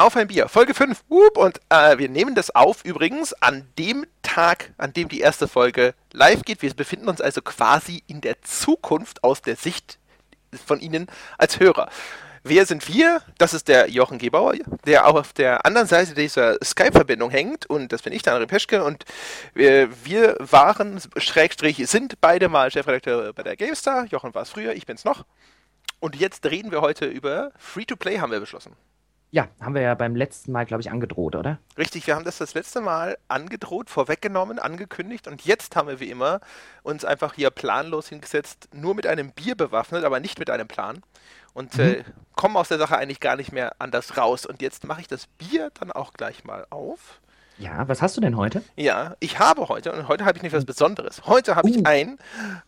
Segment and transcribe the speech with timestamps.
[0.00, 1.02] Auf ein Bier, Folge 5.
[1.08, 5.92] Und äh, wir nehmen das auf übrigens an dem Tag, an dem die erste Folge
[6.12, 6.62] live geht.
[6.62, 9.98] Wir befinden uns also quasi in der Zukunft aus der Sicht
[10.64, 11.90] von Ihnen als Hörer.
[12.44, 13.22] Wer sind wir?
[13.38, 14.54] Das ist der Jochen Gebauer,
[14.86, 17.66] der auch auf der anderen Seite dieser Skype-Verbindung hängt.
[17.66, 18.84] Und das bin ich, der André Peschke.
[18.84, 19.04] Und
[19.52, 24.04] wir, wir waren, Schrägstrich, sind beide mal Chefredakteur bei der GameStar.
[24.04, 25.24] Jochen war es früher, ich bin es noch.
[25.98, 28.76] Und jetzt reden wir heute über Free-to-Play, haben wir beschlossen.
[29.30, 31.58] Ja, haben wir ja beim letzten Mal, glaube ich, angedroht, oder?
[31.76, 36.10] Richtig, wir haben das das letzte Mal angedroht, vorweggenommen, angekündigt und jetzt haben wir wie
[36.10, 36.40] immer
[36.82, 41.02] uns einfach hier planlos hingesetzt, nur mit einem Bier bewaffnet, aber nicht mit einem Plan
[41.52, 41.84] und mhm.
[41.84, 42.04] äh,
[42.36, 44.46] kommen aus der Sache eigentlich gar nicht mehr anders raus.
[44.46, 47.20] Und jetzt mache ich das Bier dann auch gleich mal auf.
[47.58, 48.62] Ja, was hast du denn heute?
[48.76, 51.26] Ja, ich habe heute, und heute habe ich nicht was Besonderes.
[51.26, 51.70] Heute habe uh.
[51.74, 52.18] ich ein,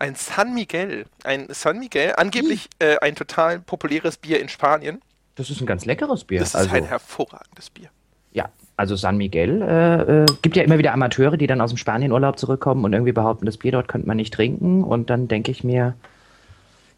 [0.00, 1.06] ein San Miguel.
[1.22, 5.00] Ein San Miguel, angeblich äh, ein total populäres Bier in Spanien.
[5.40, 6.40] Das ist ein ganz leckeres Bier.
[6.40, 7.88] Das ist also, ein hervorragendes Bier.
[8.32, 11.78] Ja, also San Miguel äh, äh, gibt ja immer wieder Amateure, die dann aus dem
[11.78, 14.84] Spanienurlaub zurückkommen und irgendwie behaupten, das Bier dort könnte man nicht trinken.
[14.84, 15.94] Und dann denke ich mir,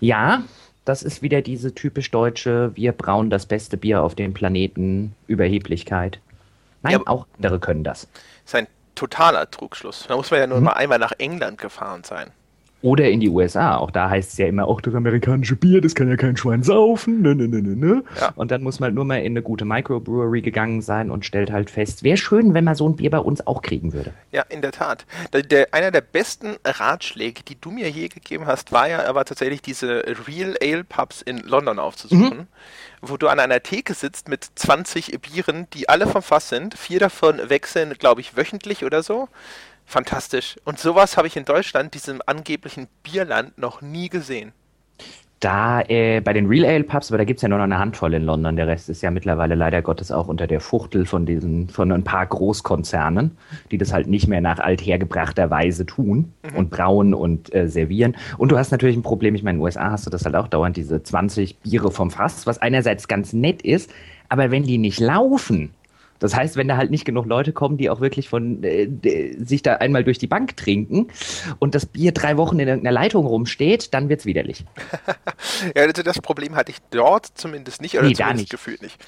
[0.00, 0.42] ja,
[0.84, 6.18] das ist wieder diese typisch deutsche, wir brauen das beste Bier auf dem Planeten, Überheblichkeit.
[6.82, 8.08] Nein, ja, auch andere können das.
[8.10, 10.06] Das ist ein totaler Trugschluss.
[10.08, 10.64] Da muss man ja nur hm.
[10.64, 12.32] mal einmal nach England gefahren sein.
[12.82, 13.76] Oder in die USA.
[13.76, 16.62] Auch da heißt es ja immer, auch das amerikanische Bier, das kann ja kein Schwein
[16.62, 17.22] saufen.
[17.22, 18.04] Ne, ne, ne, ne, ne.
[18.20, 18.32] Ja.
[18.34, 21.52] Und dann muss man halt nur mal in eine gute Microbrewery gegangen sein und stellt
[21.52, 24.12] halt fest, wäre schön, wenn man so ein Bier bei uns auch kriegen würde.
[24.32, 25.06] Ja, in der Tat.
[25.32, 29.24] Der, der, einer der besten Ratschläge, die du mir je gegeben hast, war ja aber
[29.24, 32.38] tatsächlich diese Real Ale Pubs in London aufzusuchen.
[32.38, 32.46] Mhm
[33.04, 36.78] wo du an einer Theke sitzt mit 20 Bieren, die alle vom Fass sind.
[36.78, 39.28] Vier davon wechseln, glaube ich, wöchentlich oder so
[39.84, 40.56] fantastisch.
[40.64, 44.52] Und sowas habe ich in Deutschland, diesem angeblichen Bierland, noch nie gesehen.
[45.42, 47.76] Da äh, bei den Real Ale Pubs, aber da gibt es ja nur noch eine
[47.76, 48.54] Handvoll in London.
[48.54, 52.04] Der Rest ist ja mittlerweile leider Gottes auch unter der Fuchtel von diesen, von ein
[52.04, 53.36] paar Großkonzernen,
[53.72, 56.56] die das halt nicht mehr nach althergebrachter Weise tun mhm.
[56.56, 58.16] und brauen und äh, servieren.
[58.38, 60.36] Und du hast natürlich ein Problem, ich meine, in den USA hast du das halt
[60.36, 63.92] auch dauernd, diese 20 Biere vom Fass, was einerseits ganz nett ist,
[64.28, 65.74] aber wenn die nicht laufen,
[66.22, 68.88] das heißt, wenn da halt nicht genug Leute kommen, die auch wirklich von äh,
[69.38, 71.08] sich da einmal durch die Bank trinken
[71.58, 74.64] und das Bier drei Wochen in irgendeiner Leitung rumsteht, dann wird es widerlich.
[75.74, 78.50] ja, also das Problem hatte ich dort zumindest nicht, oder nee, zumindest nicht.
[78.50, 79.04] gefühlt nicht.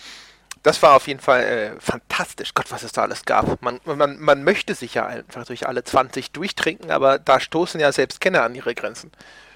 [0.64, 2.52] Das war auf jeden Fall äh, fantastisch.
[2.52, 3.62] Gott, was es da alles gab.
[3.62, 7.92] Man, man, man möchte sich ja einfach durch alle 20 durchtrinken, aber da stoßen ja
[7.92, 9.12] selbst Kenner an ihre Grenzen.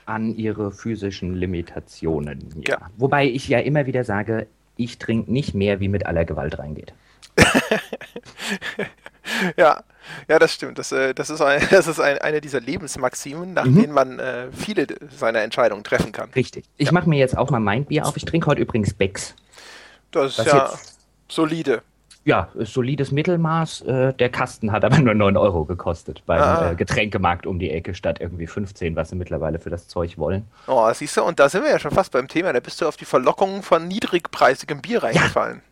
[0.07, 2.79] An ihre physischen Limitationen, ja.
[2.79, 2.91] ja.
[2.97, 6.93] Wobei ich ja immer wieder sage, ich trinke nicht mehr, wie mit aller Gewalt reingeht.
[9.57, 9.83] ja,
[10.29, 10.79] ja, das stimmt.
[10.79, 13.81] Das, äh, das ist, ein, das ist ein, eine dieser Lebensmaximen, nach mhm.
[13.81, 16.31] denen man äh, viele seiner Entscheidungen treffen kann.
[16.35, 16.65] Richtig.
[16.77, 16.93] Ich ja.
[16.93, 18.17] mache mir jetzt auch mal mein Bier auf.
[18.17, 19.35] Ich trinke heute übrigens Becks.
[20.11, 20.73] Das ist ja
[21.29, 21.83] solide.
[22.25, 23.83] Ja, ist solides Mittelmaß.
[23.83, 26.73] Äh, der Kasten hat aber nur 9 Euro gekostet beim ah.
[26.73, 30.45] Äh, Getränkemarkt um die Ecke statt irgendwie 15, was sie mittlerweile für das Zeug wollen.
[30.67, 32.53] Oh, siehst du, und da sind wir ja schon fast beim Thema.
[32.53, 35.57] Da bist du auf die Verlockung von niedrigpreisigem Bier reingefallen.
[35.57, 35.63] Ja.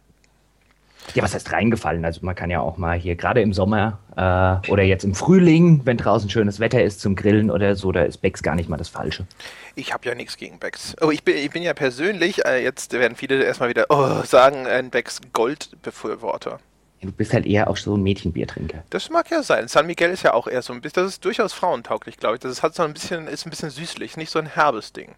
[1.15, 2.05] Ja, was heißt reingefallen?
[2.05, 5.83] Also man kann ja auch mal hier gerade im Sommer äh, oder jetzt im Frühling,
[5.85, 8.77] wenn draußen schönes Wetter ist zum Grillen oder so, da ist Becks gar nicht mal
[8.77, 9.27] das Falsche.
[9.75, 10.97] Ich habe ja nichts gegen Becks.
[11.01, 14.67] Oh, ich bin, ich bin ja persönlich, äh, jetzt werden viele erstmal wieder oh, sagen,
[14.67, 16.61] ein Becks Gold-Befürworter.
[17.03, 18.83] Du bist halt eher auch so ein Mädchenbiertrinker.
[18.91, 19.69] Das mag ja sein.
[19.69, 22.41] San Miguel ist ja auch eher so ein bisschen, das ist durchaus frauentauglich, glaube ich.
[22.41, 25.15] Das hat so ein bisschen, ist ein bisschen süßlich, nicht so ein herbes Ding.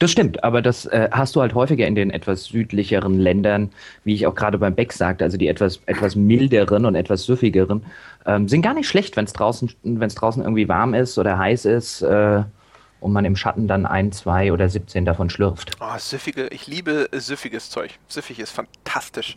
[0.00, 3.70] Das stimmt, aber das äh, hast du halt häufiger in den etwas südlicheren Ländern,
[4.02, 7.84] wie ich auch gerade beim Beck sagte, also die etwas, etwas milderen und etwas süffigeren,
[8.24, 11.66] ähm, sind gar nicht schlecht, wenn es draußen, wenn's draußen irgendwie warm ist oder heiß
[11.66, 12.42] ist äh,
[13.00, 15.72] und man im Schatten dann ein, zwei oder 17 davon schlürft.
[15.80, 17.90] Oh, süffige, ich liebe süffiges Zeug.
[18.08, 19.36] Süffig ist fantastisch.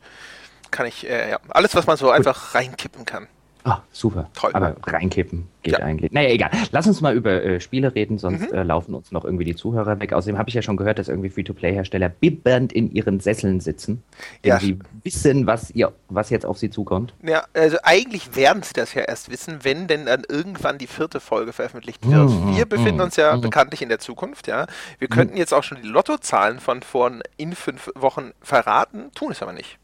[0.71, 2.15] Kann ich, äh, ja, alles, was man so Gut.
[2.15, 3.27] einfach reinkippen kann.
[3.65, 4.29] Ah, super.
[4.33, 4.51] Toll.
[4.53, 5.79] Aber reinkippen geht ja.
[5.79, 6.11] eigentlich.
[6.11, 6.51] Naja, egal.
[6.71, 8.57] Lass uns mal über äh, Spiele reden, sonst mhm.
[8.57, 10.11] äh, laufen uns noch irgendwie die Zuhörer weg.
[10.11, 14.03] Außerdem habe ich ja schon gehört, dass irgendwie Free-to-Play-Hersteller bibbernd in ihren Sesseln sitzen.
[14.43, 14.59] Ja.
[14.59, 17.13] Sie wissen, was, ihr, was jetzt auf sie zukommt.
[17.23, 21.21] Ja, also eigentlich werden sie das ja erst wissen, wenn denn dann irgendwann die vierte
[21.21, 22.29] Folge veröffentlicht wird.
[22.29, 22.57] Mhm.
[22.57, 23.41] Wir befinden uns ja mhm.
[23.41, 24.67] bekanntlich in der Zukunft, ja.
[24.99, 29.41] Wir könnten jetzt auch schon die Lottozahlen von vor in fünf Wochen verraten, tun es
[29.41, 29.77] aber nicht.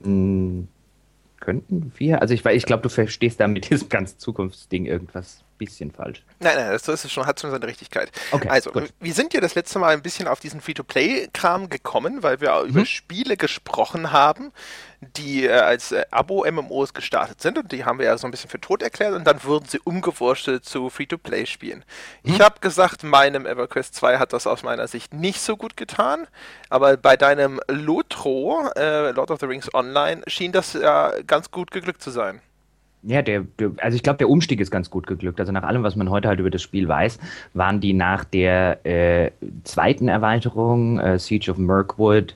[0.00, 0.68] Mhm
[1.48, 2.20] könnten wir?
[2.20, 6.22] Also ich, ich glaube, du verstehst da mit diesem ganzen Zukunftsding irgendwas bisschen falsch.
[6.38, 8.10] Nein, nein, das ist schon, hat schon seine Richtigkeit.
[8.30, 8.92] Okay, also, gut.
[9.00, 12.68] wir sind ja das letzte Mal ein bisschen auf diesen Free-to-Play-Kram gekommen, weil wir mhm.
[12.68, 14.52] über Spiele gesprochen haben,
[15.00, 18.50] die äh, als äh, Abo-MMOs gestartet sind und die haben wir ja so ein bisschen
[18.50, 21.84] für tot erklärt und dann wurden sie umgewurschtelt zu Free-to-Play-Spielen.
[22.22, 22.34] Mhm.
[22.34, 26.26] Ich habe gesagt, meinem EverQuest 2 hat das aus meiner Sicht nicht so gut getan,
[26.68, 31.70] aber bei deinem Lotro, äh, Lord of the Rings Online, schien das ja ganz gut
[31.70, 32.40] geglückt zu sein.
[33.02, 35.38] Ja, der, der, also ich glaube, der Umstieg ist ganz gut geglückt.
[35.38, 37.18] Also nach allem, was man heute halt über das Spiel weiß,
[37.54, 39.30] waren die nach der äh,
[39.64, 42.34] zweiten Erweiterung, äh, Siege of Mirkwood,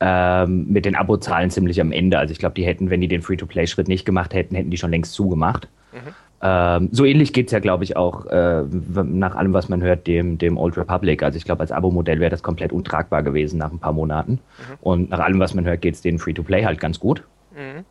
[0.00, 2.18] ähm, mit den Abozahlen ziemlich am Ende.
[2.18, 4.90] Also ich glaube, die hätten, wenn die den Free-to-Play-Schritt nicht gemacht hätten, hätten die schon
[4.90, 5.68] längst zugemacht.
[5.92, 6.14] Mhm.
[6.40, 10.06] Ähm, so ähnlich geht es ja, glaube ich, auch äh, nach allem, was man hört,
[10.06, 11.22] dem, dem Old Republic.
[11.22, 14.32] Also ich glaube, als Abo-Modell wäre das komplett untragbar gewesen nach ein paar Monaten.
[14.32, 14.74] Mhm.
[14.80, 17.24] Und nach allem, was man hört, geht es denen Free-to-Play halt ganz gut.
[17.52, 17.84] Mhm.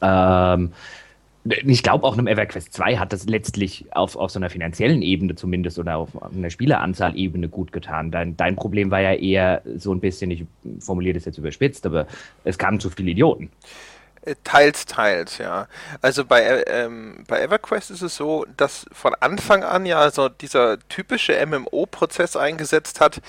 [0.00, 0.72] Ähm,
[1.44, 5.34] ich glaube auch einem EverQuest 2 hat das letztlich auf, auf so einer finanziellen Ebene
[5.34, 8.12] zumindest oder auf einer Spieleranzahl-Ebene gut getan.
[8.12, 10.44] Dein, dein Problem war ja eher so ein bisschen, ich
[10.78, 12.06] formuliere das jetzt überspitzt, aber
[12.44, 13.50] es kamen zu viele Idioten.
[14.24, 15.66] Äh, teils, teils, ja.
[16.00, 20.28] Also bei, äh, ähm, bei EverQuest ist es so, dass von Anfang an ja so
[20.28, 23.20] dieser typische MMO-Prozess eingesetzt hat,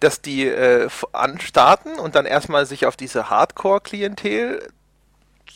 [0.00, 4.68] dass die äh, anstarten und dann erstmal sich auf diese Hardcore-Klientel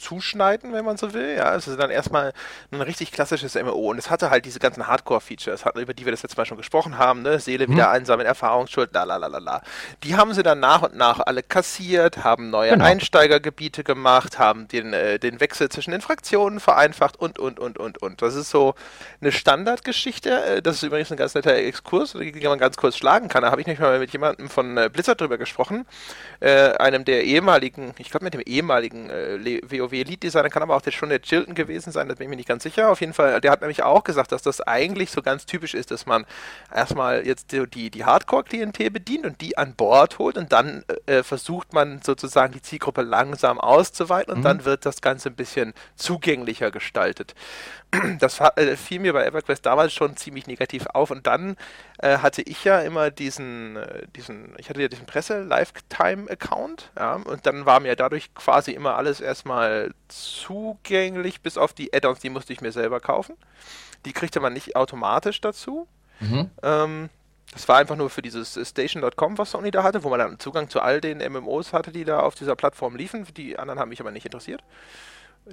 [0.01, 1.37] zuschneiden, wenn man so will.
[1.37, 2.33] Ja, es ist dann erstmal
[2.71, 6.23] ein richtig klassisches MMO und es hatte halt diese ganzen Hardcore-Features, über die wir das
[6.23, 7.39] letzte Mal schon gesprochen haben, ne?
[7.39, 7.95] Seele wieder mhm.
[7.95, 9.63] einsammeln, Erfahrungsschuld, la la la la la.
[10.05, 12.85] Die haben sie dann nach und nach alle kassiert, haben neue genau.
[12.85, 18.03] Einsteigergebiete gemacht, haben den, äh, den Wechsel zwischen den Fraktionen vereinfacht und und und und
[18.03, 18.23] und.
[18.23, 18.75] Das ist so
[19.21, 20.45] eine Standardgeschichte.
[20.45, 23.43] Äh, das ist übrigens ein ganz netter Exkurs, den man ganz kurz schlagen kann.
[23.43, 25.87] Da habe ich nicht mal mit jemandem von äh, Blizzard drüber gesprochen,
[26.41, 30.83] äh, einem der ehemaligen, ich glaube mit dem ehemaligen äh, WoW Elite-Designer, kann aber auch
[30.83, 32.91] der, schon der Chilton gewesen sein, da bin ich mir nicht ganz sicher.
[32.91, 35.91] Auf jeden Fall, der hat nämlich auch gesagt, dass das eigentlich so ganz typisch ist,
[35.91, 36.27] dass man
[36.75, 41.73] erstmal jetzt die, die Hardcore-Klientel bedient und die an Bord holt und dann äh, versucht
[41.73, 44.44] man sozusagen die Zielgruppe langsam auszuweiten und mhm.
[44.44, 47.35] dann wird das Ganze ein bisschen zugänglicher gestaltet.
[48.19, 51.56] Das äh, fiel mir bei EverQuest damals schon ziemlich negativ auf und dann
[51.99, 57.47] äh, hatte ich ja immer diesen, äh, diesen, ich hatte ja diesen Presse-Lifetime-Account, ja, und
[57.47, 59.75] dann war mir dadurch quasi immer alles erstmal
[60.08, 63.37] zugänglich, bis auf die Add-ons, die musste ich mir selber kaufen.
[64.05, 65.88] Die kriegte man nicht automatisch dazu.
[66.20, 66.50] Mhm.
[66.62, 67.11] Ähm,
[67.52, 70.69] das war einfach nur für dieses Station.com, was Sony da hatte, wo man dann Zugang
[70.69, 73.26] zu all den MMOs hatte, die da auf dieser Plattform liefen.
[73.37, 74.62] Die anderen haben mich aber nicht interessiert.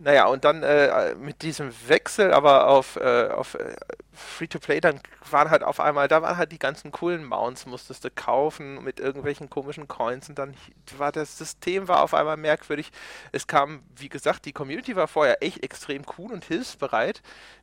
[0.01, 3.75] Naja, und dann äh, mit diesem Wechsel aber auf, äh, auf äh,
[4.11, 4.99] Free-to-Play, dann
[5.29, 8.99] waren halt auf einmal, da waren halt die ganzen coolen Mounts, musstest du kaufen mit
[8.99, 10.55] irgendwelchen komischen Coins und dann
[10.97, 12.91] war das System war auf einmal merkwürdig.
[13.31, 17.21] Es kam, wie gesagt, die Community war vorher echt extrem cool und hilfsbereit.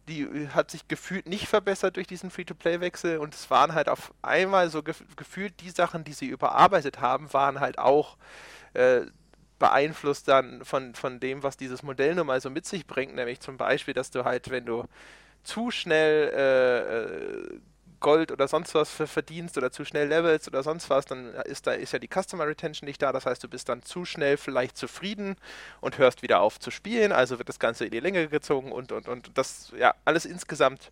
[0.09, 4.15] Die äh, hat sich gefühlt nicht verbessert durch diesen Free-to-Play-Wechsel und es waren halt auf
[4.23, 8.17] einmal so gef gefühlt die Sachen, die sie überarbeitet haben, waren halt auch
[8.75, 9.00] äh,
[9.60, 13.38] beeinflusst dann von, von dem, was dieses Modell nun mal so mit sich bringt, nämlich
[13.38, 14.84] zum Beispiel, dass du halt, wenn du
[15.44, 17.60] zu schnell äh, äh
[18.00, 21.72] Gold oder sonst was verdienst oder zu schnell levelst oder sonst was, dann ist da
[21.72, 23.12] ist ja die Customer Retention nicht da.
[23.12, 25.36] Das heißt, du bist dann zu schnell vielleicht zufrieden
[25.82, 27.12] und hörst wieder auf zu spielen.
[27.12, 30.90] Also wird das Ganze in die Länge gezogen und und und das ja alles insgesamt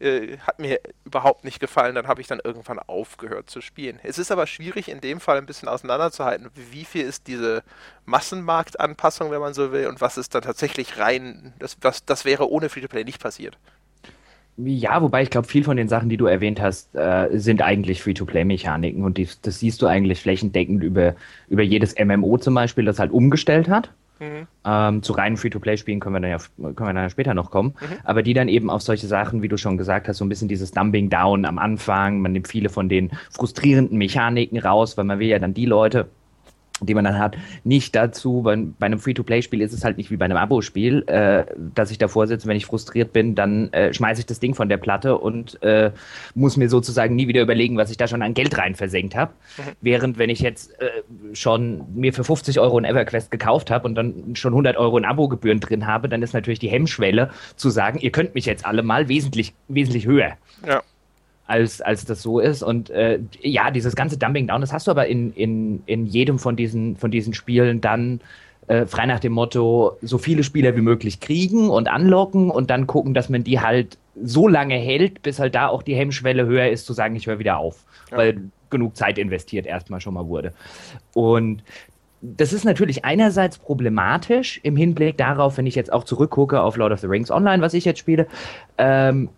[0.00, 1.94] äh, hat mir überhaupt nicht gefallen.
[1.94, 3.98] Dann habe ich dann irgendwann aufgehört zu spielen.
[4.02, 7.62] Es ist aber schwierig, in dem Fall ein bisschen auseinanderzuhalten, wie viel ist diese
[8.06, 12.50] Massenmarktanpassung, wenn man so will, und was ist dann tatsächlich rein, das, was, das wäre
[12.50, 13.58] ohne Free-to-Play nicht passiert.
[14.60, 18.02] Ja, wobei ich glaube, viel von den Sachen, die du erwähnt hast, äh, sind eigentlich
[18.02, 21.14] Free-to-Play-Mechaniken und die, das siehst du eigentlich flächendeckend über,
[21.48, 23.92] über jedes MMO zum Beispiel, das halt umgestellt hat.
[24.20, 24.46] Mhm.
[24.64, 27.74] Ähm, zu reinen Free-to-Play-Spielen können wir dann ja können wir dann ja später noch kommen.
[27.80, 27.96] Mhm.
[28.04, 30.48] Aber die dann eben auf solche Sachen, wie du schon gesagt hast, so ein bisschen
[30.48, 32.20] dieses Dumping Down am Anfang.
[32.20, 36.08] Man nimmt viele von den frustrierenden Mechaniken raus, weil man will ja dann die Leute
[36.80, 40.16] die man dann hat, nicht dazu, bei, bei einem Free-to-Play-Spiel ist es halt nicht wie
[40.16, 41.44] bei einem Abo-Spiel, äh,
[41.74, 44.68] dass ich davor sitze, wenn ich frustriert bin, dann äh, schmeiße ich das Ding von
[44.68, 45.90] der Platte und äh,
[46.34, 49.32] muss mir sozusagen nie wieder überlegen, was ich da schon an Geld rein versenkt habe.
[49.56, 49.62] Mhm.
[49.80, 50.88] Während wenn ich jetzt äh,
[51.32, 55.04] schon mir für 50 Euro ein EverQuest gekauft habe und dann schon 100 Euro in
[55.04, 58.82] Abo-Gebühren drin habe, dann ist natürlich die Hemmschwelle zu sagen, ihr könnt mich jetzt alle
[58.82, 60.36] mal wesentlich, wesentlich höher.
[60.66, 60.82] Ja
[61.48, 62.62] als, als das so ist.
[62.62, 66.38] Und äh, ja, dieses ganze Dumping Down, das hast du aber in, in, in jedem
[66.38, 68.20] von diesen, von diesen Spielen dann
[68.68, 72.86] äh, frei nach dem Motto, so viele Spieler wie möglich kriegen und anlocken und dann
[72.86, 76.68] gucken, dass man die halt so lange hält, bis halt da auch die Hemmschwelle höher
[76.68, 77.84] ist, zu sagen, ich höre wieder auf.
[78.10, 78.18] Ja.
[78.18, 80.52] Weil genug Zeit investiert erstmal schon mal wurde.
[81.14, 81.62] Und
[82.20, 86.92] das ist natürlich einerseits problematisch im Hinblick darauf, wenn ich jetzt auch zurückgucke auf Lord
[86.92, 88.26] of the Rings Online, was ich jetzt spiele.
[88.76, 89.30] Ähm,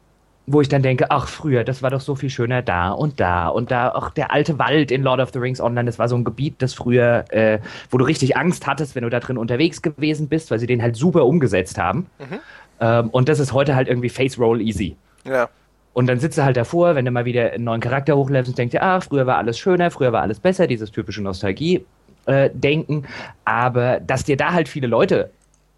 [0.52, 3.48] wo ich dann denke, ach früher, das war doch so viel schöner da und da
[3.48, 6.16] und da, auch der alte Wald in Lord of the Rings Online, das war so
[6.16, 9.80] ein Gebiet, das früher, äh, wo du richtig Angst hattest, wenn du da drin unterwegs
[9.80, 12.06] gewesen bist, weil sie den halt super umgesetzt haben.
[12.18, 12.38] Mhm.
[12.80, 14.96] Ähm, und das ist heute halt irgendwie Face Roll easy.
[15.24, 15.48] Ja.
[15.92, 18.58] Und dann sitzt du halt davor, wenn du mal wieder einen neuen Charakter hochlädst und
[18.58, 23.04] denkst dir, ah, früher war alles schöner, früher war alles besser, dieses typische Nostalgie-Denken.
[23.04, 23.08] Äh,
[23.44, 25.30] Aber dass dir da halt viele Leute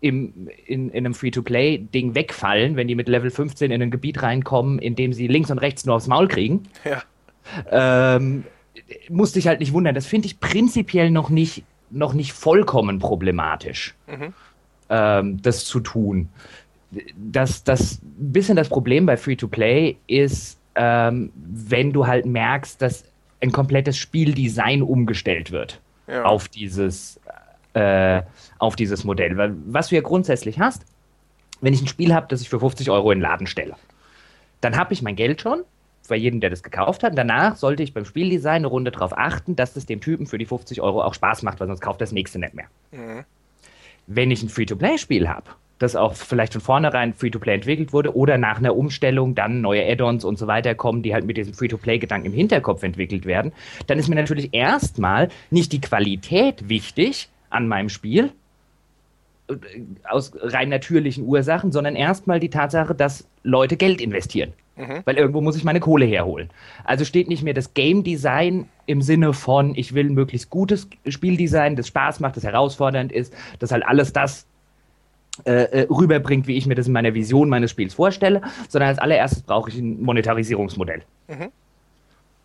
[0.02, 4.80] im, in, in einem Free-to-Play-Ding wegfallen, wenn die mit Level 15 in ein Gebiet reinkommen,
[4.80, 6.64] in dem sie links und rechts nur aufs Maul kriegen.
[6.84, 7.02] Ja.
[7.70, 8.44] Ähm,
[9.08, 9.94] musste ich halt nicht wundern.
[9.94, 14.34] Das finde ich prinzipiell noch nicht, noch nicht vollkommen problematisch, mhm.
[14.90, 16.28] ähm, das zu tun.
[17.16, 23.04] Das, das bisschen das Problem bei Free-to-Play ist, ähm, wenn du halt merkst, dass
[23.40, 26.24] ein komplettes Spieldesign umgestellt wird ja.
[26.24, 27.20] auf dieses
[27.74, 28.22] äh,
[28.58, 29.36] auf dieses Modell.
[29.36, 30.84] Weil was du ja grundsätzlich hast,
[31.60, 33.76] wenn ich ein Spiel habe, das ich für 50 Euro in den Laden stelle,
[34.60, 35.62] dann habe ich mein Geld schon
[36.08, 37.16] bei jedem, der das gekauft hat.
[37.16, 40.44] Danach sollte ich beim Spieldesign eine Runde darauf achten, dass das dem Typen für die
[40.44, 42.66] 50 Euro auch Spaß macht, weil sonst kauft das nächste nicht mehr.
[42.90, 43.24] Mhm.
[44.06, 48.58] Wenn ich ein Free-to-Play-Spiel habe, das auch vielleicht von vornherein Free-to-Play entwickelt wurde oder nach
[48.58, 52.32] einer Umstellung dann neue Add-ons und so weiter kommen, die halt mit diesem Free-to-Play-Gedanken im
[52.32, 53.52] Hinterkopf entwickelt werden,
[53.86, 58.32] dann ist mir natürlich erstmal nicht die Qualität wichtig, an meinem Spiel,
[59.48, 59.54] äh,
[60.08, 64.52] aus rein natürlichen Ursachen, sondern erstmal die Tatsache, dass Leute Geld investieren.
[64.76, 65.02] Mhm.
[65.04, 66.50] Weil irgendwo muss ich meine Kohle herholen.
[66.84, 70.88] Also steht nicht mehr das Game Design im Sinne von, ich will ein möglichst gutes
[71.06, 74.46] Spieldesign, das Spaß macht, das herausfordernd ist, das halt alles das
[75.44, 78.98] äh, äh, rüberbringt, wie ich mir das in meiner Vision meines Spiels vorstelle, sondern als
[78.98, 81.02] allererstes brauche ich ein Monetarisierungsmodell.
[81.28, 81.50] Mhm.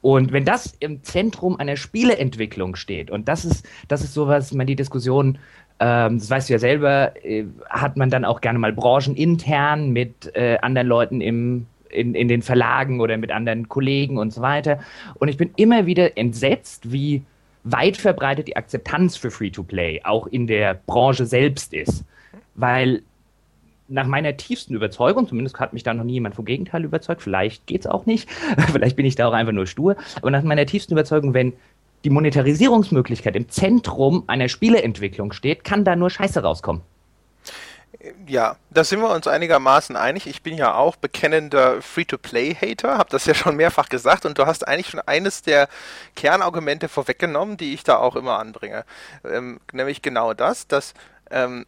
[0.01, 4.67] Und wenn das im Zentrum einer Spieleentwicklung steht, und das ist, das ist sowas, man
[4.67, 5.39] die Diskussion,
[5.79, 10.35] ähm, das weißt du ja selber, äh, hat man dann auch gerne mal branchenintern mit
[10.35, 14.79] äh, anderen Leuten im, in, in den Verlagen oder mit anderen Kollegen und so weiter.
[15.15, 17.23] Und ich bin immer wieder entsetzt, wie
[17.63, 22.05] weit verbreitet die Akzeptanz für Free-to-Play auch in der Branche selbst ist.
[22.55, 23.03] Weil
[23.87, 27.65] nach meiner tiefsten Überzeugung, zumindest hat mich da noch nie jemand vom Gegenteil überzeugt, vielleicht
[27.67, 28.29] geht es auch nicht,
[28.71, 31.53] vielleicht bin ich da auch einfach nur stur, aber nach meiner tiefsten Überzeugung, wenn
[32.03, 36.81] die Monetarisierungsmöglichkeit im Zentrum einer Spieleentwicklung steht, kann da nur Scheiße rauskommen.
[38.27, 40.27] Ja, da sind wir uns einigermaßen einig.
[40.27, 44.67] Ich bin ja auch bekennender Free-to-Play-Hater, habe das ja schon mehrfach gesagt und du hast
[44.67, 45.67] eigentlich schon eines der
[46.15, 48.85] Kernargumente vorweggenommen, die ich da auch immer anbringe.
[49.25, 50.93] Ähm, nämlich genau das, dass
[51.31, 51.65] ähm,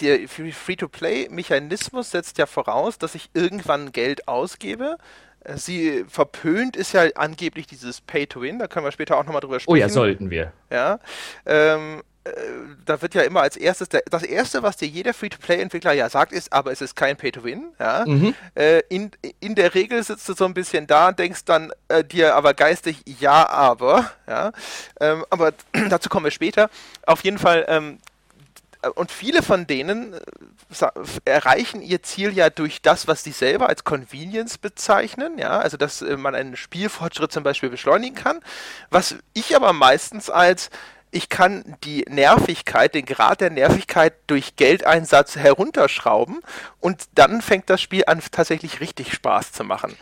[0.00, 4.96] der Free-to-Play-Mechanismus setzt ja voraus, dass ich irgendwann Geld ausgebe.
[5.44, 9.60] Äh, sie verpönt ist ja angeblich dieses Pay-to-Win, da können wir später auch nochmal drüber
[9.60, 9.72] sprechen.
[9.72, 10.52] Oh ja, sollten wir.
[10.70, 10.98] Ja.
[11.46, 12.30] Ähm, äh,
[12.86, 16.32] da wird ja immer als erstes, der, das erste, was dir jeder Free-to-Play-Entwickler ja sagt,
[16.32, 17.72] ist, aber es ist kein Pay-to-Win.
[17.78, 18.04] Ja?
[18.06, 18.34] Mhm.
[18.54, 19.10] Äh, in,
[19.40, 22.54] in der Regel sitzt du so ein bisschen da und denkst dann äh, dir aber
[22.54, 24.10] geistig, ja, aber.
[24.26, 24.52] Ja?
[25.00, 25.52] Ähm, aber
[25.90, 26.70] dazu kommen wir später.
[27.06, 27.98] Auf jeden Fall, ähm,
[28.94, 30.20] und viele von denen äh,
[31.24, 36.02] erreichen ihr Ziel ja durch das, was sie selber als Convenience bezeichnen, ja, also dass
[36.02, 38.40] äh, man einen Spielfortschritt zum Beispiel beschleunigen kann,
[38.90, 40.70] was ich aber meistens als
[41.14, 46.40] ich kann die Nervigkeit, den Grad der Nervigkeit durch Geldeinsatz herunterschrauben
[46.80, 49.94] und dann fängt das Spiel an, tatsächlich richtig Spaß zu machen.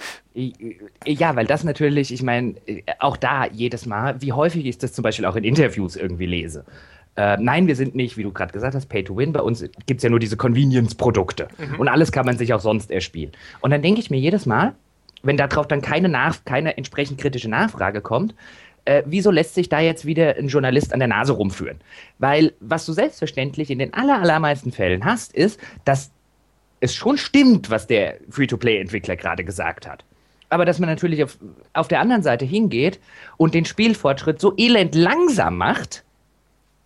[1.05, 4.95] Ja, weil das natürlich, ich meine, äh, auch da jedes Mal, wie häufig ich das
[4.95, 6.65] zum Beispiel auch in Interviews irgendwie lese.
[7.17, 9.33] Äh, nein, wir sind nicht, wie du gerade gesagt hast, Pay to Win.
[9.33, 11.49] Bei uns gibt es ja nur diese Convenience-Produkte.
[11.59, 11.81] Mhm.
[11.81, 13.33] Und alles kann man sich auch sonst erspielen.
[13.61, 14.75] Und dann denke ich mir jedes Mal,
[15.23, 18.35] wenn darauf dann keine, Nach keine entsprechend kritische Nachfrage kommt,
[18.85, 21.81] äh, wieso lässt sich da jetzt wieder ein Journalist an der Nase rumführen?
[22.19, 26.11] Weil was du selbstverständlich in den aller, allermeisten Fällen hast, ist, dass
[26.81, 30.05] es schon stimmt, was der Free-to-Play-Entwickler gerade gesagt hat.
[30.49, 31.39] Aber dass man natürlich auf,
[31.73, 32.99] auf der anderen Seite hingeht
[33.37, 36.03] und den Spielfortschritt so elend langsam macht,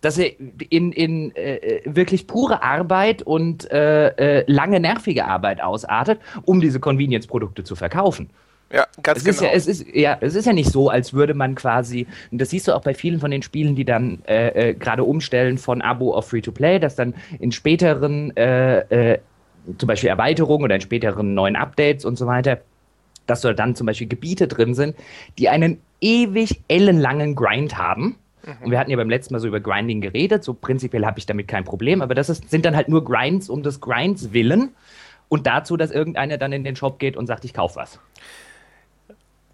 [0.07, 0.31] dass er
[0.69, 4.07] in, in äh, wirklich pure Arbeit und äh,
[4.39, 8.29] äh, lange nervige Arbeit ausartet, um diese Convenience-Produkte zu verkaufen.
[8.71, 9.35] Ja, ganz es genau.
[9.35, 12.39] Ist ja, es, ist, ja, es ist ja nicht so, als würde man quasi, und
[12.39, 15.57] das siehst du auch bei vielen von den Spielen, die dann äh, äh, gerade umstellen
[15.57, 19.19] von Abo auf Free-to-Play, dass dann in späteren, äh,
[19.77, 22.61] zum Beispiel Erweiterungen oder in späteren neuen Updates und so weiter,
[23.25, 24.95] dass da dann zum Beispiel Gebiete drin sind,
[25.37, 28.15] die einen ewig ellenlangen Grind haben
[28.47, 28.65] Mhm.
[28.65, 30.43] Und wir hatten ja beim letzten Mal so über Grinding geredet.
[30.43, 32.01] So prinzipiell habe ich damit kein Problem.
[32.01, 34.71] Aber das ist, sind dann halt nur Grinds um des Grinds willen.
[35.29, 37.99] Und dazu, dass irgendeiner dann in den Shop geht und sagt, ich kaufe was.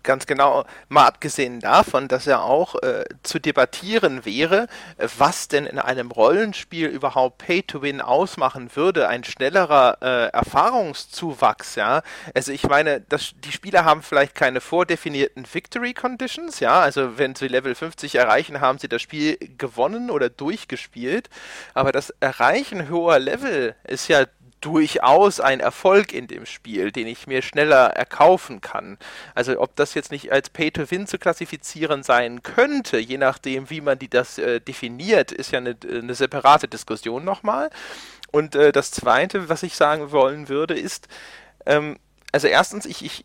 [0.04, 4.68] Ganz genau, mal abgesehen davon, dass ja auch äh, zu debattieren wäre,
[4.98, 12.02] äh, was denn in einem Rollenspiel überhaupt Pay-to-Win ausmachen würde, ein schnellerer äh, Erfahrungszuwachs, ja.
[12.34, 17.36] Also ich meine, das, die Spieler haben vielleicht keine vordefinierten Victory Conditions, ja, also wenn
[17.36, 21.30] sie Level 50 erreichen, haben sie das Spiel gewonnen oder durchgespielt,
[21.74, 24.26] aber das Erreichen hoher Level ist ja
[24.64, 28.98] durchaus ein Erfolg in dem Spiel, den ich mir schneller erkaufen kann.
[29.36, 34.00] Also ob das jetzt nicht als Pay-to-Win zu klassifizieren sein könnte, je nachdem, wie man
[34.00, 37.70] die das äh, definiert, ist ja eine, eine separate Diskussion nochmal.
[38.32, 41.08] Und äh, das Zweite, was ich sagen wollen würde, ist,
[41.66, 41.98] ähm,
[42.32, 43.24] also erstens, ich, ich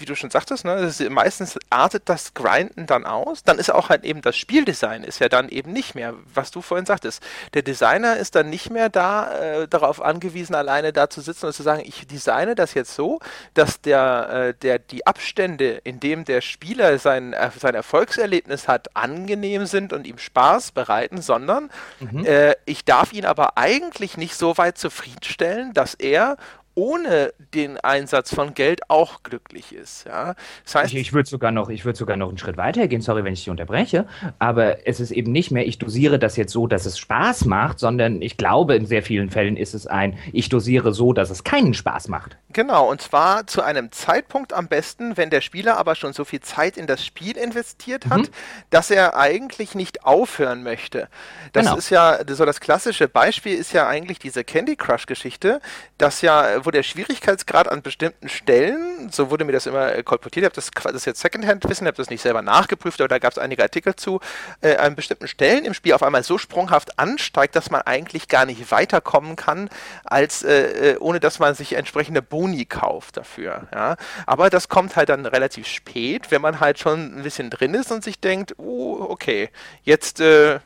[0.00, 3.42] wie du schon sagtest, ne, ist, meistens artet das Grinden dann aus.
[3.44, 6.62] Dann ist auch halt eben das Spieldesign ist ja dann eben nicht mehr, was du
[6.62, 7.22] vorhin sagtest.
[7.54, 11.52] Der Designer ist dann nicht mehr da äh, darauf angewiesen, alleine da zu sitzen und
[11.52, 13.20] zu sagen, ich designe das jetzt so,
[13.54, 18.96] dass der, äh, der die Abstände, in dem der Spieler sein, äh, sein Erfolgserlebnis hat,
[18.96, 22.24] angenehm sind und ihm Spaß bereiten, sondern mhm.
[22.24, 26.36] Äh, ich darf ihn aber eigentlich nicht so weit zufriedenstellen, dass er
[26.74, 30.06] ohne den Einsatz von Geld auch glücklich ist.
[30.06, 30.34] Ja?
[30.64, 33.00] Das heißt, ich, ich würde sogar noch, ich würde sogar noch einen Schritt weiter gehen.
[33.00, 34.06] Sorry, wenn ich dich unterbreche,
[34.38, 37.78] aber es ist eben nicht mehr, ich dosiere das jetzt so, dass es Spaß macht,
[37.78, 41.44] sondern ich glaube, in sehr vielen Fällen ist es ein, ich dosiere so, dass es
[41.44, 42.36] keinen Spaß macht.
[42.52, 46.40] Genau, und zwar zu einem Zeitpunkt am besten, wenn der Spieler aber schon so viel
[46.40, 48.28] Zeit in das Spiel investiert hat, mhm.
[48.70, 51.08] dass er eigentlich nicht aufhören möchte.
[51.52, 51.76] Das genau.
[51.76, 55.60] ist ja so das klassische Beispiel ist ja eigentlich diese Candy Crush Geschichte,
[55.98, 60.42] dass ja wo der Schwierigkeitsgrad an bestimmten Stellen, so wurde mir das immer äh, kolportiert,
[60.42, 63.38] ich habe das, das jetzt Secondhand-Wissen, habe das nicht selber nachgeprüft, aber da gab es
[63.38, 64.20] einige Artikel zu,
[64.60, 68.46] äh, an bestimmten Stellen im Spiel auf einmal so sprunghaft ansteigt, dass man eigentlich gar
[68.46, 69.70] nicht weiterkommen kann,
[70.04, 73.68] als äh, äh, ohne dass man sich entsprechende Boni kauft dafür.
[73.74, 73.96] Ja?
[74.26, 77.90] Aber das kommt halt dann relativ spät, wenn man halt schon ein bisschen drin ist
[77.92, 79.50] und sich denkt, oh, okay,
[79.82, 80.60] jetzt äh,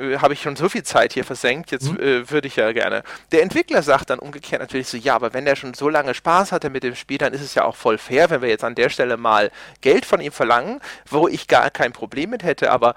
[0.00, 2.00] äh, habe ich schon so viel Zeit hier versenkt, jetzt mhm.
[2.00, 3.02] äh, würde ich ja gerne.
[3.32, 6.52] Der Entwickler sagt dann umgekehrt natürlich so, ja, aber wenn er schon so lange Spaß
[6.52, 8.74] hatte mit dem Spiel, dann ist es ja auch voll fair, wenn wir jetzt an
[8.74, 12.94] der Stelle mal Geld von ihm verlangen, wo ich gar kein Problem mit hätte, aber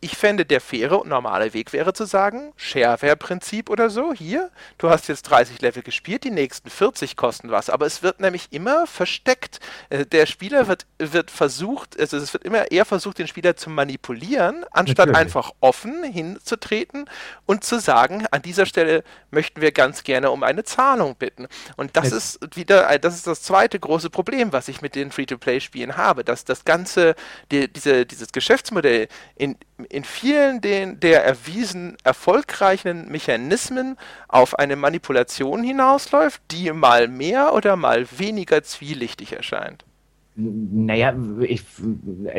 [0.00, 4.90] ich fände, der faire und normale Weg wäre zu sagen, Shareware-Prinzip oder so, hier, du
[4.90, 8.86] hast jetzt 30 Level gespielt, die nächsten 40 kosten was, aber es wird nämlich immer
[8.86, 9.60] versteckt.
[9.90, 13.70] Äh, der Spieler wird, wird versucht, also es wird immer eher versucht, den Spieler zu
[13.70, 15.16] manipulieren, anstatt Natürlich.
[15.16, 17.08] einfach offen hinzutreten
[17.46, 21.46] und zu sagen, an dieser Stelle möchten wir ganz gerne um eine Zahlung bitten.
[21.76, 25.10] Und das es ist wieder, das ist das zweite große Problem, was ich mit den
[25.10, 27.14] Free-to-Play-Spielen habe, dass das ganze,
[27.50, 29.57] die, diese, dieses Geschäftsmodell in
[29.88, 37.76] in vielen den, der erwiesen erfolgreichen Mechanismen auf eine Manipulation hinausläuft, die mal mehr oder
[37.76, 39.84] mal weniger zwielichtig erscheint.
[40.40, 41.64] Naja, ich,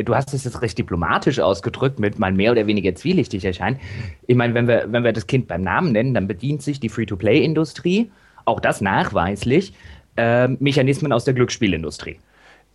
[0.05, 3.79] du hast es jetzt recht diplomatisch ausgedrückt mit mal mehr oder weniger zwielichtig erscheint.
[4.25, 6.87] Ich meine, wenn wir, wenn wir das Kind beim Namen nennen, dann bedient sich die
[6.87, 8.09] Free-to-Play-Industrie,
[8.45, 9.73] auch das nachweislich,
[10.15, 12.19] äh, Mechanismen aus der Glücksspielindustrie.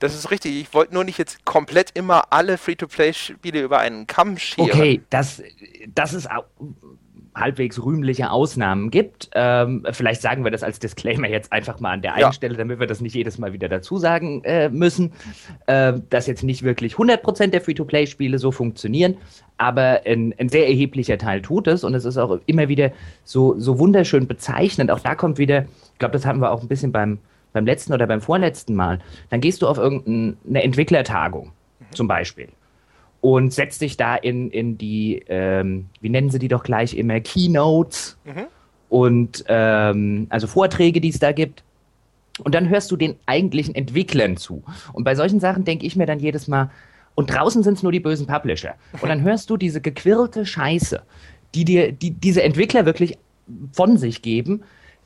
[0.04, 0.60] Das ist richtig.
[0.60, 4.70] Ich wollte nur nicht jetzt komplett immer alle Free-to-Play-Spiele über einen Kamm scheren.
[4.70, 5.42] Okay, dass,
[5.94, 6.28] dass es
[7.34, 9.30] halbwegs rühmliche Ausnahmen gibt.
[9.34, 12.32] Ähm, vielleicht sagen wir das als Disclaimer jetzt einfach mal an der einen ja.
[12.34, 15.14] Stelle, damit wir das nicht jedes Mal wieder dazu sagen äh, müssen,
[15.68, 19.16] äh, dass jetzt nicht wirklich 100% der Free-to-Play-Spiele so funktionieren,
[19.56, 22.92] aber ein, ein, sehr erheblicher Teil tut es und es ist auch immer wieder
[23.24, 24.90] so, so wunderschön bezeichnend.
[24.90, 25.62] Auch da kommt wieder,
[25.94, 27.20] ich glaube, das haben wir auch ein bisschen beim
[27.54, 28.98] beim letzten oder beim vorletzten Mal,
[29.30, 31.94] dann gehst du auf irgendeine Entwicklertagung mhm.
[31.94, 32.48] zum Beispiel
[33.22, 37.20] und setzt dich da in, in die, ähm, wie nennen sie die doch gleich immer,
[37.20, 38.46] Keynotes mhm.
[38.90, 41.64] und ähm, also Vorträge, die es da gibt.
[42.42, 44.64] Und dann hörst du den eigentlichen Entwicklern zu.
[44.92, 46.70] Und bei solchen Sachen denke ich mir dann jedes Mal,
[47.14, 48.74] und draußen sind es nur die bösen Publisher.
[49.00, 51.00] Und dann hörst du diese gequirlte Scheiße,
[51.54, 53.16] die dir die, diese Entwickler wirklich
[53.72, 54.64] von sich geben,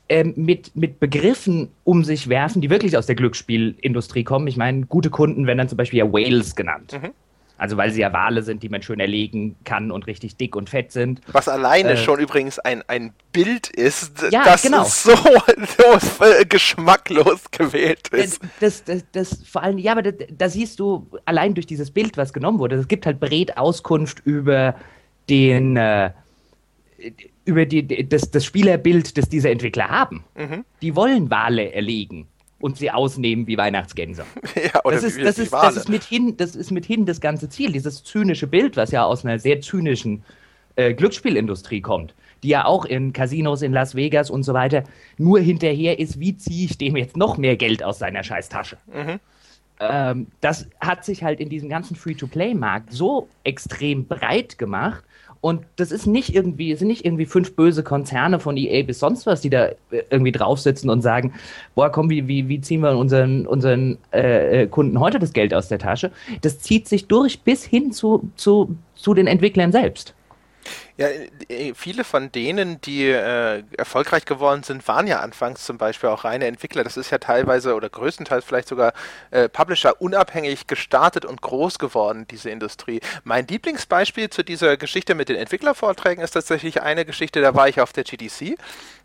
[0.09, 4.47] ähm, mit, mit Begriffen um sich werfen, die wirklich aus der Glücksspielindustrie kommen.
[4.47, 6.99] Ich meine, gute Kunden werden dann zum Beispiel ja Whales genannt.
[7.01, 7.11] Mhm.
[7.59, 10.69] Also weil sie ja Wale sind, die man schön erlegen kann und richtig dick und
[10.69, 11.19] fett sind.
[11.27, 14.85] Was alleine äh, schon übrigens ein, ein Bild ist, ja, das genau.
[14.85, 18.41] so, so äh, geschmacklos gewählt ist.
[18.61, 22.15] Das, das, das, das, vor allem, ja, aber da, siehst du allein durch dieses Bild,
[22.15, 24.75] was genommen wurde, es gibt halt Bret Auskunft über
[25.29, 26.11] den äh,
[27.45, 30.23] über die, das, das Spielerbild, das diese Entwickler haben.
[30.35, 30.65] Mhm.
[30.81, 32.27] Die wollen Wale erlegen
[32.59, 34.25] und sie ausnehmen wie Weihnachtsgänse.
[34.55, 38.03] Ja, das, ist, das, ist, das, ist mithin, das ist mithin das ganze Ziel, dieses
[38.03, 40.23] zynische Bild, was ja aus einer sehr zynischen
[40.75, 44.83] äh, Glücksspielindustrie kommt, die ja auch in Casinos in Las Vegas und so weiter
[45.17, 48.77] nur hinterher ist, wie ziehe ich dem jetzt noch mehr Geld aus seiner Scheißtasche.
[48.87, 49.19] Mhm.
[49.79, 55.03] ähm, das hat sich halt in diesem ganzen Free-to-Play-Markt so extrem breit gemacht.
[55.41, 59.25] Und das ist nicht irgendwie, sind nicht irgendwie fünf böse Konzerne von EA bis sonst
[59.25, 61.33] was, die da äh, irgendwie draufsitzen und sagen,
[61.75, 65.53] boah, komm, wie, wie, wie ziehen wir unseren, unseren äh, äh, Kunden heute das Geld
[65.53, 66.11] aus der Tasche?
[66.41, 70.13] Das zieht sich durch bis hin zu, zu, zu den Entwicklern selbst.
[70.99, 71.07] Ja,
[71.47, 76.25] äh, viele von denen, die äh, erfolgreich geworden sind, waren ja anfangs zum Beispiel auch
[76.25, 76.83] reine Entwickler.
[76.83, 78.91] Das ist ja teilweise oder größtenteils vielleicht sogar
[79.31, 82.99] äh, Publisher unabhängig gestartet und groß geworden, diese Industrie.
[83.23, 87.79] Mein Lieblingsbeispiel zu dieser Geschichte mit den Entwicklervorträgen ist tatsächlich eine Geschichte, da war ich
[87.79, 88.57] auf der GDC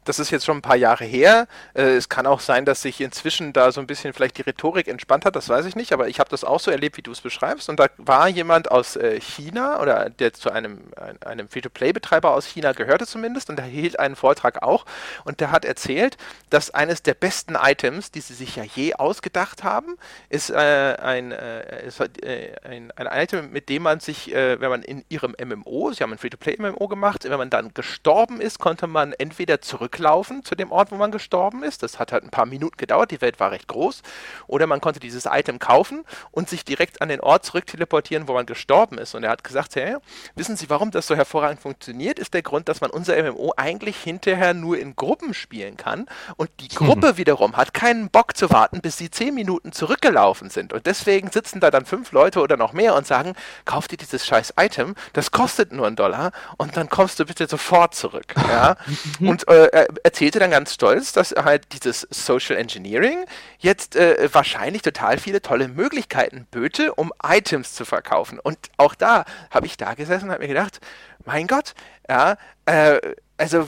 [0.04, 1.46] das ist jetzt schon ein paar Jahre her.
[1.74, 4.88] Äh, es kann auch sein, dass sich inzwischen da so ein bisschen vielleicht die Rhetorik
[4.88, 7.12] entspannt hat, das weiß ich nicht, aber ich habe das auch so erlebt, wie du
[7.12, 7.68] es beschreibst.
[7.68, 10.80] Und da war jemand aus äh, China oder der zu einem,
[11.24, 11.48] einem
[11.84, 14.84] Free-to-Play-Betreiber aus China gehörte zumindest und der hielt einen Vortrag auch
[15.24, 16.16] und der hat erzählt,
[16.50, 19.96] dass eines der besten Items, die sie sich ja je ausgedacht haben,
[20.28, 20.54] ist, äh,
[21.00, 25.04] ein, äh, ist äh, ein, ein, Item, mit dem man sich, äh, wenn man in
[25.08, 29.60] ihrem MMO, sie haben ein Free-to-Play-MMO gemacht, wenn man dann gestorben ist, konnte man entweder
[29.60, 31.82] zurück zurücklaufen zu dem Ort, wo man gestorben ist.
[31.82, 34.02] Das hat halt ein paar Minuten gedauert, die Welt war recht groß.
[34.46, 38.32] Oder man konnte dieses Item kaufen und sich direkt an den Ort zurück teleportieren, wo
[38.32, 39.14] man gestorben ist.
[39.14, 39.96] Und er hat gesagt, hey,
[40.34, 41.73] wissen Sie, warum das so hervorragend funktioniert?
[42.18, 46.06] Ist der Grund, dass man unser MMO eigentlich hinterher nur in Gruppen spielen kann.
[46.36, 47.16] Und die Gruppe hm.
[47.16, 50.72] wiederum hat keinen Bock zu warten, bis sie zehn Minuten zurückgelaufen sind.
[50.72, 53.34] Und deswegen sitzen da dann fünf Leute oder noch mehr und sagen,
[53.64, 57.46] kauf dir dieses scheiß Item, das kostet nur einen Dollar und dann kommst du bitte
[57.46, 58.34] sofort zurück.
[58.54, 58.76] Ja?
[59.20, 63.24] und äh, erzählte dann ganz stolz, dass halt dieses Social Engineering
[63.58, 68.38] jetzt äh, wahrscheinlich total viele tolle Möglichkeiten böte, um Items zu verkaufen.
[68.38, 70.80] Und auch da habe ich da gesessen und habe mir gedacht,
[71.24, 71.74] mein Gott,
[72.08, 73.00] ja, äh,
[73.36, 73.66] also,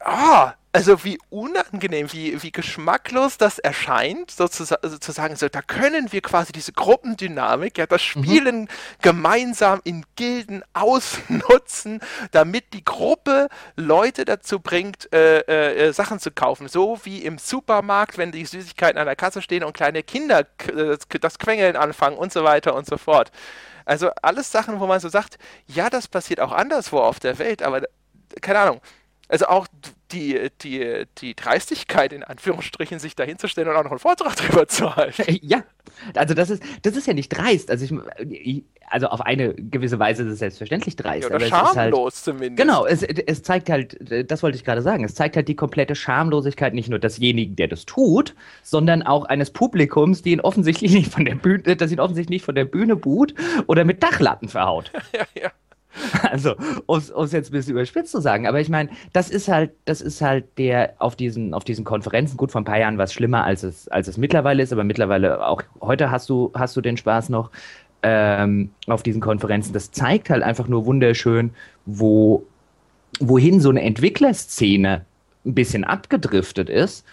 [0.00, 6.12] ah, oh, also wie unangenehm, wie, wie geschmacklos das erscheint, sozusagen, sozusagen so, da können
[6.12, 8.22] wir quasi diese Gruppendynamik, ja, das mhm.
[8.24, 8.68] Spielen mhm.
[9.02, 16.68] gemeinsam in Gilden ausnutzen, damit die Gruppe Leute dazu bringt, äh, äh, Sachen zu kaufen.
[16.68, 20.46] So wie im Supermarkt, wenn die Süßigkeiten an der Kasse stehen und kleine Kinder
[21.20, 23.32] das Quengeln anfangen und so weiter und so fort.
[23.84, 27.64] Also alles Sachen, wo man so sagt, ja, das passiert auch anderswo auf der Welt,
[27.64, 27.82] aber
[28.40, 28.80] keine Ahnung,
[29.28, 29.66] also auch
[30.12, 34.66] die, die, die Dreistigkeit, in Anführungsstrichen, sich da hinzustellen und auch noch einen Vortrag drüber
[34.68, 35.38] zu halten.
[35.42, 35.64] Ja,
[36.14, 37.70] also das ist, das ist ja nicht dreist.
[37.70, 37.96] Also
[38.30, 41.28] ich, also auf eine gewisse Weise ist es selbstverständlich dreist.
[41.28, 42.56] Ja, oder schamlos halt, zumindest.
[42.56, 43.96] Genau, es, es zeigt halt,
[44.30, 47.68] das wollte ich gerade sagen, es zeigt halt die komplette Schamlosigkeit nicht nur desjenigen, der
[47.68, 52.00] das tut, sondern auch eines Publikums, die ihn offensichtlich nicht von der Bühne, das ihn
[52.00, 53.34] offensichtlich nicht von der Bühne buht
[53.66, 54.92] oder mit Dachlatten verhaut.
[55.12, 55.50] ja, ja.
[56.30, 56.54] Also,
[56.86, 60.00] um es jetzt ein bisschen überspitzt zu sagen, aber ich meine, das ist halt, das
[60.00, 63.12] ist halt der auf diesen, auf diesen Konferenzen, gut, vor ein paar Jahren war es
[63.12, 66.80] schlimmer, als es, als es mittlerweile ist, aber mittlerweile auch heute hast du, hast du
[66.80, 67.50] den Spaß noch
[68.02, 69.72] ähm, auf diesen Konferenzen.
[69.72, 71.50] Das zeigt halt einfach nur wunderschön,
[71.86, 72.44] wo,
[73.20, 75.04] wohin so eine Entwicklerszene
[75.44, 77.04] ein bisschen abgedriftet ist.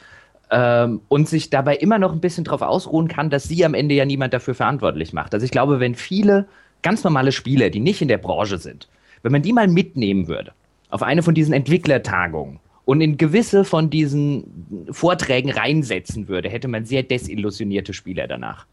[0.52, 3.95] Ähm, und sich dabei immer noch ein bisschen darauf ausruhen kann, dass sie am Ende
[3.95, 5.34] ja niemand dafür verantwortlich macht.
[5.34, 6.45] Also ich glaube, wenn viele
[6.86, 8.88] ganz normale Spieler, die nicht in der Branche sind,
[9.24, 10.54] wenn man die mal mitnehmen würde
[10.91, 16.86] auf eine von diesen Entwicklertagungen und in gewisse von diesen Vorträgen reinsetzen würde, hätte man
[16.86, 18.67] sehr desillusionierte Spieler danach.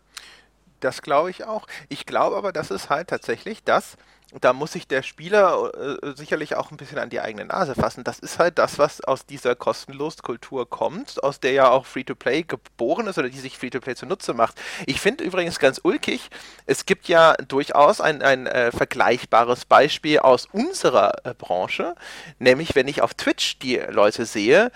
[0.80, 1.66] Das glaube ich auch.
[1.88, 3.96] Ich glaube aber, das ist halt tatsächlich das,
[4.40, 8.02] da muss sich der Spieler äh, sicherlich auch ein bisschen an die eigene Nase fassen.
[8.02, 13.06] Das ist halt das, was aus dieser Kostenlos-Kultur kommt, aus der ja auch Free-to-Play geboren
[13.06, 14.60] ist oder die sich Free-to-Play zunutze macht.
[14.86, 16.30] Ich finde übrigens ganz ulkig,
[16.66, 21.94] es gibt ja durchaus ein, ein äh, vergleichbares Beispiel aus unserer äh, Branche,
[22.38, 24.72] nämlich wenn ich auf Twitch die Leute sehe,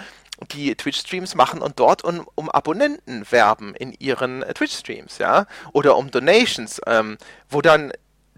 [0.52, 5.96] die Twitch-Streams machen und dort um, um Abonnenten werben in ihren äh, Twitch-Streams, ja, oder
[5.96, 7.16] um Donations, ähm,
[7.48, 7.92] wo dann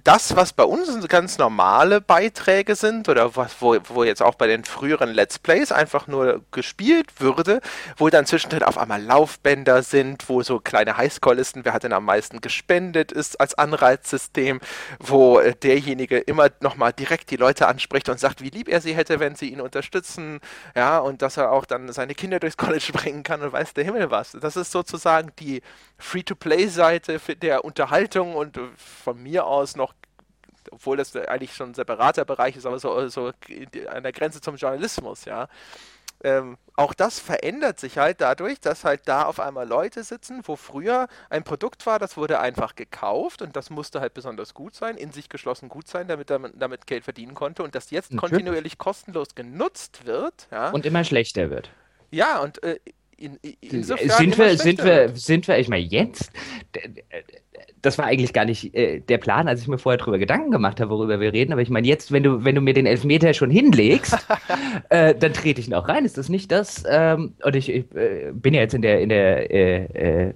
[0.05, 4.47] das, was bei uns ganz normale Beiträge sind oder was, wo, wo jetzt auch bei
[4.47, 7.61] den früheren Let's Plays einfach nur gespielt würde,
[7.97, 12.05] wo dann zwischendrin auf einmal Laufbänder sind, wo so kleine Highscore-Listen, wer hat denn am
[12.05, 14.61] meisten gespendet, ist als Anreizsystem,
[14.99, 19.21] wo derjenige immer nochmal direkt die Leute anspricht und sagt, wie lieb er sie hätte,
[19.21, 20.41] wenn sie ihn unterstützen,
[20.75, 23.85] ja, und dass er auch dann seine Kinder durchs College bringen kann und weiß der
[23.85, 24.33] Himmel was.
[24.41, 25.63] Das ist sozusagen die
[25.99, 29.95] Free-to-Play-Seite der Unterhaltung und von mir aus noch
[30.71, 33.33] obwohl das eigentlich schon ein separater Bereich ist, aber so, so
[33.89, 35.49] an der Grenze zum Journalismus, ja.
[36.25, 40.57] Ähm, auch das verändert sich halt dadurch, dass halt da auf einmal Leute sitzen, wo
[40.57, 44.97] früher ein Produkt war, das wurde einfach gekauft und das musste halt besonders gut sein,
[44.97, 48.33] in sich geschlossen gut sein, damit man damit Geld verdienen konnte und das jetzt Natürlich.
[48.33, 50.49] kontinuierlich kostenlos genutzt wird.
[50.51, 50.71] Ja.
[50.71, 51.71] Und immer schlechter wird.
[52.11, 52.81] Ja, und äh,
[53.19, 56.31] in, insofern sind wir, sind wir, sind wir, ich meine, jetzt,
[57.83, 60.81] das war eigentlich gar nicht äh, der Plan, als ich mir vorher darüber Gedanken gemacht
[60.81, 61.53] habe, worüber wir reden.
[61.53, 64.17] Aber ich meine, jetzt, wenn du, wenn du mir den Elfmeter schon hinlegst,
[64.89, 66.05] äh, dann trete ich noch rein.
[66.05, 66.85] Ist das nicht das?
[66.89, 70.35] Ähm, und ich, ich äh, bin ja jetzt in der, in der äh, äh,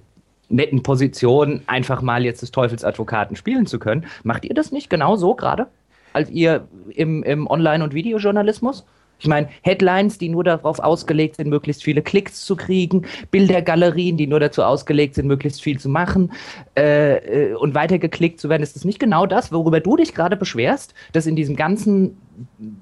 [0.49, 4.05] netten Position, einfach mal jetzt des Teufelsadvokaten spielen zu können.
[4.23, 5.67] Macht ihr das nicht genau so gerade?
[6.11, 8.85] Als ihr im, im Online- und Videojournalismus?
[9.23, 14.27] Ich meine, Headlines, die nur darauf ausgelegt sind, möglichst viele Klicks zu kriegen, Bildergalerien, die
[14.27, 16.33] nur dazu ausgelegt sind, möglichst viel zu machen
[16.77, 18.63] äh, äh, und weiter geklickt zu werden.
[18.63, 22.17] Ist das nicht genau das, worüber du dich gerade beschwerst, dass in diesem ganzen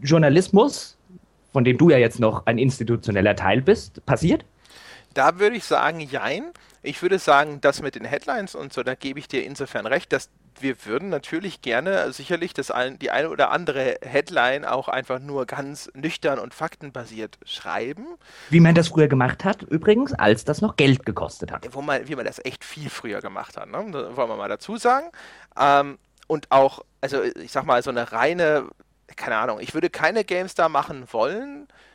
[0.02, 0.98] Journalismus,
[1.54, 4.44] von dem du ja jetzt noch ein institutioneller Teil bist, passiert?
[5.14, 6.46] Da würde ich sagen, jein.
[6.82, 10.12] Ich würde sagen, das mit den Headlines und so, da gebe ich dir insofern recht,
[10.12, 15.20] dass wir würden natürlich gerne sicherlich das ein, die eine oder andere Headline auch einfach
[15.20, 18.06] nur ganz nüchtern und faktenbasiert schreiben.
[18.50, 21.68] Wie man das früher gemacht hat, übrigens, als das noch Geld gekostet hat.
[21.72, 23.86] Wo man, wie man das echt viel früher gemacht hat, ne?
[23.92, 25.08] Das wollen wir mal dazu sagen.
[25.60, 25.98] Ähm,
[26.28, 28.68] und auch, also ich sag mal, so eine reine,
[29.16, 31.91] keine Ahnung, ich würde keine GameStar machen wollen, äh,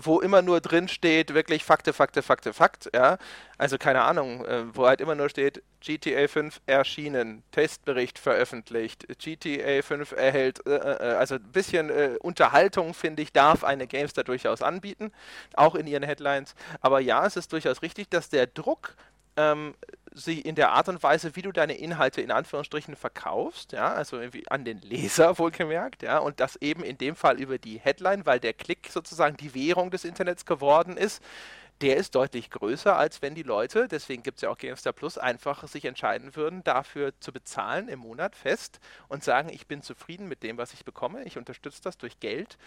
[0.00, 3.18] wo immer nur drin steht, wirklich Fakte, Fakte, Fakte, Fakt, ja.
[3.56, 9.82] Also keine Ahnung, äh, wo halt immer nur steht, GTA 5 erschienen, Testbericht veröffentlicht, GTA
[9.82, 14.62] 5 erhält, äh, äh, also ein bisschen äh, Unterhaltung, finde ich, darf eine GameStar durchaus
[14.62, 15.12] anbieten,
[15.54, 16.54] auch in ihren Headlines.
[16.80, 18.96] Aber ja, es ist durchaus richtig, dass der Druck
[19.36, 19.74] ähm,
[20.12, 24.20] sie in der Art und Weise, wie du deine Inhalte in Anführungsstrichen verkaufst, ja, also
[24.48, 28.40] an den Leser wohlgemerkt, ja, und das eben in dem Fall über die Headline, weil
[28.40, 31.22] der Klick sozusagen die Währung des Internets geworden ist,
[31.80, 35.16] der ist deutlich größer, als wenn die Leute, deswegen gibt es ja auch GameStar Plus,
[35.16, 40.28] einfach sich entscheiden würden, dafür zu bezahlen im Monat fest und sagen, ich bin zufrieden
[40.28, 42.58] mit dem, was ich bekomme, ich unterstütze das durch Geld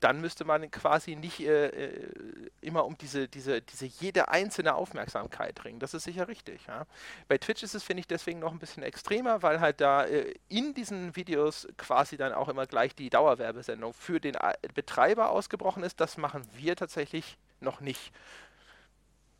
[0.00, 5.64] dann müsste man quasi nicht äh, äh, immer um diese, diese, diese jede einzelne Aufmerksamkeit
[5.64, 5.80] ringen.
[5.80, 6.66] Das ist sicher richtig.
[6.66, 6.86] Ja.
[7.26, 10.34] Bei Twitch ist es, finde ich, deswegen noch ein bisschen extremer, weil halt da äh,
[10.48, 15.82] in diesen Videos quasi dann auch immer gleich die Dauerwerbesendung für den äh, Betreiber ausgebrochen
[15.82, 16.00] ist.
[16.00, 18.12] Das machen wir tatsächlich noch nicht.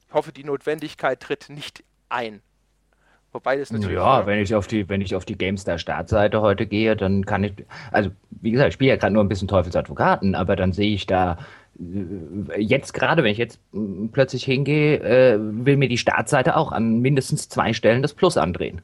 [0.09, 2.43] Ich hoffe, die Notwendigkeit tritt nicht ein.
[3.33, 3.97] Wobei das natürlich.
[3.97, 7.45] Ja, wenn ich auf die, wenn ich auf die GameStar Startseite heute gehe, dann kann
[7.45, 7.53] ich,
[7.93, 11.07] also wie gesagt, ich spiele ja gerade nur ein bisschen Teufelsadvokaten, aber dann sehe ich
[11.07, 11.39] da
[11.79, 13.61] äh, jetzt gerade, wenn ich jetzt
[14.13, 18.81] plötzlich hingehe, äh, will mir die Startseite auch an mindestens zwei Stellen das Plus andrehen.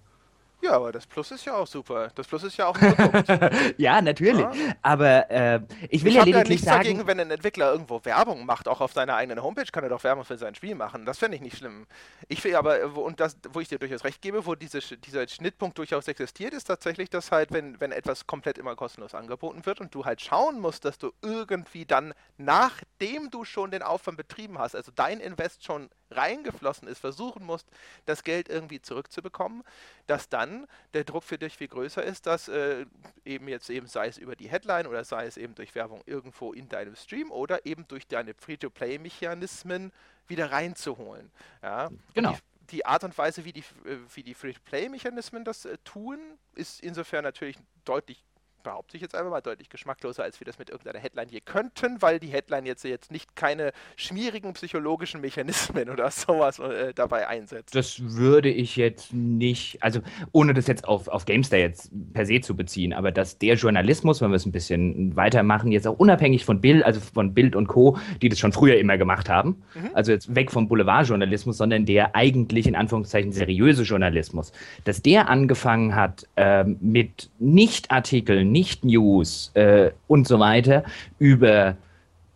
[0.64, 2.10] Ja, aber das Plus ist ja auch super.
[2.14, 3.28] Das Plus ist ja auch ein Produkt.
[3.76, 4.40] ja, natürlich.
[4.40, 4.52] Ja.
[4.80, 6.82] Aber äh, ich will ich ja lediglich ja nichts sagen...
[6.84, 10.02] dagegen, wenn ein Entwickler irgendwo Werbung macht, auch auf seiner eigenen Homepage kann er doch
[10.04, 11.04] Werbung für sein Spiel machen.
[11.04, 11.86] Das fände ich nicht schlimm.
[12.28, 15.76] Ich will aber, und das, wo ich dir durchaus recht gebe, wo diese, dieser Schnittpunkt
[15.76, 19.94] durchaus existiert, ist tatsächlich, dass halt, wenn, wenn etwas komplett immer kostenlos angeboten wird und
[19.94, 24.74] du halt schauen musst, dass du irgendwie dann, nachdem du schon den Aufwand betrieben hast,
[24.74, 27.66] also dein Invest schon reingeflossen ist, versuchen musst,
[28.06, 29.62] das Geld irgendwie zurückzubekommen,
[30.06, 32.86] dass dann der Druck für dich viel größer ist, dass äh,
[33.24, 36.52] eben jetzt eben sei es über die Headline oder sei es eben durch Werbung irgendwo
[36.52, 39.92] in deinem Stream oder eben durch deine Free-to-Play-Mechanismen
[40.26, 41.30] wieder reinzuholen.
[41.62, 41.90] Ja?
[42.14, 42.36] Genau.
[42.70, 46.18] Die, Art und Weise, wie die, äh, wie die Free-to-Play-Mechanismen das äh, tun,
[46.54, 48.24] ist insofern natürlich deutlich
[48.64, 52.02] behaupte ich jetzt einfach mal, deutlich geschmackloser, als wir das mit irgendeiner Headline hier könnten,
[52.02, 57.74] weil die Headline jetzt, jetzt nicht keine schmierigen psychologischen Mechanismen oder sowas äh, dabei einsetzt.
[57.74, 60.00] Das würde ich jetzt nicht, also
[60.32, 64.20] ohne das jetzt auf, auf GameStar jetzt per se zu beziehen, aber dass der Journalismus,
[64.20, 67.68] wenn wir es ein bisschen weitermachen, jetzt auch unabhängig von Bild, also von Bild und
[67.68, 69.90] Co., die das schon früher immer gemacht haben, mhm.
[69.92, 74.52] also jetzt weg vom Boulevardjournalismus, sondern der eigentlich in Anführungszeichen seriöse Journalismus,
[74.84, 80.84] dass der angefangen hat äh, mit Nicht-Artikeln, nicht-News äh, und so weiter
[81.18, 81.76] über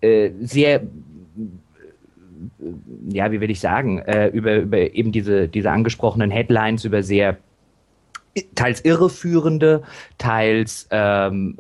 [0.01, 0.83] äh, sehr,
[3.09, 7.39] ja, wie will ich sagen, äh, über, über eben diese, diese angesprochenen Headlines, über sehr
[8.55, 9.83] teils irreführende,
[10.19, 11.59] teils ähm,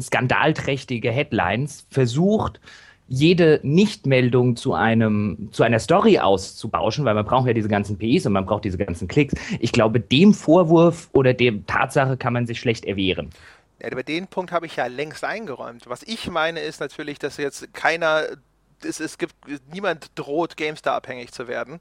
[0.00, 2.60] skandalträchtige Headlines versucht,
[3.08, 8.24] jede Nichtmeldung zu einem zu einer Story auszubauschen, weil man braucht ja diese ganzen PIs
[8.26, 9.34] und man braucht diese ganzen Klicks.
[9.60, 13.28] Ich glaube, dem Vorwurf oder dem Tatsache kann man sich schlecht erwehren.
[13.82, 15.88] Ja, über den Punkt habe ich ja längst eingeräumt.
[15.88, 18.26] Was ich meine ist natürlich, dass jetzt keiner,
[18.84, 19.34] es, es gibt,
[19.72, 21.80] niemand droht, GameStar abhängig zu werden.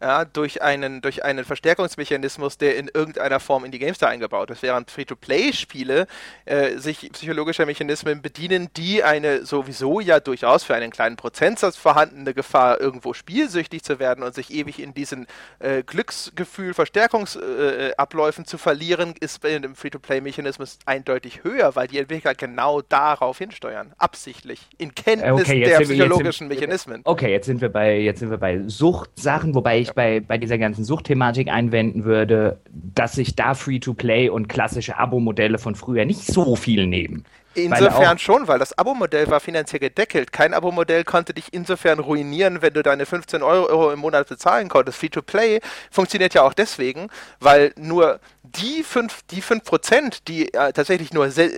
[0.00, 4.62] Ja, durch, einen, durch einen Verstärkungsmechanismus, der in irgendeiner Form in die GameStar eingebaut ist,
[4.62, 6.06] während Free-to-Play-Spiele
[6.46, 12.32] äh, sich psychologischer Mechanismen bedienen, die eine sowieso ja durchaus für einen kleinen Prozentsatz vorhandene
[12.34, 15.26] Gefahr, irgendwo spielsüchtig zu werden und sich ewig in diesen
[15.58, 22.34] äh, Glücksgefühl, Verstärkungsabläufen äh, zu verlieren, ist bei dem Free-to-Play-Mechanismus eindeutig höher, weil die Entwickler
[22.34, 27.00] genau darauf hinsteuern, absichtlich, in Kenntnis Okay, der wir- psychologischen sind- Mechanismen.
[27.04, 30.58] Okay, jetzt sind wir bei, jetzt sind wir bei Suchtsachen, wobei ich bei, bei dieser
[30.58, 36.56] ganzen Suchtthematik einwenden würde, dass sich da Free-to-Play und klassische Abo-Modelle von früher nicht so
[36.56, 37.24] viel nehmen.
[37.56, 40.32] Weil Insofern auch- schon, weil das Abo-Modell war finanziell gedeckelt.
[40.32, 44.98] Kein Abo-Modell konnte dich insofern ruinieren, wenn du deine 15 Euro im Monat bezahlen konntest.
[44.98, 45.58] Free-to-Play
[45.90, 47.08] funktioniert ja auch deswegen,
[47.40, 51.50] weil nur die 5, die 5%, die äh, tatsächlich nur äh,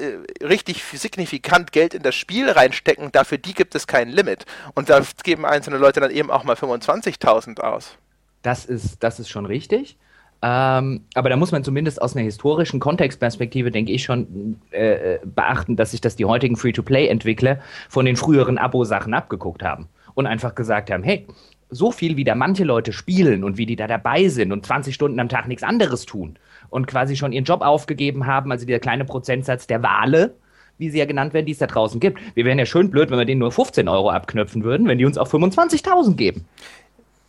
[0.43, 4.47] richtig signifikant Geld in das Spiel reinstecken, dafür die gibt es kein Limit.
[4.75, 7.97] Und da geben einzelne Leute dann eben auch mal 25.000 aus.
[8.43, 9.97] Das ist, das ist schon richtig.
[10.45, 15.19] Ähm, aber da muss man zumindest aus einer historischen Kontextperspektive, denke ich, schon äh, äh,
[15.25, 20.57] beachten, dass sich das die heutigen Free-to-Play-Entwickler von den früheren Abo-Sachen abgeguckt haben und einfach
[20.57, 21.27] gesagt haben, hey,
[21.71, 24.95] so viel wie da manche Leute spielen und wie die da dabei sind und 20
[24.95, 26.37] Stunden am Tag nichts anderes tun
[26.71, 30.35] und quasi schon ihren Job aufgegeben haben, also dieser kleine Prozentsatz der Wale,
[30.79, 32.19] wie sie ja genannt werden, die es da draußen gibt.
[32.35, 35.05] Wir wären ja schön blöd, wenn wir denen nur 15 Euro abknöpfen würden, wenn die
[35.05, 36.45] uns auch 25.000 geben.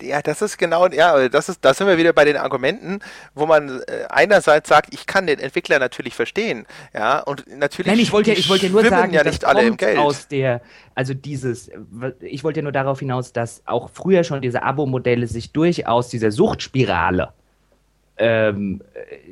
[0.02, 3.00] Ja, das ist genau, ja, das ist, da sind wir wieder bei den Argumenten,
[3.36, 8.00] wo man äh, einerseits sagt, ich kann den Entwickler natürlich verstehen, ja, und natürlich Nein,
[8.00, 9.98] ich wollte ja, ich wollte ja nur sagen, ja nicht alle im Geld.
[9.98, 10.62] aus der,
[10.96, 11.72] also dieses,
[12.20, 16.32] ich wollte ja nur darauf hinaus, dass auch früher schon diese Abo-Modelle sich durchaus dieser
[16.32, 17.34] Suchtspirale
[18.24, 18.82] ähm,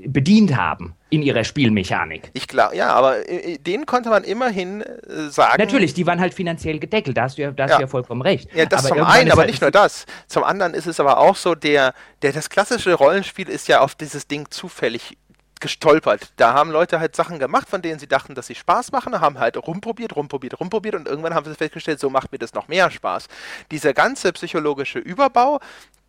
[0.03, 2.29] äh, bedient haben in ihrer Spielmechanik.
[2.33, 5.55] Ich glaube, ja, aber äh, den konnte man immerhin äh, sagen.
[5.61, 7.77] Natürlich, die waren halt finanziell gedeckelt, da hast du ja, da hast Ja.
[7.77, 8.53] du ja vollkommen recht.
[8.53, 10.05] Ja, das Aber zum einen, aber halt- nicht nur das.
[10.27, 13.95] Zum anderen ist es aber auch so, der, der das klassische Rollenspiel ist ja auf
[13.95, 15.17] dieses Ding zufällig
[15.59, 16.33] gestolpert.
[16.37, 19.37] Da haben Leute halt Sachen gemacht, von denen sie dachten, dass sie Spaß machen, haben
[19.39, 22.89] halt rumprobiert, rumprobiert, rumprobiert und irgendwann haben sie festgestellt, so macht mir das noch mehr
[22.89, 23.27] Spaß.
[23.69, 25.59] Dieser ganze psychologische Überbau,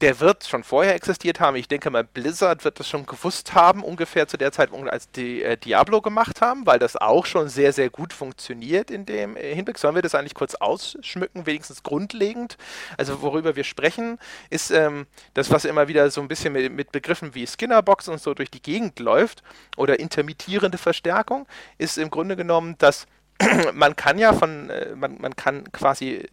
[0.02, 1.56] der wird schon vorher existiert haben.
[1.56, 5.44] Ich denke mal, Blizzard wird das schon gewusst haben, ungefähr zu der Zeit, als die
[5.44, 9.54] äh, Diablo gemacht haben, weil das auch schon sehr, sehr gut funktioniert in dem äh,
[9.54, 9.78] Hinblick.
[9.78, 12.58] Sollen wir das eigentlich kurz ausschmücken, wenigstens grundlegend?
[12.98, 14.18] Also worüber wir sprechen,
[14.50, 18.20] ist ähm, das, was immer wieder so ein bisschen mit, mit Begriffen wie Skinnerbox und
[18.20, 19.44] so durch die Gegend läuft
[19.76, 21.46] oder intermittierende Verstärkung,
[21.78, 23.06] ist im Grunde genommen, dass
[23.72, 26.28] man kann ja von, äh, man, man kann quasi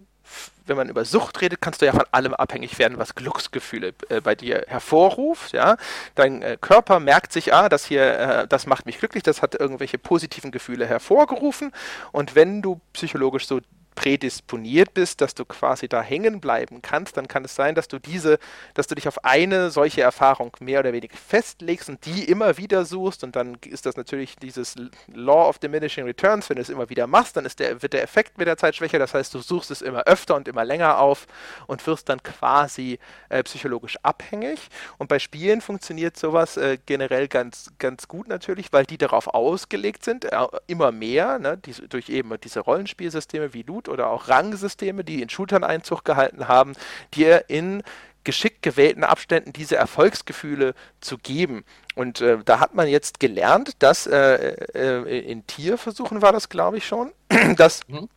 [0.69, 4.21] wenn man über Sucht redet, kannst du ja von allem abhängig werden, was Glücksgefühle äh,
[4.21, 5.51] bei dir hervorruft.
[5.51, 5.77] Ja?
[6.15, 9.55] Dein äh, Körper merkt sich, ah, das hier, äh, das macht mich glücklich, das hat
[9.55, 11.71] irgendwelche positiven Gefühle hervorgerufen.
[12.11, 13.59] Und wenn du psychologisch so
[13.99, 17.99] prädisponiert bist, dass du quasi da hängen bleiben kannst, dann kann es sein, dass du
[17.99, 18.39] diese,
[18.73, 22.85] dass du dich auf eine solche Erfahrung mehr oder weniger festlegst und die immer wieder
[22.85, 24.75] suchst und dann ist das natürlich dieses
[25.13, 28.01] Law of Diminishing Returns, wenn du es immer wieder machst, dann ist der, wird der
[28.01, 30.99] Effekt mit der Zeit schwächer, das heißt, du suchst es immer öfter und immer länger
[30.99, 31.27] auf
[31.67, 34.69] und wirst dann quasi äh, psychologisch abhängig.
[34.97, 40.05] Und bei Spielen funktioniert sowas äh, generell ganz, ganz gut natürlich, weil die darauf ausgelegt
[40.05, 45.03] sind, äh, immer mehr, ne, diese, durch eben diese Rollenspielsysteme wie Loot oder auch Rangsysteme,
[45.03, 46.73] die in Shootern Einzug gehalten haben,
[47.13, 47.83] dir in
[48.23, 51.63] geschickt gewählten Abständen diese Erfolgsgefühle zu geben.
[51.95, 56.77] Und äh, da hat man jetzt gelernt, dass äh, äh, in Tierversuchen war das, glaube
[56.77, 57.11] ich, schon,
[57.57, 58.09] dass Mhm.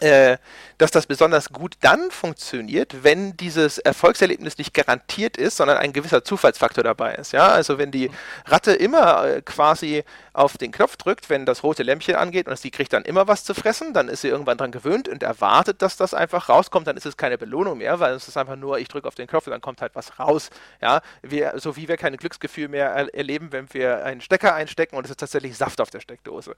[0.00, 0.38] äh,
[0.78, 6.24] dass das besonders gut dann funktioniert, wenn dieses Erfolgserlebnis nicht garantiert ist, sondern ein gewisser
[6.24, 7.32] Zufallsfaktor dabei ist.
[7.32, 8.10] Ja, also wenn die
[8.46, 12.70] Ratte immer äh, quasi auf den Knopf drückt, wenn das rote Lämpchen angeht und sie
[12.70, 15.96] kriegt dann immer was zu fressen, dann ist sie irgendwann dran gewöhnt und erwartet, dass
[15.96, 18.88] das einfach rauskommt, dann ist es keine Belohnung mehr, weil es ist einfach nur, ich
[18.88, 20.50] drücke auf den Knopf und dann kommt halt was raus.
[20.80, 24.96] Ja, wir, so wie wir kein Glücksgefühl mehr er erleben, wenn wir einen Stecker einstecken
[24.96, 26.54] und es ist tatsächlich Saft auf der Steckdose.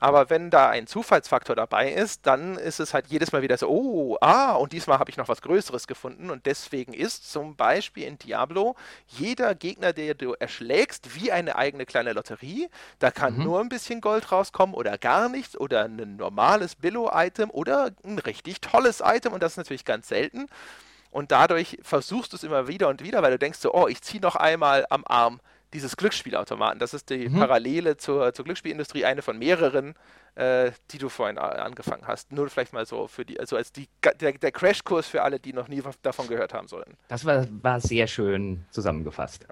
[0.00, 3.68] Aber wenn da ein Zufallsfaktor dabei ist, dann ist es halt jedes Mal wieder so,
[3.68, 8.04] oh, ah, und diesmal habe ich noch was Größeres gefunden und deswegen ist zum Beispiel
[8.04, 8.76] in Diablo
[9.08, 12.68] jeder Gegner, der du erschlägst, wie eine eigene kleine Lotterie.
[12.98, 13.44] Da kann Mhm.
[13.44, 18.60] nur ein bisschen Gold rauskommen oder gar nichts oder ein normales Billo-Item oder ein richtig
[18.60, 20.46] tolles Item und das ist natürlich ganz selten.
[21.10, 24.02] Und dadurch versuchst du es immer wieder und wieder, weil du denkst so, oh, ich
[24.02, 25.40] ziehe noch einmal am Arm
[25.72, 26.78] dieses Glücksspielautomaten.
[26.78, 27.38] Das ist die Mhm.
[27.38, 29.94] Parallele zur, zur Glücksspielindustrie, eine von mehreren,
[30.36, 32.32] äh, die du vorhin angefangen hast.
[32.32, 33.88] Nur vielleicht mal so für die, also als die,
[34.20, 36.96] der, der Crashkurs für alle, die noch nie davon gehört haben sollen.
[37.08, 39.46] Das war, war sehr schön zusammengefasst.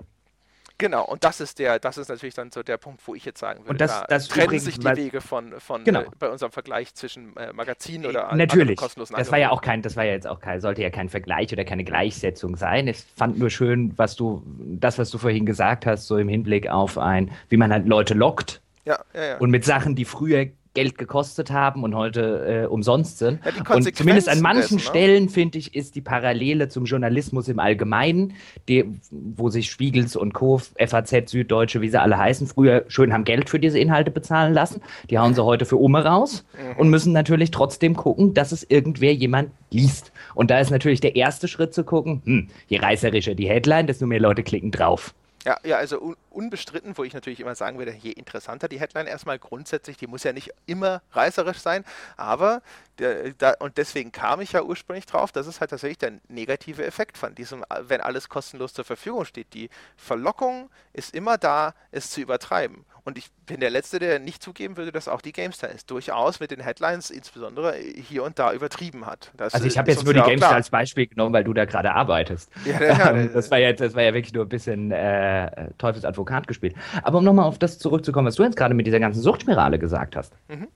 [0.83, 3.38] Genau, und das ist der, das ist natürlich dann so der Punkt, wo ich jetzt
[3.38, 6.01] sagen würde, und das, da das trennen übrigens, sich die weil- Wege von, von Genau.
[6.01, 8.77] äh, bei unserem Vergleich zwischen äh, Magazinen oder an- Natürlich.
[8.77, 11.09] kostenlosen Das war ja auch kein, das war ja jetzt auch kein, sollte ja kein
[11.09, 12.88] Vergleich oder keine Gleichsetzung sein.
[12.88, 16.68] Ich fand nur schön, was du, das, was du vorhin gesagt hast, so im Hinblick
[16.68, 19.37] auf ein, wie man halt Leute lockt Ja, ja, ja.
[19.38, 23.41] und mit Sachen, die früher Geld gekostet haben und heute äh, umsonst sind.
[23.45, 24.81] Ja, und zumindest an manchen dessen, ne?
[24.81, 28.35] Stellen, finde ich, ist die Parallele zum Journalismus im Allgemeinen,
[28.69, 33.25] die, wo sich Spiegels und Co., FAZ, Süddeutsche, wie sie alle heißen, früher schön haben
[33.25, 34.81] Geld für diese Inhalte bezahlen lassen.
[35.11, 36.79] Die hauen sie heute für Umme raus Mhm.
[36.79, 40.12] und müssen natürlich trotzdem gucken, dass es irgendwer jemand liest.
[40.35, 44.07] Und da ist natürlich der erste Schritt zu gucken, hm, je reißerischer die Headline, desto
[44.07, 45.14] mehr Leute klicken drauf.
[45.45, 49.07] Ja, ja, also un unbestritten, wo ich natürlich immer sagen würde, je interessanter die Headline
[49.07, 51.84] erstmal grundsätzlich, die muss ja nicht immer reißerisch sein,
[52.16, 52.62] aber
[52.99, 56.84] der, da, und deswegen kam ich ja ursprünglich drauf, das ist halt tatsächlich der negative
[56.84, 59.55] Effekt von diesem, wenn alles kostenlos zur Verfügung steht.
[59.55, 62.84] Die Verlockung ist immer da, es zu übertreiben.
[63.05, 66.38] Und ich bin der Letzte, der nicht zugeben würde, dass auch die GameStar es durchaus
[66.38, 69.32] mit den Headlines insbesondere hier und da übertrieben hat.
[69.36, 70.57] Das Also ich habe jetzt nur die ja GameStar klar.
[70.57, 72.51] als Beispiel genommen, weil du da gerade arbeitest.
[72.64, 76.47] Ja, ja, Ähm, das, war jetzt, das war ja wirklich nur ein bisschen äh, Teufelsadvokat
[76.47, 76.76] gespielt.
[77.03, 80.14] Aber um nochmal auf das zurückzukommen, was du jetzt gerade mit dieser ganzen Suchtspirale gesagt
[80.14, 80.32] hast.
[80.49, 80.68] Mhm.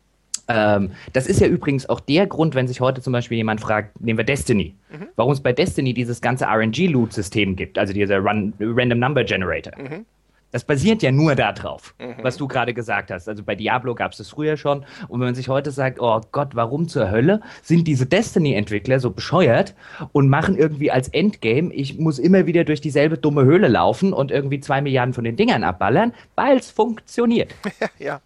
[0.48, 4.00] Ähm, das ist ja übrigens auch der Grund, wenn sich heute zum Beispiel jemand fragt,
[4.00, 5.08] nehmen wir Destiny, Mhm.
[5.16, 9.72] warum es bei Destiny dieses ganze RNG-Loot-System gibt, also dieser Run Random Number Generator.
[9.76, 10.06] Mhm.
[10.56, 13.28] Das basiert ja nur darauf, was du gerade gesagt hast.
[13.28, 14.86] Also bei Diablo gab es das früher schon.
[15.06, 19.10] Und wenn man sich heute sagt, oh Gott, warum zur Hölle sind diese Destiny-Entwickler so
[19.10, 19.74] bescheuert
[20.12, 24.30] und machen irgendwie als Endgame, ich muss immer wieder durch dieselbe dumme Höhle laufen und
[24.30, 27.54] irgendwie zwei Milliarden von den Dingern abballern, weil es funktioniert.
[27.98, 28.20] Ja,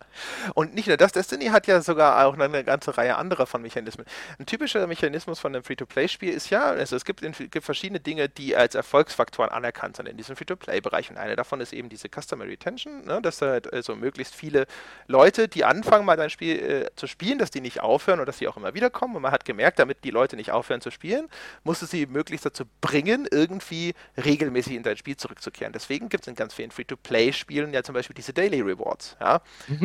[0.54, 4.04] und nicht nur das, Destiny hat ja sogar auch eine ganze Reihe anderer von Mechanismen.
[4.38, 8.28] Ein typischer Mechanismus von einem Free-to-Play-Spiel ist ja, also es gibt, in, gibt verschiedene Dinge,
[8.28, 12.46] die als Erfolgsfaktoren anerkannt sind in diesem Free-to-Play-Bereich und eine davon ist eben diese Customer
[12.46, 14.66] Retention, ne, dass halt also möglichst viele
[15.06, 18.38] Leute, die anfangen mal dein Spiel äh, zu spielen, dass die nicht aufhören oder dass
[18.38, 20.90] sie auch immer wieder kommen und man hat gemerkt, damit die Leute nicht aufhören zu
[20.90, 21.28] spielen,
[21.64, 25.72] musste sie möglichst dazu bringen, irgendwie regelmäßig in dein Spiel zurückzukehren.
[25.72, 29.16] Deswegen gibt es in ganz vielen Free-to-Play-Spielen ja zum Beispiel diese Daily Rewards.
[29.20, 29.40] Ja?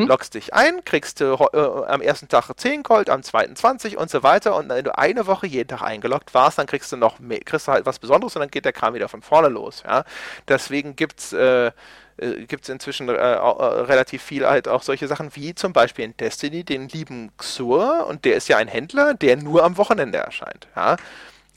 [0.08, 4.10] Loggst dich ein, kriegst du äh, am ersten Tag 10 Gold, am zweiten 20 und
[4.10, 4.56] so weiter.
[4.56, 7.68] Und wenn du eine Woche jeden Tag eingeloggt warst, dann kriegst du noch mehr, kriegst
[7.68, 9.84] du halt was Besonderes und dann geht der Kram wieder von vorne los.
[9.86, 10.04] Ja?
[10.48, 11.72] Deswegen gibt es äh,
[12.18, 16.18] gibt es inzwischen äh, äh, relativ viel halt auch solche Sachen wie zum Beispiel in
[16.18, 20.68] Destiny den lieben Xur und der ist ja ein Händler, der nur am Wochenende erscheint.
[20.76, 20.96] Ja?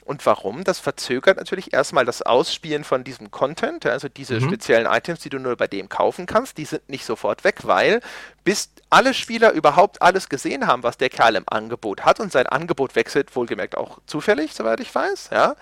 [0.05, 0.65] Und warum?
[0.65, 5.39] Das verzögert natürlich erstmal das Ausspielen von diesem Content, also diese speziellen Items, die du
[5.39, 8.01] nur bei dem kaufen kannst, die sind nicht sofort weg, weil
[8.43, 12.47] bis alle Spieler überhaupt alles gesehen haben, was der Kerl im Angebot hat und sein
[12.47, 15.57] Angebot wechselt, wohlgemerkt auch zufällig, soweit ich weiß, ja,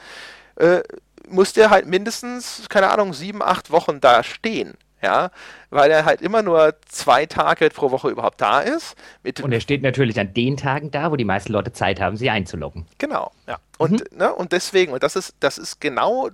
[0.56, 0.80] äh,
[1.28, 4.74] muss der halt mindestens, keine Ahnung, sieben, acht Wochen da stehen.
[5.06, 5.30] Ja,
[5.70, 8.96] weil er halt immer nur zwei Tage pro Woche überhaupt da ist.
[9.40, 12.28] Und er steht natürlich an den Tagen da, wo die meisten Leute Zeit haben, sie
[12.28, 12.86] einzuloggen.
[12.98, 13.58] Genau, ja.
[13.78, 16.30] Und, ne, und deswegen, und das ist, das ist genau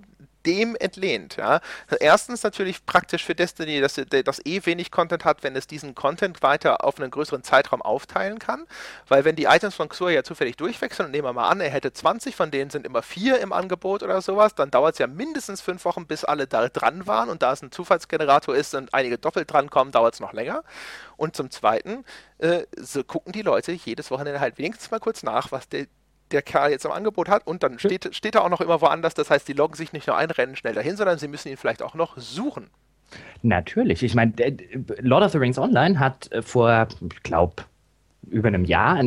[0.46, 1.36] dem entlehnt.
[1.36, 1.60] Ja.
[2.00, 6.42] Erstens natürlich praktisch für Destiny, dass das eh wenig Content hat, wenn es diesen Content
[6.42, 8.66] weiter auf einen größeren Zeitraum aufteilen kann.
[9.08, 11.70] Weil wenn die Items von Xur ja zufällig durchwechseln, und nehmen wir mal an, er
[11.70, 15.06] hätte 20, von denen sind immer vier im Angebot oder sowas, dann dauert es ja
[15.06, 17.28] mindestens fünf Wochen, bis alle da dran waren.
[17.28, 20.62] Und da es ein Zufallsgenerator ist und einige doppelt dran kommen, dauert es noch länger.
[21.16, 22.04] Und zum Zweiten,
[22.38, 25.86] äh, so gucken die Leute jedes Wochenende halt wenigstens mal kurz nach, was der
[26.32, 29.14] der Kerl jetzt im Angebot hat und dann steht, steht er auch noch immer woanders.
[29.14, 31.56] Das heißt, die loggen sich nicht nur ein, rennen schnell dahin, sondern sie müssen ihn
[31.56, 32.68] vielleicht auch noch suchen.
[33.42, 34.02] Natürlich.
[34.02, 34.32] Ich meine,
[35.00, 37.64] Lord of the Rings Online hat äh, vor, ich glaube,
[38.30, 39.00] über einem Jahr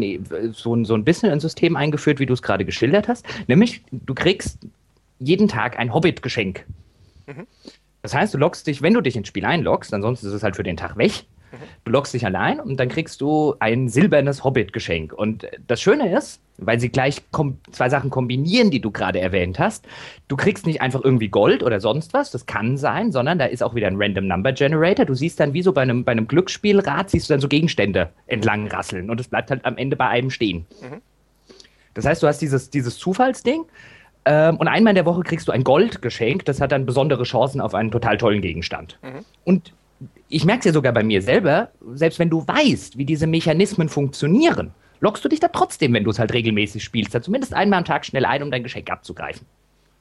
[0.52, 3.26] so, ein- so ein bisschen ein System eingeführt, wie du es gerade geschildert hast.
[3.48, 4.60] Nämlich, du kriegst
[5.20, 6.66] jeden Tag ein Hobbit-Geschenk.
[8.02, 10.56] Das heißt, du loggst dich, wenn du dich ins Spiel einloggst, ansonsten ist es halt
[10.58, 11.24] für den Tag weg.
[11.84, 15.14] Du loggst dich allein und dann kriegst du ein silbernes Hobbit-Geschenk.
[15.14, 17.22] Und das Schöne ist, weil sie gleich
[17.72, 19.86] zwei Sachen kombinieren, die du gerade erwähnt hast,
[20.28, 23.62] du kriegst nicht einfach irgendwie Gold oder sonst was, das kann sein, sondern da ist
[23.62, 25.06] auch wieder ein Random Number Generator.
[25.06, 28.10] Du siehst dann wie so bei einem, bei einem Glücksspielrad, siehst du dann so Gegenstände
[28.28, 30.66] entlang rasseln und es bleibt halt am Ende bei einem stehen.
[31.94, 33.66] Das heißt, du hast dieses, dieses Zufallsding
[34.26, 37.62] ähm, und einmal in der Woche kriegst du ein Goldgeschenk, das hat dann besondere Chancen
[37.62, 38.98] auf einen total tollen Gegenstand.
[39.44, 39.74] Und
[40.30, 43.90] ich merke es ja sogar bei mir selber, selbst wenn du weißt, wie diese Mechanismen
[43.90, 47.80] funktionieren, lockst du dich da trotzdem, wenn du es halt regelmäßig spielst, da zumindest einmal
[47.80, 49.46] am Tag schnell ein, um dein Geschenk abzugreifen.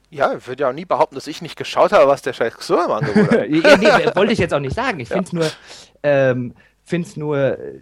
[0.09, 2.55] Ja, ich würde ja auch nie behaupten, dass ich nicht geschaut habe, was der scheiß
[2.57, 3.49] Xur im Angebot hat.
[3.49, 4.99] nee, wollte ich jetzt auch nicht sagen.
[4.99, 5.51] Ich finde es nur,
[6.03, 6.53] ähm,
[6.83, 7.81] find's nur äh,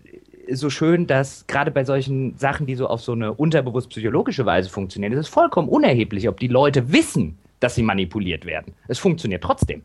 [0.52, 4.70] so schön, dass gerade bei solchen Sachen, die so auf so eine unterbewusst psychologische Weise
[4.70, 8.74] funktionieren, ist es vollkommen unerheblich, ob die Leute wissen, dass sie manipuliert werden.
[8.88, 9.84] Es funktioniert trotzdem.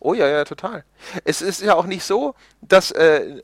[0.00, 0.84] Oh ja, ja, total.
[1.24, 3.40] Es ist ja auch nicht so, dass, äh,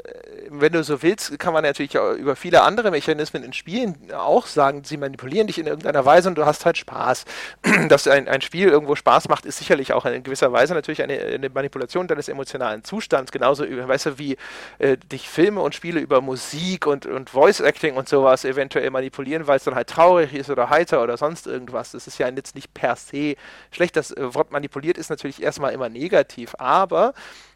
[0.51, 4.85] wenn du so willst, kann man natürlich über viele andere Mechanismen in Spielen auch sagen,
[4.85, 7.25] sie manipulieren dich in irgendeiner Weise und du hast halt Spaß.
[7.89, 11.19] Dass ein, ein Spiel irgendwo Spaß macht, ist sicherlich auch in gewisser Weise natürlich eine,
[11.19, 14.37] eine Manipulation deines emotionalen Zustands, genauso weißt du, wie
[14.79, 19.47] äh, dich Filme und Spiele über Musik und, und Voice Acting und sowas eventuell manipulieren,
[19.47, 21.93] weil es dann halt traurig ist oder heiter oder sonst irgendwas.
[21.93, 23.37] Das ist ja jetzt nicht per se
[23.71, 23.97] schlecht.
[23.97, 27.15] Das äh, Wort manipuliert ist natürlich erstmal immer negativ, aber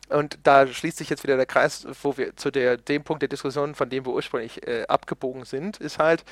[0.09, 3.29] und da schließt sich jetzt wieder der Kreis, wo wir zu der, dem Punkt der
[3.29, 6.25] Diskussion, von dem wir ursprünglich äh, abgebogen sind, ist halt,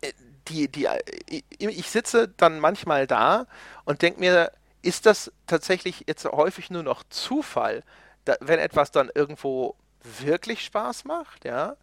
[0.00, 0.12] äh,
[0.48, 0.88] die, die,
[1.28, 3.46] ich, äh, ich sitze dann manchmal da
[3.84, 4.50] und denke mir,
[4.82, 7.82] ist das tatsächlich jetzt häufig nur noch Zufall,
[8.24, 9.76] da, wenn etwas dann irgendwo
[10.20, 11.76] wirklich Spaß macht, ja?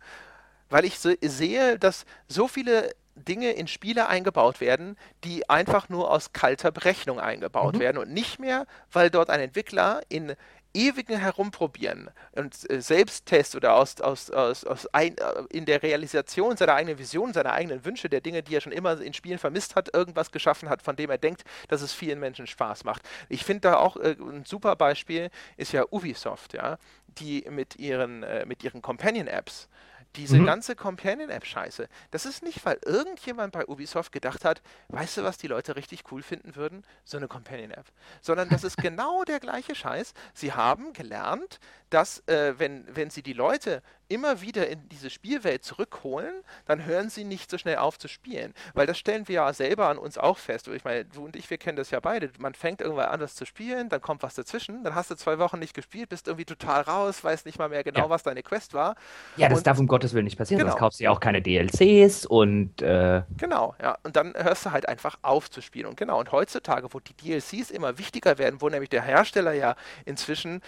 [0.70, 6.12] Weil ich so, sehe, dass so viele Dinge in Spiele eingebaut werden, die einfach nur
[6.12, 7.80] aus kalter Berechnung eingebaut mhm.
[7.80, 10.36] werden und nicht mehr, weil dort ein Entwickler in
[10.74, 16.58] ewigen Herumprobieren und äh, Selbsttest oder aus, aus, aus, aus ein, äh, in der Realisation
[16.58, 19.76] seiner eigenen Vision, seiner eigenen Wünsche, der Dinge, die er schon immer in Spielen vermisst
[19.76, 23.08] hat, irgendwas geschaffen hat, von dem er denkt, dass es vielen Menschen Spaß macht.
[23.30, 28.24] Ich finde da auch äh, ein super Beispiel ist ja Ubisoft, ja, die mit ihren,
[28.24, 29.70] äh, mit ihren Companion-Apps
[30.16, 30.46] diese mhm.
[30.46, 35.48] ganze Companion-App-Scheiße, das ist nicht, weil irgendjemand bei Ubisoft gedacht hat, weißt du, was die
[35.48, 36.84] Leute richtig cool finden würden?
[37.04, 37.86] So eine Companion-App.
[38.22, 40.14] Sondern das ist genau der gleiche Scheiß.
[40.34, 41.60] Sie haben gelernt,
[41.90, 43.82] dass, äh, wenn, wenn sie die Leute
[44.14, 46.34] immer wieder in diese Spielwelt zurückholen,
[46.66, 48.54] dann hören sie nicht so schnell auf zu spielen.
[48.76, 50.68] Weil das stellen wir ja selber an uns auch fest.
[50.68, 52.30] Ich meine, du und ich, wir kennen das ja beide.
[52.38, 55.40] Man fängt irgendwann an, das zu spielen, dann kommt was dazwischen, dann hast du zwei
[55.40, 58.10] Wochen nicht gespielt, bist irgendwie total raus, weißt nicht mal mehr genau, ja.
[58.10, 58.96] was deine Quest war.
[59.36, 60.72] Ja, das und, darf um Gottes Willen nicht passieren, genau.
[60.72, 62.82] sonst kaufst du ja auch keine DLCs und.
[62.82, 63.98] Äh genau, ja.
[64.04, 65.88] Und dann hörst du halt einfach auf zu spielen.
[65.88, 69.76] Und genau, und heutzutage, wo die DLCs immer wichtiger werden, wo nämlich der Hersteller ja
[70.06, 70.62] inzwischen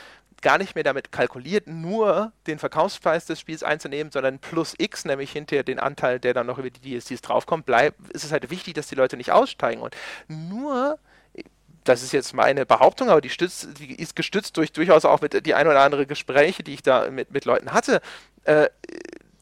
[0.45, 5.31] gar nicht mehr damit kalkuliert, nur den Verkaufspreis des Spiels einzunehmen, sondern plus X, nämlich
[5.31, 8.75] hinterher den Anteil, der dann noch über die DLCs draufkommt, bleibt, ist es halt wichtig,
[8.75, 9.81] dass die Leute nicht aussteigen.
[9.81, 9.95] Und
[10.27, 10.99] nur
[11.83, 15.47] das ist jetzt meine Behauptung, aber die, stützt, die ist gestützt durch durchaus auch mit
[15.47, 18.01] die ein oder andere Gespräche, die ich da mit, mit Leuten hatte.
[18.43, 18.69] Äh,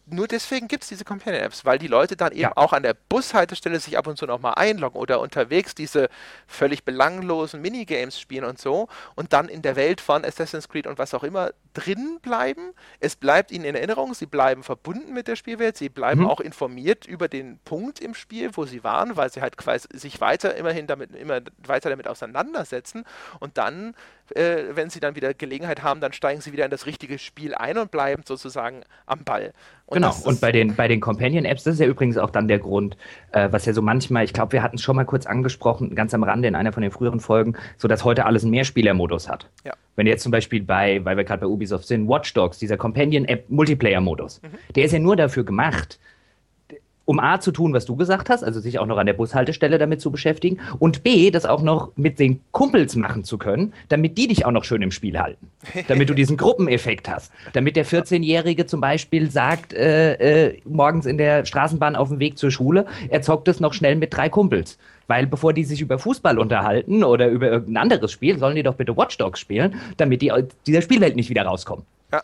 [0.05, 2.51] nur deswegen gibt es diese Companion-Apps, weil die Leute dann eben ja.
[2.55, 6.09] auch an der Bushaltestelle sich ab und zu nochmal einloggen oder unterwegs diese
[6.45, 10.97] völlig belanglosen Minigames spielen und so und dann in der Welt von Assassin's Creed und
[10.97, 12.73] was auch immer drin bleiben.
[12.99, 16.27] Es bleibt ihnen in Erinnerung, sie bleiben verbunden mit der Spielwelt, sie bleiben mhm.
[16.27, 20.21] auch informiert über den Punkt im Spiel, wo sie waren, weil sie halt quasi sich
[20.21, 23.05] weiter immerhin damit immer weiter damit auseinandersetzen
[23.39, 23.95] und dann
[24.35, 27.53] äh, wenn sie dann wieder Gelegenheit haben, dann steigen sie wieder in das richtige Spiel
[27.53, 29.53] ein und bleiben sozusagen am Ball.
[29.85, 32.59] Und genau, und bei den, bei den Companion-Apps, das ist ja übrigens auch dann der
[32.59, 32.97] Grund,
[33.31, 36.13] äh, was ja so manchmal, ich glaube, wir hatten es schon mal kurz angesprochen, ganz
[36.13, 39.49] am Rande in einer von den früheren Folgen, so dass heute alles einen Mehrspieler-Modus hat.
[39.65, 39.73] Ja.
[39.95, 43.49] Wenn jetzt zum Beispiel bei, weil wir gerade bei Ubisoft sind, Watch Dogs, dieser Companion-App
[43.49, 44.47] Multiplayer-Modus, mhm.
[44.75, 45.99] der ist ja nur dafür gemacht,
[47.05, 49.77] um A zu tun, was du gesagt hast, also sich auch noch an der Bushaltestelle
[49.77, 54.17] damit zu beschäftigen und B, das auch noch mit den Kumpels machen zu können, damit
[54.17, 55.49] die dich auch noch schön im Spiel halten.
[55.87, 57.31] Damit du diesen Gruppeneffekt hast.
[57.53, 62.37] Damit der 14-Jährige zum Beispiel sagt, äh, äh, morgens in der Straßenbahn auf dem Weg
[62.37, 64.77] zur Schule, er zockt es noch schnell mit drei Kumpels.
[65.07, 68.75] Weil bevor die sich über Fußball unterhalten oder über irgendein anderes Spiel, sollen die doch
[68.75, 70.31] bitte Watch Dogs spielen, damit die
[70.65, 71.85] dieser Spielwelt nicht wieder rauskommen.
[72.11, 72.21] Ja,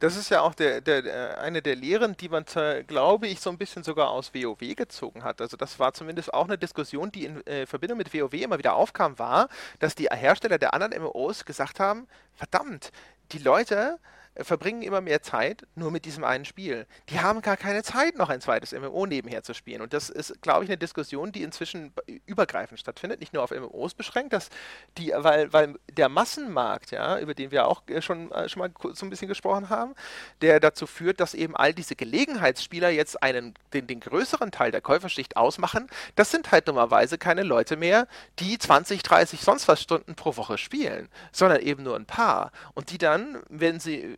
[0.00, 2.44] das ist ja auch der, der, eine der Lehren, die man,
[2.86, 5.40] glaube ich, so ein bisschen sogar aus WoW gezogen hat.
[5.40, 8.74] Also das war zumindest auch eine Diskussion, die in äh, Verbindung mit WoW immer wieder
[8.74, 9.48] aufkam, war,
[9.80, 12.92] dass die Hersteller der anderen MMOs gesagt haben, verdammt,
[13.32, 13.98] die Leute
[14.40, 16.86] verbringen immer mehr Zeit nur mit diesem einen Spiel.
[17.08, 19.82] Die haben gar keine Zeit, noch ein zweites MMO nebenher zu spielen.
[19.82, 21.92] Und das ist, glaube ich, eine Diskussion, die inzwischen
[22.26, 24.50] übergreifend stattfindet, nicht nur auf MMOs beschränkt, dass
[24.96, 28.70] die, weil, weil der Massenmarkt, ja, über den wir auch äh, schon, äh, schon mal
[28.94, 29.94] so ein bisschen gesprochen haben,
[30.40, 34.80] der dazu führt, dass eben all diese Gelegenheitsspieler jetzt einen, den, den größeren Teil der
[34.80, 38.06] Käuferschicht ausmachen, das sind halt dummerweise keine Leute mehr,
[38.38, 42.52] die 20, 30, sonst was Stunden pro Woche spielen, sondern eben nur ein paar.
[42.74, 44.16] Und die dann, wenn sie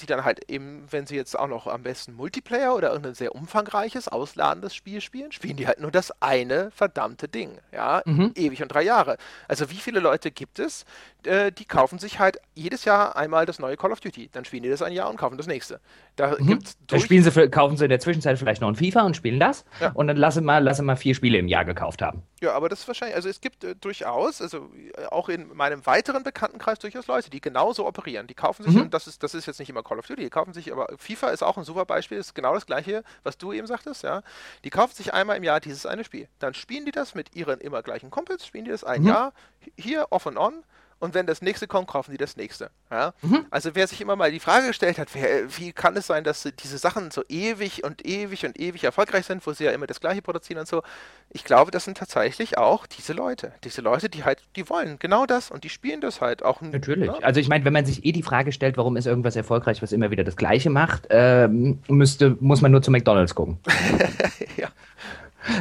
[0.00, 3.34] die dann halt eben, wenn sie jetzt auch noch am besten Multiplayer oder irgendein sehr
[3.34, 7.58] umfangreiches, ausladendes Spiel spielen, spielen die halt nur das eine verdammte Ding.
[7.72, 8.32] Ja, mhm.
[8.34, 9.16] ewig und drei Jahre.
[9.48, 10.84] Also wie viele Leute gibt es,
[11.24, 14.30] äh, die kaufen sich halt jedes Jahr einmal das neue Call of Duty.
[14.32, 15.80] Dann spielen die das ein Jahr und kaufen das nächste.
[16.16, 16.46] Da mhm.
[16.46, 19.40] gibt's dann spielen sie, kaufen sie in der Zwischenzeit vielleicht noch ein FIFA und spielen
[19.40, 19.64] das.
[19.80, 19.90] Ja.
[19.92, 22.22] Und dann lassen mal, lassen mal vier Spiele im Jahr gekauft haben.
[22.40, 25.84] Ja, aber das ist wahrscheinlich, also es gibt äh, durchaus, also äh, auch in meinem
[25.86, 28.26] weiteren Bekanntenkreis durchaus Leute, die genauso operieren.
[28.26, 28.82] Die kaufen sich, mhm.
[28.82, 30.86] und das ist, das ist jetzt nicht immer Call of Duty, die kaufen sich, aber
[30.96, 34.22] FIFA ist auch ein super Beispiel, ist genau das gleiche, was du eben sagtest, ja.
[34.64, 36.28] Die kaufen sich einmal im Jahr dieses eine Spiel.
[36.38, 39.08] Dann spielen die das mit ihren immer gleichen Kumpels, spielen die das ein mhm.
[39.08, 39.32] Jahr
[39.76, 40.62] hier off and on
[41.00, 42.70] und wenn das nächste kommt, kaufen sie das nächste.
[42.90, 43.14] Ja?
[43.22, 43.46] Mhm.
[43.50, 46.48] Also wer sich immer mal die Frage gestellt hat, wer, wie kann es sein, dass
[46.58, 50.00] diese Sachen so ewig und ewig und ewig erfolgreich sind, wo sie ja immer das
[50.00, 50.82] gleiche produzieren und so,
[51.30, 53.52] ich glaube, das sind tatsächlich auch diese Leute.
[53.64, 56.60] Diese Leute, die halt, die wollen genau das und die spielen das halt auch.
[56.62, 57.06] Natürlich.
[57.06, 57.18] Ja?
[57.22, 59.92] Also ich meine, wenn man sich eh die Frage stellt, warum ist irgendwas erfolgreich, was
[59.92, 63.58] immer wieder das Gleiche macht, ähm, müsste, muss man nur zu McDonalds gucken.
[64.56, 64.68] ja.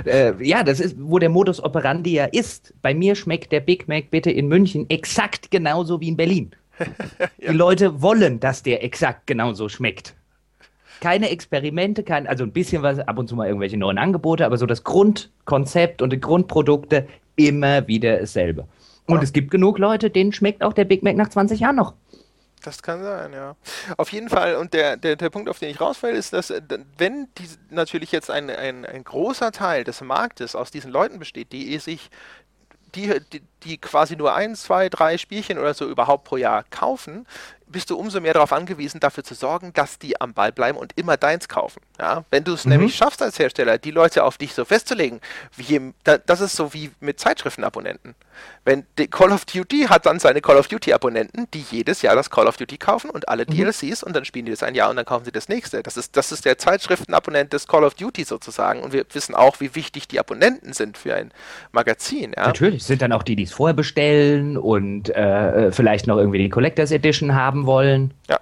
[0.06, 2.74] Äh, ja, das ist, wo der Modus operandi ja ist.
[2.82, 6.52] Bei mir schmeckt der Big Mac bitte in München exakt genauso wie in Berlin.
[7.40, 7.52] ja.
[7.52, 10.16] Die Leute wollen, dass der exakt genauso schmeckt.
[11.00, 14.58] Keine Experimente, kein, also ein bisschen was, ab und zu mal irgendwelche neuen Angebote, aber
[14.58, 18.68] so das Grundkonzept und die Grundprodukte immer wieder dasselbe.
[19.06, 19.24] Und ja.
[19.24, 21.94] es gibt genug Leute, denen schmeckt auch der Big Mac nach 20 Jahren noch.
[22.64, 23.56] Das kann sein, ja.
[23.98, 26.62] Auf jeden Fall, und der, der, der Punkt, auf den ich rausfälle, ist, dass äh,
[26.98, 31.52] wenn die, natürlich jetzt ein, ein, ein großer Teil des Marktes aus diesen Leuten besteht,
[31.52, 32.10] die sich
[32.96, 37.28] die, die, die quasi nur ein, zwei, drei Spielchen oder so überhaupt pro Jahr kaufen,
[37.68, 40.94] bist du umso mehr darauf angewiesen, dafür zu sorgen, dass die am Ball bleiben und
[40.98, 41.82] immer deins kaufen.
[42.00, 42.24] Ja?
[42.32, 42.72] Wenn du es mhm.
[42.72, 45.20] nämlich schaffst als Hersteller, die Leute auf dich so festzulegen,
[45.56, 48.16] wie, das ist so wie mit Zeitschriftenabonnenten.
[48.66, 52.30] Wenn Call of Duty hat dann seine Call of Duty Abonnenten, die jedes Jahr das
[52.30, 53.56] Call of Duty kaufen und alle mhm.
[53.56, 55.82] DLCs und dann spielen die das ein Jahr und dann kaufen sie das nächste.
[55.84, 59.60] Das ist, das ist der Zeitschriftenabonnent des Call of Duty sozusagen und wir wissen auch,
[59.60, 61.32] wie wichtig die Abonnenten sind für ein
[61.72, 62.34] Magazin.
[62.36, 62.48] Ja?
[62.48, 66.50] Natürlich, sind dann auch die, die es vorher bestellen und äh, vielleicht noch irgendwie die
[66.50, 68.14] Collectors Edition haben wollen.
[68.28, 68.40] Ja.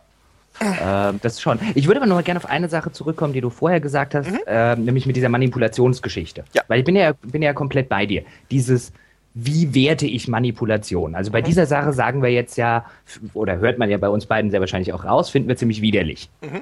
[0.61, 1.59] Ähm, das schon.
[1.75, 4.31] Ich würde aber noch mal gerne auf eine Sache zurückkommen, die du vorher gesagt hast,
[4.31, 4.39] mhm.
[4.47, 6.45] äh, nämlich mit dieser Manipulationsgeschichte.
[6.53, 6.63] Ja.
[6.67, 8.23] Weil ich bin ja, bin ja komplett bei dir.
[8.51, 8.93] Dieses,
[9.35, 11.13] wie werte ich Manipulation?
[11.13, 11.45] Also bei mhm.
[11.45, 12.85] dieser Sache sagen wir jetzt ja,
[13.33, 16.29] oder hört man ja bei uns beiden sehr wahrscheinlich auch raus, finden wir ziemlich widerlich.
[16.41, 16.61] Mhm.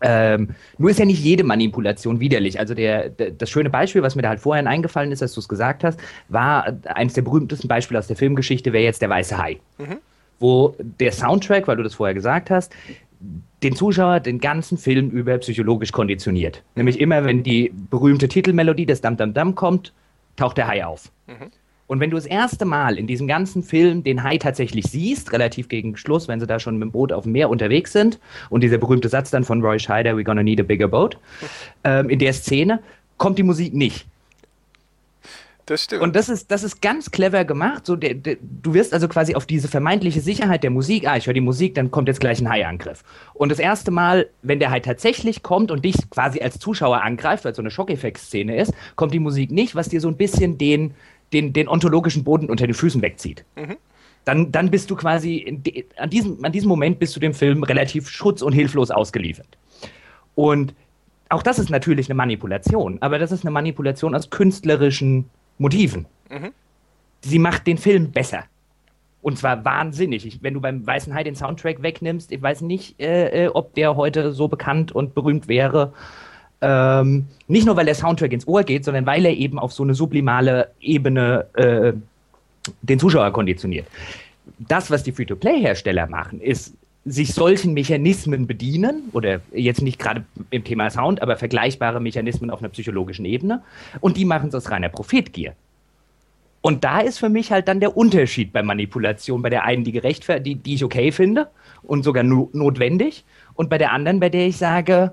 [0.00, 2.60] Ähm, nur ist ja nicht jede Manipulation widerlich.
[2.60, 5.40] Also der, der, das schöne Beispiel, was mir da halt vorhin eingefallen ist, als du
[5.40, 9.38] es gesagt hast, war eines der berühmtesten Beispiele aus der Filmgeschichte, wäre jetzt der Weiße
[9.38, 9.58] Hai.
[9.78, 9.96] Mhm.
[10.38, 12.72] Wo der Soundtrack, weil du das vorher gesagt hast,
[13.62, 16.62] den Zuschauer den ganzen Film über psychologisch konditioniert.
[16.76, 19.92] Nämlich immer, wenn die berühmte Titelmelodie des Dam Dam Dam kommt,
[20.36, 21.10] taucht der Hai auf.
[21.26, 21.50] Mhm.
[21.88, 25.68] Und wenn du das erste Mal in diesem ganzen Film den Hai tatsächlich siehst, relativ
[25.68, 28.20] gegen Schluss, wenn sie da schon mit dem Boot auf dem Meer unterwegs sind,
[28.50, 31.18] und dieser berühmte Satz dann von Roy Scheider, we're gonna need a bigger boat,
[31.82, 32.80] ähm, in der Szene
[33.16, 34.06] kommt die Musik nicht.
[35.68, 36.00] Das stimmt.
[36.00, 37.84] Und das ist, das ist ganz clever gemacht.
[37.84, 41.26] So, der, der, du wirst also quasi auf diese vermeintliche Sicherheit der Musik, ah, ich
[41.26, 43.04] höre die Musik, dann kommt jetzt gleich ein Hai-Angriff.
[43.34, 47.44] Und das erste Mal, wenn der Hai tatsächlich kommt und dich quasi als Zuschauer angreift,
[47.44, 50.56] weil es so eine Schockeffekt-Szene ist, kommt die Musik nicht, was dir so ein bisschen
[50.56, 50.94] den,
[51.32, 53.44] den, den ontologischen Boden unter den Füßen wegzieht.
[53.56, 53.76] Mhm.
[54.24, 55.60] Dann, dann bist du quasi,
[55.96, 59.56] an diesem, an diesem Moment bist du dem Film relativ schutz- und hilflos ausgeliefert.
[60.34, 60.74] Und
[61.30, 66.06] auch das ist natürlich eine Manipulation, aber das ist eine Manipulation aus künstlerischen Motiven.
[66.30, 66.52] Mhm.
[67.22, 68.44] Sie macht den Film besser.
[69.20, 70.24] Und zwar wahnsinnig.
[70.24, 73.74] Ich, wenn du beim Weißen Hai den Soundtrack wegnimmst, ich weiß nicht, äh, äh ob
[73.74, 75.92] der heute so bekannt und berühmt wäre.
[76.60, 79.84] Ähm, nicht nur, weil der Soundtrack ins Ohr geht, sondern weil er eben auf so
[79.84, 81.92] eine sublimale Ebene äh,
[82.82, 83.86] den Zuschauer konditioniert.
[84.58, 90.64] Das, was die Free-to-Play-Hersteller machen, ist sich solchen Mechanismen bedienen, oder jetzt nicht gerade im
[90.64, 93.62] Thema Sound, aber vergleichbare Mechanismen auf einer psychologischen Ebene,
[94.00, 95.54] und die machen es aus reiner Profitgier.
[96.60, 99.92] Und da ist für mich halt dann der Unterschied bei Manipulation, bei der einen, die
[99.92, 101.48] gerechtfertigt, die, die ich okay finde
[101.82, 105.12] und sogar no notwendig, und bei der anderen, bei der ich sage,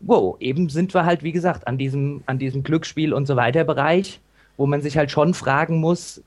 [0.00, 3.64] wow, eben sind wir halt, wie gesagt, an diesem, an diesem Glücksspiel und so weiter
[3.64, 4.20] Bereich,
[4.56, 6.22] wo man sich halt schon fragen muss,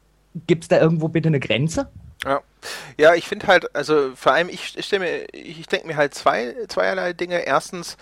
[0.48, 1.90] gibt es da irgendwo bitte eine Grenze?
[2.26, 2.42] Ja.
[2.98, 4.92] Ja, ich finde halt, also vor allem, ich, ich
[5.32, 7.46] ich denke mir halt zwei, zweierlei Dinge.
[7.46, 7.96] Erstens,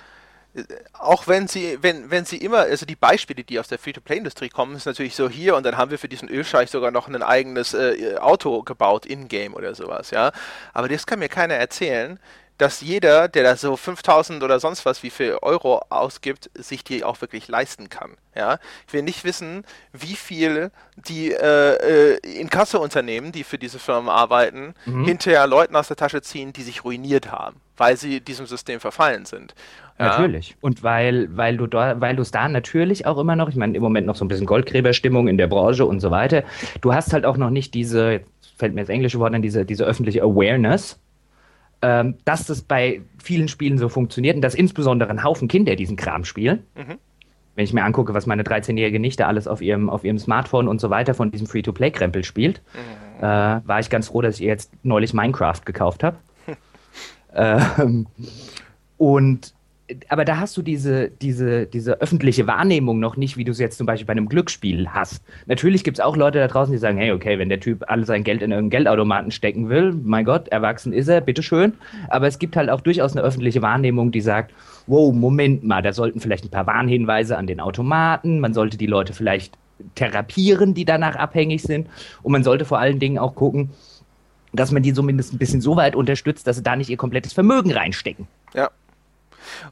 [0.56, 0.64] äh,
[0.94, 4.76] auch wenn sie, wenn, wenn sie immer, also die Beispiele, die aus der Free-to-Play-Industrie kommen,
[4.76, 7.76] ist natürlich so hier und dann haben wir für diesen Ölscheich sogar noch ein eigenes
[7.76, 10.32] äh, Auto gebaut, in-game oder sowas, ja.
[10.74, 12.20] Aber das kann mir keiner erzählen,
[12.58, 17.04] dass jeder, der da so 5000 oder sonst was wie viel Euro ausgibt, sich die
[17.04, 18.12] auch wirklich leisten kann.
[18.36, 24.10] Ja, ich will nicht wissen, wie viel die äh, äh, Inkasso-Unternehmen, die für diese Firmen
[24.10, 25.06] arbeiten, mhm.
[25.06, 29.26] hinterher Leuten aus der Tasche ziehen, die sich ruiniert haben, weil sie diesem System verfallen
[29.26, 29.56] sind.
[30.00, 30.10] Ja.
[30.10, 30.56] Natürlich.
[30.62, 33.76] Und weil, weil du da, weil du es da natürlich auch immer noch, ich meine,
[33.76, 36.44] im Moment noch so ein bisschen Goldgräberstimmung in der Branche und so weiter.
[36.82, 38.22] Du hast halt auch noch nicht diese,
[38.58, 41.00] fällt mir das englische Wort an, diese, diese öffentliche Awareness
[41.82, 45.96] ähm, dass das bei vielen Spielen so funktioniert und dass insbesondere ein Haufen Kinder diesen
[45.96, 46.64] Kram spielen.
[46.76, 46.98] Mhm.
[47.56, 50.80] Wenn ich mir angucke, was meine 13-jährige Nichte alles auf ihrem, auf ihrem Smartphone und
[50.80, 53.24] so weiter von diesem Free-to-Play-Krempel spielt, mhm.
[53.24, 56.18] äh, war ich ganz froh, dass ich ihr jetzt neulich Minecraft gekauft habe.
[57.36, 58.08] ähm,
[58.98, 59.54] und
[60.10, 63.78] aber da hast du diese, diese, diese öffentliche Wahrnehmung noch nicht, wie du es jetzt
[63.78, 65.24] zum Beispiel bei einem Glücksspiel hast.
[65.46, 68.06] Natürlich gibt es auch Leute da draußen, die sagen, hey, okay, wenn der Typ all
[68.06, 71.74] sein Geld in irgendeinen Geldautomaten stecken will, mein Gott, erwachsen ist er, bitteschön.
[72.10, 74.54] Aber es gibt halt auch durchaus eine öffentliche Wahrnehmung, die sagt,
[74.88, 78.88] wow, Moment mal, da sollten vielleicht ein paar Warnhinweise an den Automaten, man sollte die
[78.88, 79.58] Leute vielleicht
[79.96, 81.88] therapieren, die danach abhängig sind.
[82.24, 83.70] Und man sollte vor allen Dingen auch gucken,
[84.52, 87.32] dass man die zumindest ein bisschen so weit unterstützt, dass sie da nicht ihr komplettes
[87.32, 88.28] Vermögen reinstecken.
[88.54, 88.70] Ja.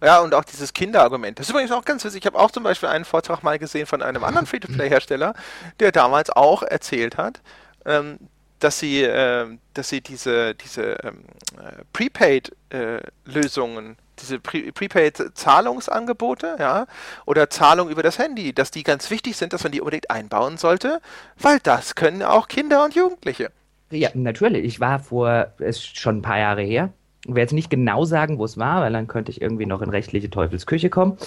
[0.04, 1.40] Ja, und auch dieses Kinderargument.
[1.40, 2.22] Das ist übrigens auch ganz witzig.
[2.22, 5.34] Ich habe auch zum Beispiel einen Vortrag mal gesehen von einem anderen Free-to-Play-Hersteller,
[5.80, 7.42] der damals auch erzählt hat,
[7.86, 8.20] ähm,
[8.60, 11.26] dass sie, äh, dass sie diese, diese ähm,
[11.58, 16.88] äh, Prepaid-Lösungen, äh, diese Pre Prepaid-Zahlungsangebote, ja,
[17.26, 20.58] oder Zahlung über das Handy, dass die ganz wichtig sind, dass man die unbedingt einbauen
[20.58, 21.02] sollte,
[21.38, 23.52] weil das können auch Kinder und Jugendliche.
[23.92, 24.66] Ja, natürlich.
[24.66, 26.94] Ich war vor, ist schon ein paar Jahre her.
[27.26, 29.82] Ich werde jetzt nicht genau sagen, wo es war, weil dann könnte ich irgendwie noch
[29.82, 31.18] in rechtliche Teufelsküche kommen.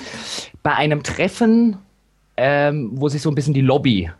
[0.62, 1.76] Bei einem Treffen,
[2.36, 4.10] ähm, wo sich so ein bisschen die Lobby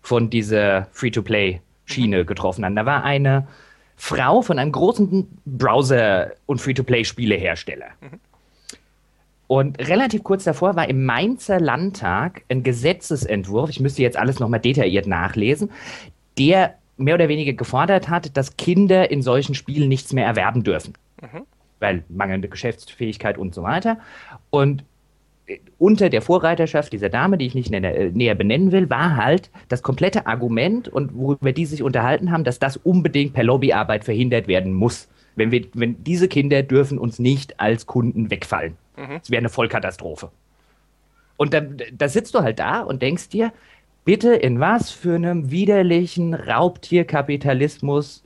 [0.00, 2.72] von dieser Free-to-Play-Schiene getroffen hat.
[2.76, 3.46] Da war eine
[3.96, 7.88] Frau von einem großen Browser- und Free-to-Play-Spielehersteller.
[8.00, 8.20] Mhm.
[9.48, 14.60] Und relativ kurz davor war im Mainzer Landtag ein Gesetzesentwurf, ich müsste jetzt alles nochmal
[14.60, 15.70] detailliert nachlesen,
[16.38, 20.94] der mehr oder weniger gefordert hat, dass Kinder in solchen Spielen nichts mehr erwerben dürfen.
[21.20, 21.42] Mhm.
[21.80, 23.98] Weil mangelnde Geschäftsfähigkeit und so weiter.
[24.50, 24.84] Und
[25.46, 29.16] äh, unter der Vorreiterschaft dieser Dame, die ich nicht näher, äh, näher benennen will, war
[29.16, 34.04] halt das komplette Argument und worüber die sich unterhalten haben, dass das unbedingt per Lobbyarbeit
[34.04, 35.08] verhindert werden muss.
[35.36, 38.76] Wenn, wir, wenn diese Kinder dürfen uns nicht als Kunden wegfallen.
[38.96, 39.32] Es mhm.
[39.32, 40.30] wäre eine Vollkatastrophe.
[41.36, 43.52] Und dann da sitzt du halt da und denkst dir,
[44.04, 48.22] bitte in was für einem widerlichen Raubtierkapitalismus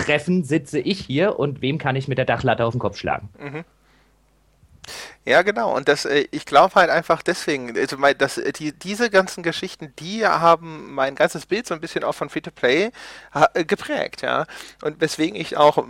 [0.00, 3.28] Scheißtreffen sitze ich hier und wem kann ich mit der Dachlatte auf den Kopf schlagen?
[3.38, 3.64] Mhm.
[5.26, 5.76] Ja, genau.
[5.76, 9.92] Und das, äh, ich glaube halt einfach deswegen, also dass äh, die, diese ganzen Geschichten,
[9.98, 12.90] die haben mein ganzes Bild so ein bisschen auch von Free to Play
[13.34, 14.46] äh, geprägt, ja.
[14.82, 15.84] Und weswegen ich auch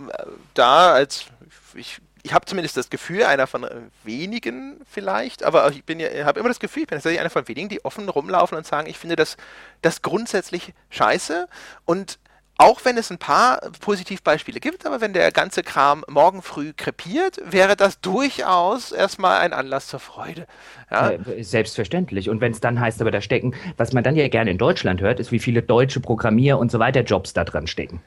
[0.53, 1.25] da als
[1.73, 3.65] ich ich habe zumindest das Gefühl, einer von
[4.03, 7.47] wenigen vielleicht, aber ich bin ja, habe immer das Gefühl, ich bin tatsächlich einer von
[7.47, 9.37] wenigen, die offen rumlaufen und sagen, ich finde das,
[9.81, 11.47] das grundsätzlich scheiße
[11.85, 12.19] und
[12.61, 17.41] auch wenn es ein paar Positivbeispiele gibt, aber wenn der ganze Kram morgen früh krepiert,
[17.43, 20.45] wäre das durchaus erstmal ein Anlass zur Freude.
[20.91, 21.11] Ja?
[21.11, 22.29] Äh, selbstverständlich.
[22.29, 25.01] Und wenn es dann heißt, aber da stecken, was man dann ja gerne in Deutschland
[25.01, 28.01] hört, ist, wie viele deutsche Programmier und so weiter Jobs da dran stecken.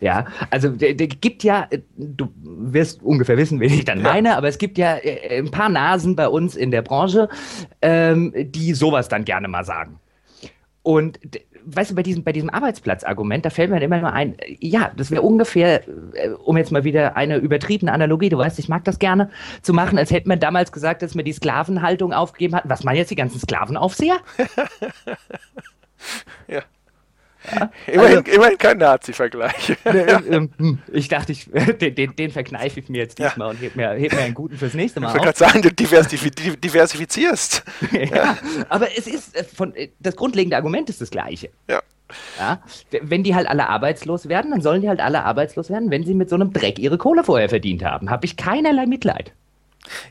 [0.00, 4.36] Ja, also der, der, gibt ja, äh, du wirst ungefähr wissen, wen ich dann meine,
[4.36, 7.28] aber es gibt ja äh, ein paar Nasen bei uns in der Branche,
[7.82, 10.00] ähm, die sowas dann gerne mal sagen.
[10.82, 11.18] Und
[11.66, 15.10] weißt du, bei diesem, bei diesem Arbeitsplatzargument, da fällt mir immer nur ein, ja, das
[15.10, 18.98] wäre ungefähr, äh, um jetzt mal wieder eine übertriebene Analogie, du weißt, ich mag das
[18.98, 19.30] gerne,
[19.62, 22.64] zu machen, als hätte man damals gesagt, dass man die Sklavenhaltung aufgegeben hat.
[22.66, 24.16] Was meinen jetzt die ganzen Sklavenaufseher?
[26.48, 26.62] ja.
[27.52, 27.70] Ja?
[27.86, 29.76] Immerhin, also, immerhin kein Nazi-Vergleich.
[29.84, 31.48] Ne, ähm, hm, ich dachte, ich,
[31.80, 33.50] den, den, den verkneife ich mir jetzt diesmal ja.
[33.52, 35.72] und heb mir, heb mir einen guten fürs nächste Mal Ich wollte gerade sagen, du
[35.72, 37.62] diversif diversifizierst.
[37.92, 38.36] ja,
[38.68, 41.50] aber es ist, äh, von, äh, das grundlegende Argument ist das gleiche.
[41.68, 41.82] Ja.
[42.38, 42.60] Ja,
[43.02, 46.14] wenn die halt alle arbeitslos werden, dann sollen die halt alle arbeitslos werden, wenn sie
[46.14, 48.10] mit so einem Dreck ihre Kohle vorher verdient haben.
[48.10, 49.32] Habe ich keinerlei Mitleid.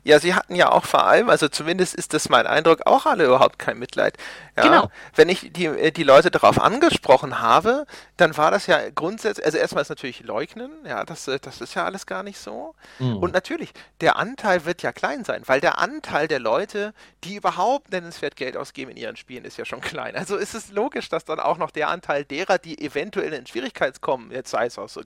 [0.03, 3.25] Ja, sie hatten ja auch vor allem, also zumindest ist das mein Eindruck, auch alle
[3.25, 4.17] überhaupt kein Mitleid.
[4.57, 4.91] Ja, genau.
[5.15, 7.85] Wenn ich die, äh, die Leute darauf angesprochen habe,
[8.17, 11.73] dann war das ja grundsätzlich, also erstmal ist natürlich leugnen, ja, das, äh, das ist
[11.75, 12.75] ja alles gar nicht so.
[12.99, 13.17] Mhm.
[13.17, 16.93] Und natürlich, der Anteil wird ja klein sein, weil der Anteil der Leute,
[17.23, 20.15] die überhaupt nennenswert Geld ausgeben in ihren Spielen, ist ja schon klein.
[20.15, 24.01] Also ist es logisch, dass dann auch noch der Anteil derer, die eventuell in Schwierigkeiten
[24.01, 25.01] kommen, jetzt sei es auch so,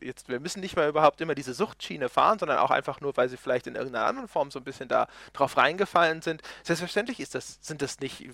[0.00, 3.28] jetzt, wir müssen nicht mal überhaupt immer diese Suchtschiene fahren, sondern auch einfach nur, weil
[3.28, 6.42] sie vielleicht in irgendeiner anderen Form so ein bisschen da drauf reingefallen sind.
[6.62, 8.30] Selbstverständlich ist das, sind das nicht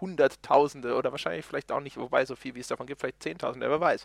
[0.00, 3.68] Hunderttausende oder wahrscheinlich vielleicht auch nicht, wobei so viel wie es davon gibt, vielleicht Zehntausende,
[3.68, 4.04] wer weiß.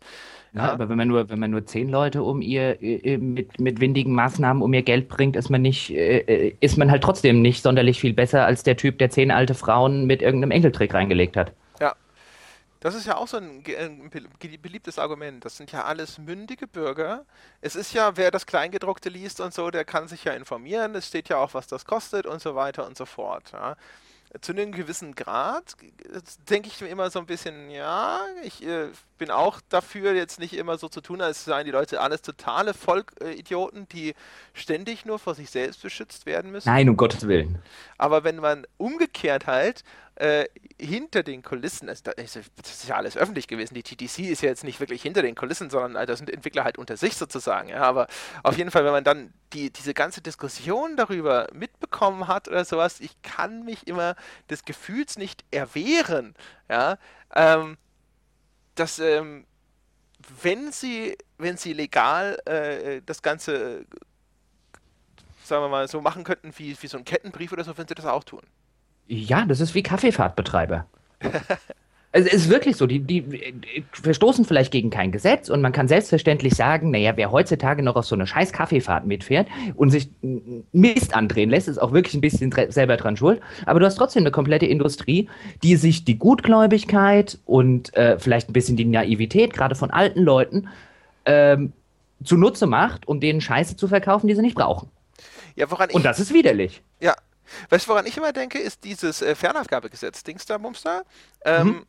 [0.54, 3.60] Ja, ja, aber wenn man nur, wenn man nur zehn Leute um ihr äh, mit,
[3.60, 7.04] mit windigen Maßnahmen um ihr Geld bringt, ist man nicht, äh, äh, ist man halt
[7.04, 10.94] trotzdem nicht sonderlich viel besser als der Typ, der zehn alte Frauen mit irgendeinem Enkeltrick
[10.94, 11.54] reingelegt hat.
[12.84, 14.10] Das ist ja auch so ein, ein,
[14.62, 15.46] beliebtes Argument.
[15.46, 17.26] Das sind ja alles mündige Bürger.
[17.62, 20.94] Es ist ja, wer das Kleingedruckte liest und so, der kann sich ja informieren.
[20.94, 23.54] Es steht ja auch, was das kostet und so weiter und so fort.
[23.54, 23.78] Ja
[24.42, 25.76] zu einem gewissen Grad
[26.50, 28.88] denke ich mir immer so ein bisschen, ja, ich äh,
[29.24, 32.74] bin auch dafür, jetzt nicht immer so zu tun, als seien die Leute alles totale
[32.74, 34.16] Volkidioten, die
[34.54, 36.68] ständig nur vor sich selbst beschützt werden müssen.
[36.68, 37.60] Nein, um Gottes Willen.
[37.98, 40.44] Aber wenn man umgekehrt halt äh,
[40.78, 44.66] hinter den Kulissen, also das ist ja alles öffentlich gewesen, die TTC ist ja jetzt
[44.66, 47.82] nicht wirklich hinter den Kulissen, sondern äh, das sind Entwickler halt unter sich sozusagen, ja,
[47.84, 48.08] aber
[48.44, 53.00] auf jeden Fall, wenn man dann die, diese ganze Diskussion darüber mitbekommen hat oder sowas,
[53.00, 54.16] ich kann mich immer
[54.50, 56.36] des Gefühls nicht erwehren,
[56.68, 56.98] ja,
[57.34, 57.78] ähm,
[58.76, 59.46] dass, ähm,
[60.42, 63.86] wenn sie, wenn sie legal äh, das Ganze,
[65.44, 67.96] sagen wir mal, so machen könnten wie, wie so ein Kettenbrief oder so, würden sie
[67.96, 68.42] das auch tun.
[69.08, 70.88] Ja, das ist wie Kaffeefahrtbetreiber.
[72.16, 76.54] Es ist wirklich so, die, die, verstoßen vielleicht gegen kein Gesetz und man kann selbstverständlich
[76.54, 80.10] sagen, naja, wer heutzutage noch auf so eine scheiß Kaffeefahrt mitfährt und sich
[80.72, 83.42] Mist andrehen lässt, ist auch wirklich ein bisschen selber dran schuld.
[83.66, 85.28] Aber du hast trotzdem eine komplette Industrie,
[85.64, 90.70] die sich die Gutgläubigkeit und äh, vielleicht ein bisschen die Naivität, gerade von alten Leuten,
[91.26, 91.74] ähm,
[92.24, 94.92] zunutze macht, um denen Scheiße zu verkaufen, die sie nicht brauchen.
[95.56, 96.84] Ja, und das ist widerlich.
[97.00, 97.16] Ja,
[97.70, 101.02] Weißt du, woran ich immer denke, ist dieses äh, Fernabgabegesetz, Dings da, da.
[101.46, 101.86] Ähm, mhm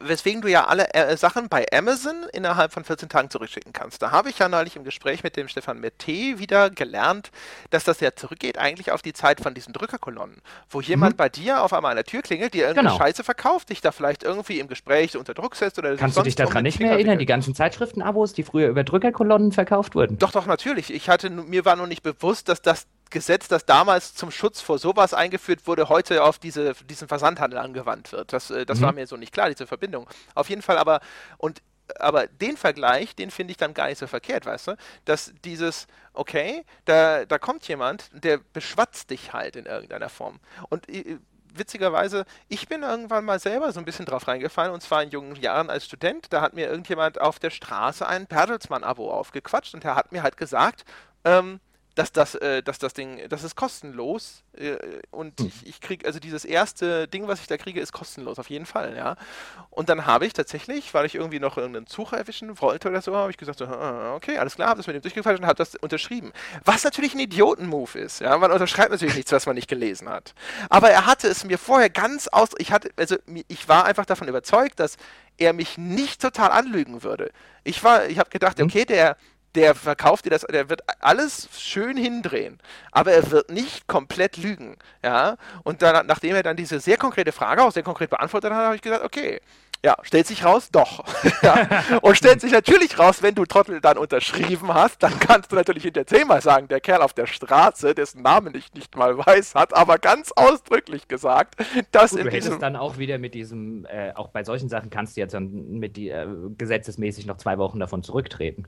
[0.00, 4.02] weswegen du ja alle äh, Sachen bei Amazon innerhalb von 14 Tagen zurückschicken kannst.
[4.02, 7.30] Da habe ich ja neulich im Gespräch mit dem Stefan Mette wieder gelernt,
[7.70, 11.16] dass das ja zurückgeht eigentlich auf die Zeit von diesen Drückerkolonnen, wo jemand mhm.
[11.16, 12.98] bei dir auf einmal an der Tür klingelt, dir irgendeine genau.
[12.98, 16.34] Scheiße verkauft, dich da vielleicht irgendwie im Gespräch unter Druck setzt oder Kannst du dich
[16.34, 20.18] daran nicht mehr erinnern, die ganzen Zeitschriften-Abos, die früher über Drückerkolonnen verkauft wurden?
[20.18, 20.92] Doch, doch, natürlich.
[20.92, 24.78] Ich hatte, mir war nur nicht bewusst, dass das Gesetz, das damals zum Schutz vor
[24.78, 28.32] sowas eingeführt wurde, heute auf diese, diesen Versandhandel angewandt wird.
[28.32, 28.84] Das, äh, das mhm.
[28.84, 30.08] war mir so nicht klar, diese Verbindung.
[30.34, 31.00] Auf jeden Fall aber,
[31.38, 31.62] und
[31.98, 34.76] aber den Vergleich, den finde ich dann gar nicht so verkehrt, weißt du?
[35.04, 40.40] Dass dieses, okay, da, da kommt jemand, der beschwatzt dich halt in irgendeiner Form.
[40.68, 41.18] Und äh,
[41.54, 45.36] witzigerweise, ich bin irgendwann mal selber so ein bisschen drauf reingefallen, und zwar in jungen
[45.36, 46.32] Jahren als Student.
[46.32, 50.36] Da hat mir irgendjemand auf der Straße ein Bertelsmann-Abo aufgequatscht und der hat mir halt
[50.36, 50.84] gesagt,
[51.24, 51.60] ähm,
[51.94, 54.76] dass das, äh, dass das Ding, das ist kostenlos äh,
[55.10, 55.46] und hm.
[55.46, 58.66] ich, ich kriege, also dieses erste Ding, was ich da kriege, ist kostenlos, auf jeden
[58.66, 59.16] Fall, ja.
[59.70, 63.14] Und dann habe ich tatsächlich, weil ich irgendwie noch irgendeinen Zug erwischen wollte oder so,
[63.14, 65.74] habe ich gesagt, so, okay, alles klar, habe das mit dem durchgefallen und habe das
[65.76, 66.32] unterschrieben.
[66.64, 68.36] Was natürlich ein Idioten-Move ist, ja.
[68.38, 70.34] Man unterschreibt natürlich nichts, was man nicht gelesen hat.
[70.70, 73.16] Aber er hatte es mir vorher ganz aus, ich hatte, also
[73.48, 74.96] ich war einfach davon überzeugt, dass
[75.38, 77.32] er mich nicht total anlügen würde.
[77.64, 78.66] Ich war, ich habe gedacht, hm.
[78.66, 79.16] okay, der
[79.54, 82.58] der verkauft dir das, der wird alles schön hindrehen,
[82.90, 85.36] aber er wird nicht komplett lügen, ja.
[85.62, 88.76] Und dann, nachdem er dann diese sehr konkrete Frage auch sehr konkret beantwortet hat, habe
[88.76, 89.40] ich gesagt, okay,
[89.84, 91.04] ja, stellt sich raus, doch.
[91.42, 91.82] ja.
[92.02, 95.82] Und stellt sich natürlich raus, wenn du Trottel dann unterschrieben hast, dann kannst du natürlich
[95.82, 99.74] hinter zehnmal sagen, der Kerl auf der Straße, dessen Namen ich nicht mal weiß, hat
[99.76, 101.56] aber ganz ausdrücklich gesagt,
[101.90, 102.60] dass Gut, in du diesem...
[102.60, 105.96] dann auch wieder mit diesem, äh, auch bei solchen Sachen kannst du jetzt dann mit
[105.96, 108.66] die, äh, gesetzesmäßig noch zwei Wochen davon zurücktreten.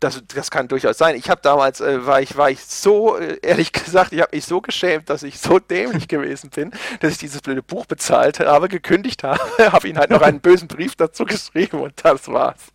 [0.00, 1.14] Das, das kann durchaus sein.
[1.14, 4.44] Ich habe damals, äh, war, ich, war ich so, äh, ehrlich gesagt, ich habe mich
[4.44, 8.68] so geschämt, dass ich so dämlich gewesen bin, dass ich dieses blöde Buch bezahlt habe,
[8.68, 9.40] gekündigt habe,
[9.72, 12.72] habe ihn halt noch einen einen bösen Brief dazu geschrieben und das war's.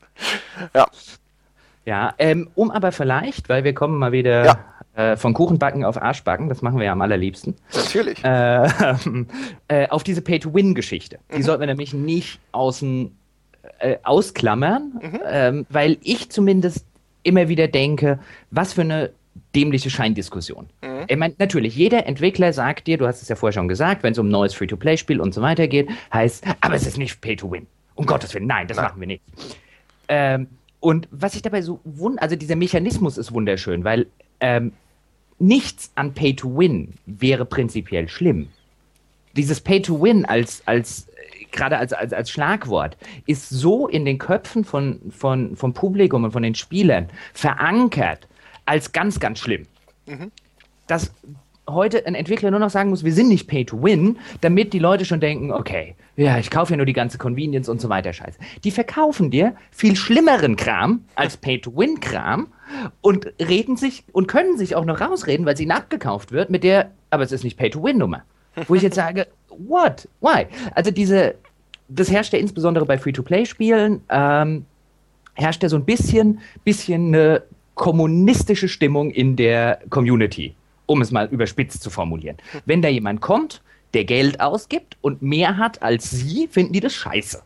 [0.74, 0.88] Ja.
[1.84, 5.14] Ja, ähm, um aber vielleicht, weil wir kommen mal wieder ja.
[5.14, 7.56] äh, von Kuchenbacken auf Arschbacken, das machen wir ja am allerliebsten.
[7.74, 8.24] Natürlich.
[8.24, 8.70] Äh,
[9.68, 11.18] äh, auf diese Pay-to-Win-Geschichte.
[11.34, 11.44] Die mhm.
[11.44, 13.18] sollten wir nämlich nicht außen
[13.80, 15.20] äh, ausklammern, mhm.
[15.26, 16.86] ähm, weil ich zumindest
[17.24, 18.20] immer wieder denke,
[18.52, 19.12] was für eine
[19.56, 20.68] dämliche Scheindiskussion.
[20.82, 21.06] Mhm.
[21.08, 24.14] Ich meine, natürlich, jeder Entwickler sagt dir, du hast es ja vorher schon gesagt, wenn
[24.14, 27.68] es um ein neues Free-to-Play-Spiel und so weiter geht, heißt, aber es ist nicht Pay-to-Win.
[27.96, 28.86] Um Gottes Willen, nein, das nein.
[28.86, 29.24] machen wir nicht.
[30.08, 30.48] Ähm,
[30.80, 34.08] und was ich dabei so wundere, also dieser Mechanismus ist wunderschön, weil
[34.40, 34.74] ähm,
[35.38, 38.48] nichts an Pay-to-Win wäre prinzipiell schlimm.
[39.36, 41.08] Dieses Pay-to-Win als, als
[41.52, 46.32] gerade als, als, als Schlagwort, ist so in den Köpfen von, von, vom Publikum und
[46.32, 48.28] von den Spielern verankert,
[48.66, 49.68] als ganz, ganz schlimm.
[50.06, 50.32] Mhm.
[50.88, 51.14] Dass
[51.70, 54.80] heute ein Entwickler nur noch sagen muss, wir sind nicht Pay to Win, damit die
[54.80, 58.14] Leute schon denken, okay, ja, ich kaufe ja nur die ganze Convenience und so weiter
[58.14, 58.38] Scheiße.
[58.64, 62.48] Die verkaufen dir viel schlimmeren Kram als Pay to Win Kram
[63.02, 66.92] und reden sich und können sich auch noch rausreden, weil sie nachgekauft wird mit der,
[67.10, 68.24] aber es ist nicht Pay to Win Nummer.
[68.68, 70.08] Wo ich jetzt sage, what?
[70.20, 70.48] Why?
[70.76, 71.36] Also diese,
[71.88, 74.66] das herrscht ja insbesondere bei Free-to-Play-Spielen, ähm,
[75.34, 77.44] herrscht ja so ein bisschen, bisschen eine
[77.82, 80.54] kommunistische Stimmung in der Community,
[80.86, 82.38] um es mal überspitzt zu formulieren.
[82.68, 83.64] Wenn da jemand kommt,
[83.96, 87.42] der Geld ausgibt und mehr hat als sie, finden die das scheiße.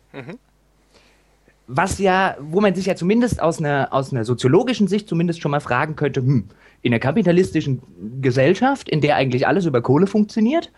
[1.68, 5.52] Was ja, wo man sich ja zumindest aus einer, aus einer soziologischen Sicht zumindest schon
[5.52, 6.44] mal fragen könnte, hm,
[6.82, 7.80] in einer kapitalistischen
[8.20, 10.70] Gesellschaft, in der eigentlich alles über Kohle funktioniert,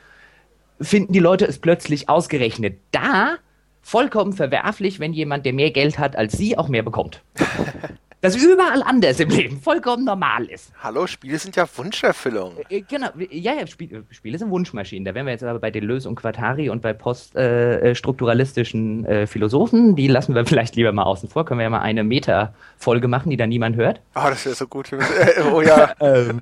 [0.80, 3.38] finden die Leute es plötzlich ausgerechnet da
[3.82, 7.24] vollkommen verwerflich, wenn jemand, der mehr Geld hat als sie, auch mehr bekommt.
[8.20, 10.72] das überall anders im Leben vollkommen normal ist.
[10.82, 12.54] Hallo, Spiele sind ja Wunscherfüllung.
[12.68, 15.04] Äh, Genau, ja, ja, Spiel, Spiele sind Wunschmaschinen.
[15.04, 19.94] Da wären wir jetzt aber bei Deleuze und Quattari und bei poststrukturalistischen äh, Philosophen.
[19.94, 21.44] Die lassen wir vielleicht lieber mal außen vor.
[21.44, 24.00] Können wir ja mal eine Meta-Folge machen, die da niemand hört.
[24.14, 24.90] Ah, das wäre so gut.
[25.52, 25.94] oh ja.
[26.08, 26.40] Ähm,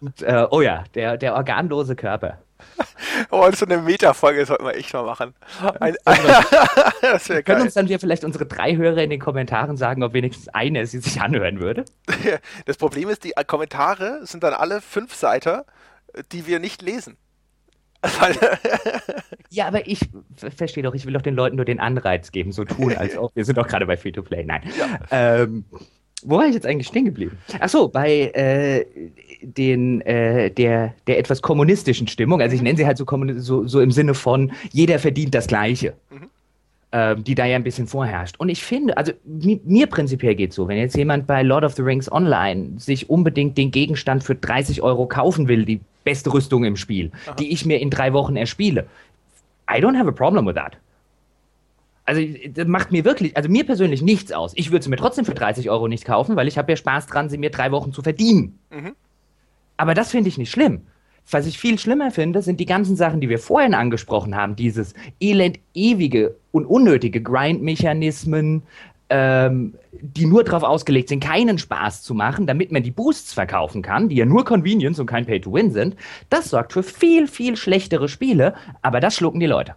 [0.00, 2.38] und, äh, oh ja, der, der organlose Körper.
[3.30, 5.34] Oh, so eine Meta-Folge sollten wir echt mal machen.
[5.80, 10.12] Ein, wäre Können uns dann hier vielleicht unsere drei Hörer in den Kommentaren sagen, ob
[10.12, 11.84] wenigstens eine sie sich anhören würde?
[12.66, 15.64] Das Problem ist, die Kommentare sind dann alle fünf Seiter,
[16.32, 17.16] die wir nicht lesen.
[19.50, 20.00] ja, aber ich
[20.56, 23.34] verstehe doch, ich will doch den Leuten nur den Anreiz geben, so tun, als ob
[23.36, 24.44] wir sind doch gerade bei Free-to-Play.
[24.44, 24.62] Nein.
[24.76, 24.98] Ja.
[25.10, 25.64] Ähm,
[26.24, 27.38] wo war ich jetzt eigentlich stehen geblieben?
[27.58, 28.86] Ach so, bei äh,
[29.42, 32.40] den, äh, der, der etwas kommunistischen Stimmung.
[32.40, 35.94] Also ich nenne sie halt so, so, so im Sinne von, jeder verdient das Gleiche.
[36.10, 36.28] Mhm.
[36.94, 38.38] Ähm, die da ja ein bisschen vorherrscht.
[38.38, 41.72] Und ich finde, also mi mir prinzipiell geht so, wenn jetzt jemand bei Lord of
[41.72, 46.64] the Rings Online sich unbedingt den Gegenstand für 30 Euro kaufen will, die beste Rüstung
[46.64, 47.34] im Spiel, Aha.
[47.36, 48.86] die ich mir in drei Wochen erspiele,
[49.70, 50.76] I don't have a problem with that.
[52.04, 52.20] Also
[52.50, 54.52] das macht mir wirklich, also mir persönlich nichts aus.
[54.54, 57.06] Ich würde sie mir trotzdem für 30 Euro nicht kaufen, weil ich habe ja Spaß
[57.06, 58.58] dran, sie mir drei Wochen zu verdienen.
[58.70, 58.92] Mhm.
[59.82, 60.82] Aber das finde ich nicht schlimm.
[61.28, 64.54] Was ich viel schlimmer finde, sind die ganzen Sachen, die wir vorhin angesprochen haben.
[64.54, 68.62] Dieses elend ewige und unnötige Grind-Mechanismen,
[69.10, 73.82] ähm, die nur darauf ausgelegt sind, keinen Spaß zu machen, damit man die Boosts verkaufen
[73.82, 75.96] kann, die ja nur Convenience und kein Pay-to-Win sind.
[76.30, 79.74] Das sorgt für viel, viel schlechtere Spiele, aber das schlucken die Leute.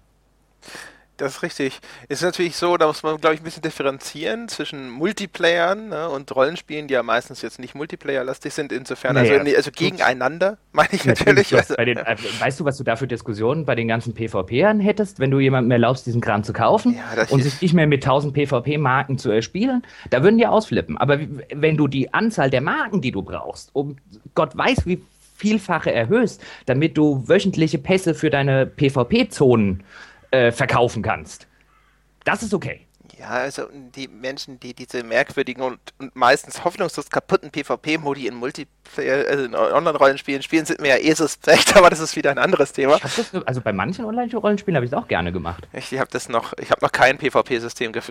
[1.18, 1.80] Das ist richtig.
[2.10, 6.10] Es ist natürlich so, da muss man, glaube ich, ein bisschen differenzieren zwischen Multiplayern ne,
[6.10, 10.90] und Rollenspielen, die ja meistens jetzt nicht Multiplayer-lastig sind, insofern, naja, also, also gegeneinander, meine
[10.92, 11.52] ich natürlich.
[11.52, 11.70] natürlich.
[11.70, 15.20] Also, den, äh, weißt du, was du da für Diskussionen bei den ganzen PvPern hättest,
[15.20, 18.34] wenn du jemandem erlaubst, diesen Kram zu kaufen ja, und sich nicht mehr mit 1000
[18.34, 19.84] PvP-Marken zu erspielen?
[20.10, 20.98] Da würden die ausflippen.
[20.98, 21.20] Aber
[21.54, 23.98] wenn du die Anzahl der Marken, die du brauchst, um
[24.34, 25.02] Gott weiß, wie
[25.36, 29.84] vielfache erhöhst, damit du wöchentliche Pässe für deine PvP-Zonen
[30.36, 31.48] äh, verkaufen kannst.
[32.24, 32.88] Das ist okay.
[33.18, 33.64] Ja, also
[33.96, 39.56] die Menschen, die diese merkwürdigen und, und meistens hoffnungslos kaputten PvP-Modi in Multiplayer, also in
[39.56, 43.00] Online-Rollenspielen spielen, sind mir ja eh suspekt, aber das ist wieder ein anderes Thema.
[43.00, 45.66] Das, also bei manchen Online-Rollenspielen habe ich es auch gerne gemacht.
[45.72, 48.02] Ich, ich habe das noch, ich habe noch kein PvP-System ge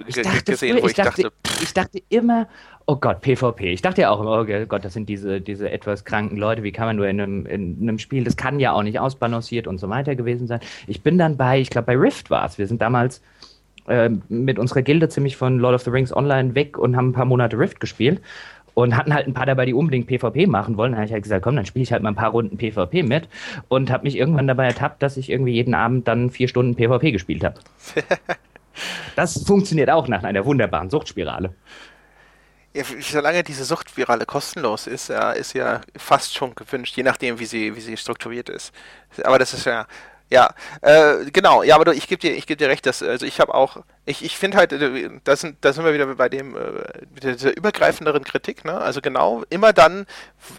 [0.45, 2.49] gesehen, wo ich, dachte, dachte, Ich dachte immer,
[2.87, 3.73] oh Gott, PvP.
[3.73, 6.73] Ich dachte ja auch immer, oh Gott, das sind diese, diese etwas kranken Leute, wie
[6.73, 9.79] kann man nur in einem, in einem Spiel, das kann ja auch nicht ausbalanciert und
[9.79, 10.61] so weiter gewesen sein.
[10.87, 13.21] Ich bin dann bei, ich glaube bei Rift war es, wir sind damals
[13.89, 17.13] äh, mit unserer Gilde ziemlich von Lord of the Rings Online weg und haben ein
[17.13, 18.21] paar Monate Rift gespielt
[18.75, 20.93] und hatten halt ein paar dabei, die unbedingt PvP machen wollen.
[20.93, 23.03] Da habe ich halt gesagt, komm, dann spiele ich halt mal ein paar Runden PvP
[23.03, 23.29] mit
[23.69, 27.13] und habe mich irgendwann dabei ertappt, dass ich irgendwie jeden Abend dann vier Stunden PvP
[27.13, 27.61] gespielt habe.
[29.17, 31.55] das funktioniert auch nach einer wunderbaren Suchtspirale.
[32.77, 37.77] Ja, solange diese Suchtspirale kostenlos ist, ist ja fast schon gewünscht, je nachdem, wie sie,
[37.77, 38.75] wie sie strukturiert ist.
[39.23, 39.87] Aber das ist ja,
[40.31, 43.41] ja, äh, genau, ja, aber du, ich gebe dir, gebe dir recht, dass, also ich
[43.41, 46.57] habe auch, ich, ich finde halt, äh, da sind, da sind wir wieder bei dem,
[46.57, 46.61] äh,
[47.23, 48.77] dieser übergreifenderen Kritik, ne?
[48.77, 50.07] Also genau, immer dann,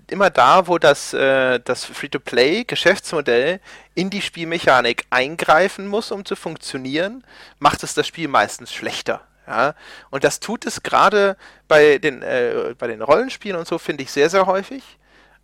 [0.07, 3.59] immer da, wo das, äh, das Free-to-Play-Geschäftsmodell
[3.95, 7.23] in die Spielmechanik eingreifen muss, um zu funktionieren,
[7.59, 9.21] macht es das Spiel meistens schlechter.
[9.47, 9.75] Ja,
[10.09, 11.37] und das tut es gerade
[11.67, 14.83] bei den, äh, bei den Rollenspielen und so, finde ich sehr, sehr häufig.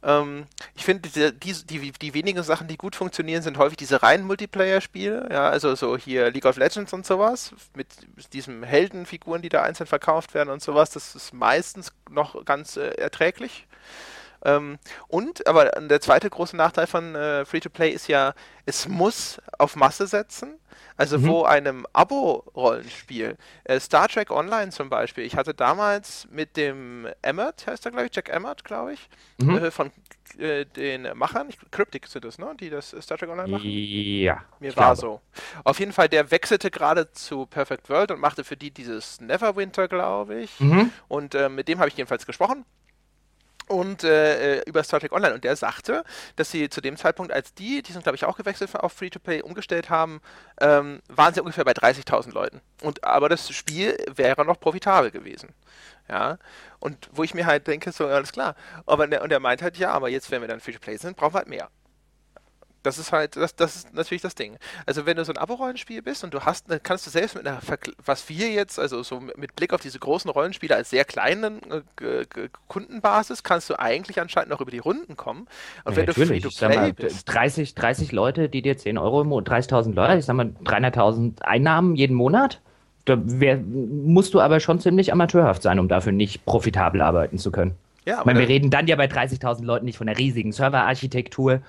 [0.04, 0.46] Ähm,
[0.76, 5.30] ich finde, die, die, die, wenigen Sachen, die gut funktionieren, sind häufig diese reinen Multiplayer-Spiele.
[5.32, 7.88] Ja, also so hier League of Legends und sowas, mit
[8.34, 10.92] diesen Heldenfiguren, die da einzeln verkauft werden und sowas.
[10.92, 13.68] Das ist meistens noch ganz äh, erträglich.
[14.44, 14.78] Ähm,
[15.08, 18.34] und, aber der zweite große Nachteil von äh, Free-to-Play ist ja,
[18.66, 20.58] es muss auf Masse setzen.
[20.98, 21.28] Also mhm.
[21.28, 27.66] wo einem Abo-Rollenspiel, äh, Star Trek Online zum Beispiel, ich hatte damals mit dem Emmert,
[27.66, 29.58] heißt er glaube ich, Jack Emmert, glaube ich, mhm.
[29.58, 29.92] äh, von
[30.38, 33.66] äh, den Machern, Cryptic sind das, ne, die das Star Trek Online machen?
[33.66, 34.44] Ja.
[34.60, 35.02] Mir war glaube.
[35.02, 35.22] so.
[35.64, 39.88] Auf jeden Fall, der wechselte gerade zu Perfect World und machte für die dieses Neverwinter,
[39.88, 40.60] glaube ich.
[40.60, 40.92] Mhm.
[41.08, 42.66] Und äh, mit dem habe ich jedenfalls gesprochen
[43.72, 45.34] und äh, äh, über Star Trek Online.
[45.34, 46.04] Und der sagte,
[46.36, 49.42] dass sie zu dem Zeitpunkt, als die, die sind glaube ich auch gewechselt auf Free-to-Play,
[49.42, 50.22] umgestellt haben,
[50.60, 52.62] ähm, waren sie ungefähr bei 30.000 Leuten.
[52.82, 55.50] Und aber das Spiel wäre noch profitabel gewesen.
[56.10, 56.38] Ja,
[56.80, 58.56] und wo ich mir halt denke, so alles klar.
[58.86, 61.40] Aber und er meint halt, ja, aber jetzt, wenn wir dann Free-to-Play sind, brauchen wir
[61.40, 61.70] halt mehr.
[62.84, 64.58] Das ist halt, das, das ist natürlich das Ding.
[64.86, 67.48] Also wenn du so ein Abo-Rollenspiel bist und du hast, dann kannst du selbst mit
[67.48, 71.06] einer, Verkl was wir jetzt, also so mit Blick auf diese großen Rollenspiele als sehr
[71.06, 71.62] kleinen
[72.02, 72.26] äh,
[72.68, 75.48] Kundenbasis, kannst du eigentlich anscheinend noch über die Runden kommen.
[75.84, 76.42] Und ja, wenn natürlich.
[76.42, 77.32] du Free-to-Play bist...
[77.32, 82.16] 30, 30 Leute, die dir 10 Euro, 30.000 Leute, ich sag mal 300.000 Einnahmen jeden
[82.16, 82.62] Monat,
[83.06, 87.52] Da wär, musst du aber schon ziemlich amateurhaft sein, um dafür nicht profitabel arbeiten zu
[87.52, 87.76] können.
[88.06, 91.62] Ja, aber meine, wir reden dann ja bei 30.000 Leuten nicht von einer riesigen Serverarchitektur,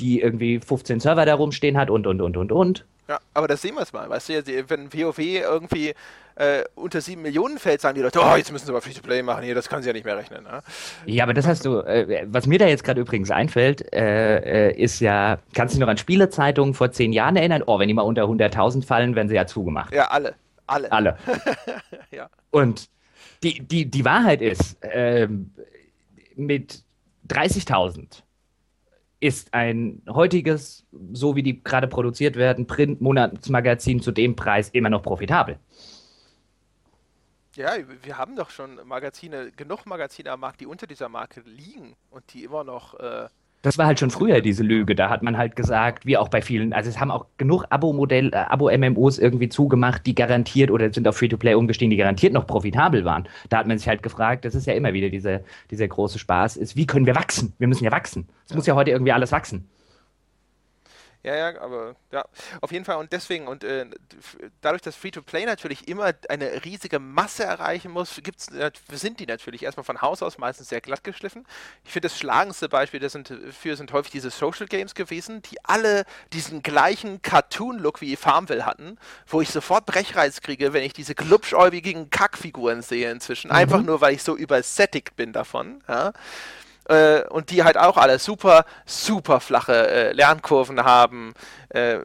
[0.00, 2.84] die irgendwie 15 Server da rumstehen hat und, und, und, und, und.
[3.08, 4.10] Ja, aber das sehen wir es mal.
[4.10, 5.94] Weißt du, wenn WoW irgendwie
[6.34, 9.44] äh, unter 7 Millionen fällt, sagen die Leute, oh, jetzt müssen sie aber Free-to-Play machen,
[9.44, 10.42] hier, das können sie ja nicht mehr rechnen.
[10.42, 10.60] Ne?
[11.06, 14.76] Ja, aber das hast du, äh, was mir da jetzt gerade übrigens einfällt, äh, äh,
[14.76, 17.62] ist ja, kannst du dich noch an Spielezeitungen vor 10 Jahren erinnern?
[17.64, 19.94] Oh, wenn die mal unter 100.000 fallen, werden sie ja zugemacht.
[19.94, 20.34] Ja, alle.
[20.66, 20.90] Alle.
[20.90, 21.16] Alle.
[22.10, 22.28] ja.
[22.50, 22.88] Und
[23.44, 25.52] die, die, die Wahrheit ist, ähm,
[26.36, 26.84] mit
[27.28, 28.22] 30.000
[29.18, 35.02] ist ein heutiges, so wie die gerade produziert werden, Print-Monatsmagazin zu dem Preis immer noch
[35.02, 35.58] profitabel.
[37.54, 37.72] Ja,
[38.02, 42.34] wir haben doch schon Magazine, genug Magazine am Markt, die unter dieser Marke liegen und
[42.34, 43.28] die immer noch äh,
[43.66, 44.94] das war halt schon früher diese Lüge.
[44.94, 48.30] Da hat man halt gesagt, wie auch bei vielen, also es haben auch genug Abo-Modell,
[48.32, 53.04] äh, Abo-MMOs irgendwie zugemacht, die garantiert oder sind auf Free-to-Play umgestiegen, die garantiert noch profitabel
[53.04, 53.26] waren.
[53.48, 55.40] Da hat man sich halt gefragt, das ist ja immer wieder dieser,
[55.72, 57.54] dieser große Spaß, ist, wie können wir wachsen?
[57.58, 58.28] Wir müssen ja wachsen.
[58.48, 59.66] Es muss ja heute irgendwie alles wachsen.
[61.26, 62.24] Ja, ja, aber ja,
[62.60, 63.84] auf jeden Fall und deswegen und äh,
[64.60, 68.46] dadurch, dass Free-to-Play natürlich immer eine riesige Masse erreichen muss, gibt's,
[68.92, 71.44] sind die natürlich erstmal von Haus aus meistens sehr glatt geschliffen.
[71.84, 73.28] Ich finde das schlagendste Beispiel das sind,
[73.92, 78.96] häufig diese Social Games gewesen, die alle diesen gleichen Cartoon-Look wie Farmville hatten,
[79.26, 83.56] wo ich sofort Brechreiz kriege, wenn ich diese glubschäugigen Kackfiguren sehe inzwischen, mhm.
[83.56, 85.82] einfach nur, weil ich so übersättigt bin davon.
[85.88, 86.12] Ja
[86.88, 91.34] äh, und die halt auch alle super, super flache äh, Lernkurven haben.
[91.68, 91.98] Äh,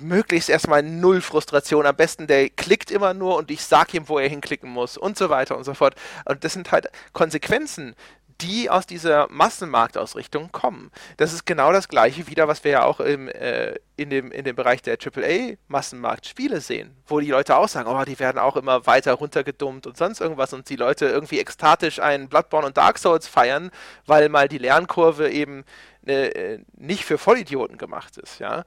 [0.00, 1.86] möglichst erstmal null Frustration.
[1.86, 5.18] Am besten der klickt immer nur und ich sag ihm, wo er hinklicken muss und
[5.18, 5.94] so weiter und so fort.
[6.24, 7.94] Und das sind halt Konsequenzen,
[8.40, 10.90] die aus dieser Massenmarktausrichtung kommen.
[11.16, 14.44] Das ist genau das gleiche wieder, was wir ja auch im, äh, in, dem, in
[14.44, 18.86] dem Bereich der AAA-Massenmarktspiele sehen, wo die Leute auch sagen, oh, die werden auch immer
[18.86, 23.26] weiter runtergedummt und sonst irgendwas und die Leute irgendwie ekstatisch einen Bloodborne und Dark Souls
[23.26, 23.70] feiern,
[24.06, 25.64] weil mal die Lernkurve eben
[26.06, 28.64] äh, nicht für Vollidioten gemacht ist, ja.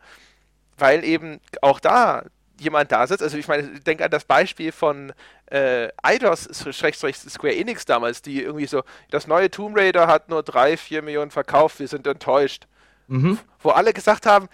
[0.78, 2.24] Weil eben auch da
[2.62, 3.24] jemand da sitzt.
[3.24, 5.14] Also ich meine, denk an das Beispiel von
[5.48, 10.78] äh, Eidos, Square Enix damals, die irgendwie so, das neue Tomb Raider hat nur drei,
[10.78, 12.68] vier Millionen verkauft, wir sind enttäuscht.
[13.08, 13.40] Mhm.
[13.60, 14.48] Wo alle gesagt haben,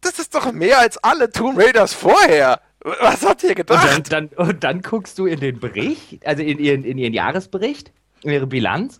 [0.00, 2.60] das ist doch mehr als alle Tomb Raiders vorher.
[2.82, 3.96] Was habt ihr gedacht?
[3.96, 7.12] Und dann, dann, und dann guckst du in den Bericht, also in ihren, in ihren
[7.12, 7.92] Jahresbericht,
[8.22, 8.98] in ihre Bilanz,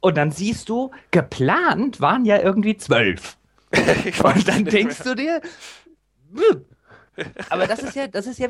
[0.00, 3.38] und dann siehst du, geplant waren ja irgendwie zwölf.
[4.22, 5.14] und dann denkst mehr.
[5.14, 5.40] du dir,
[7.48, 8.48] aber das ist ja, das ist ja,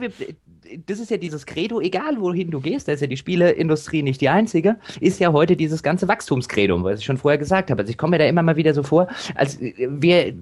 [0.87, 4.21] das ist ja dieses Credo, egal wohin du gehst, da ist ja die Spieleindustrie nicht
[4.21, 7.83] die einzige, ist ja heute dieses ganze Wachstumskredo, was ich schon vorher gesagt habe.
[7.83, 10.35] Also ich komme mir da immer mal wieder so vor, als wir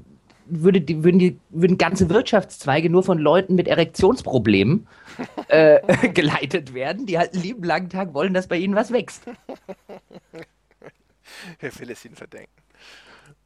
[0.47, 4.87] würde die, würden, die, würden ganze Wirtschaftszweige nur von Leuten mit Erektionsproblemen
[5.49, 9.23] äh, geleitet werden, die halt einen lieben langen Tag wollen, dass bei ihnen was wächst.
[11.61, 12.62] Wer will es verdenken?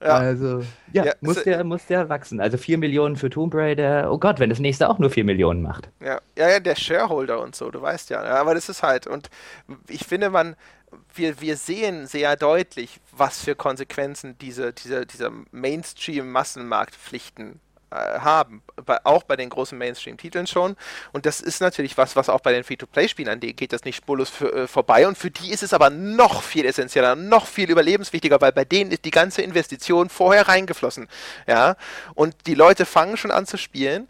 [0.03, 0.14] Ja.
[0.14, 2.40] Also, ja, ja muss, der, muss der wachsen.
[2.40, 4.12] Also 4 Millionen für Tomb Raider.
[4.12, 5.88] Oh Gott, wenn das nächste auch nur 4 Millionen macht.
[6.01, 8.22] Ja, ja, ja, der Shareholder und so, du weißt ja.
[8.22, 9.30] Aber das ist halt, und
[9.88, 10.55] ich finde, man,
[11.14, 17.61] wir, wir sehen sehr deutlich, was für Konsequenzen diese, diese, dieser Mainstream-Massenmarktpflichten
[17.91, 20.76] haben, bei, auch bei den großen Mainstream-Titeln schon.
[21.12, 23.97] Und das ist natürlich was, was auch bei den Free-to-Play-Spielen an denen geht das nicht
[23.97, 25.07] spurlos für, äh, vorbei.
[25.07, 28.91] Und für die ist es aber noch viel essentieller, noch viel überlebenswichtiger, weil bei denen
[28.91, 31.09] ist die ganze Investition vorher reingeflossen.
[31.47, 31.76] Ja,
[32.14, 34.09] und die Leute fangen schon an zu spielen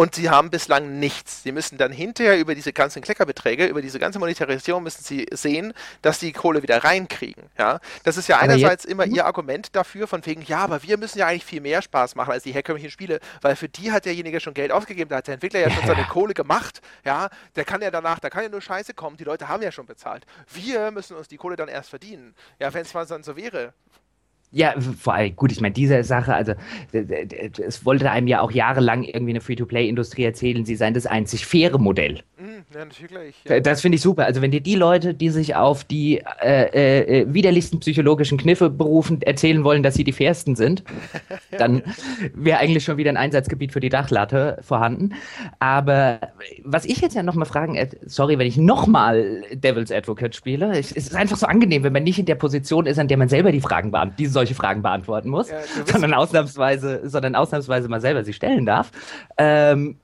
[0.00, 1.42] und sie haben bislang nichts.
[1.42, 5.74] Sie müssen dann hinterher über diese ganzen Kleckerbeträge, über diese ganze Monetarisierung müssen sie sehen,
[6.02, 7.42] dass die Kohle wieder reinkriegen.
[7.58, 7.80] Ja?
[8.04, 9.16] Das ist ja einerseits immer hm?
[9.16, 12.30] ihr Argument dafür, von wegen, ja, aber wir müssen ja eigentlich viel mehr Spaß machen
[12.30, 15.34] als die herkömmlichen Spiele, weil für die hat derjenige schon Geld ausgegeben, da hat der
[15.34, 16.80] Entwickler ja schon seine Kohle gemacht.
[17.04, 19.72] Ja, der kann ja danach, da kann ja nur Scheiße kommen, die Leute haben ja
[19.72, 20.26] schon bezahlt.
[20.52, 22.36] Wir müssen uns die Kohle dann erst verdienen.
[22.60, 23.74] Ja, wenn es mal dann so wäre,
[24.50, 26.54] ja, vor allem, gut, ich meine, diese Sache, also
[26.92, 31.78] es wollte einem ja auch jahrelang irgendwie eine Free-to-Play-Industrie erzählen, sie seien das einzig faire
[31.78, 32.22] Modell.
[32.38, 33.36] Mhm, ja, natürlich.
[33.46, 33.60] Ja.
[33.60, 34.24] Das finde ich super.
[34.24, 39.20] Also wenn dir die Leute, die sich auf die äh, äh, widerlichsten psychologischen Kniffe berufen,
[39.20, 40.82] erzählen wollen, dass sie die fairsten sind,
[41.58, 41.82] dann
[42.34, 45.14] wäre eigentlich schon wieder ein Einsatzgebiet für die Dachlatte vorhanden.
[45.58, 46.20] Aber
[46.64, 50.92] was ich jetzt ja nochmal fragen, äh, sorry, wenn ich nochmal Devil's Advocate spiele, es
[50.92, 53.52] ist einfach so angenehm, wenn man nicht in der Position ist, an der man selber
[53.52, 58.32] die Fragen beantwortet, solche Fragen beantworten muss, ja, sondern ausnahmsweise, sondern ausnahmsweise mal selber sie
[58.32, 58.90] stellen darf.
[59.36, 59.98] Ähm,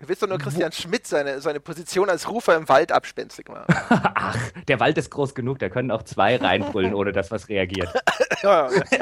[0.00, 3.66] Du willst doch nur Christian Schmidt seine, seine Position als Rufer im Wald abspenstig machen.
[3.88, 7.92] Ach, der Wald ist groß genug, da können auch zwei reinbrüllen, ohne dass was reagiert.
[8.42, 8.92] ja, nicht,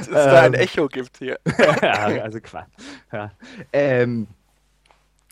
[0.00, 0.60] es da ein ähm.
[0.60, 1.38] Echo gibt hier.
[1.82, 2.66] ja, also Quatsch.
[3.12, 3.30] Ja.
[3.72, 4.26] Ähm,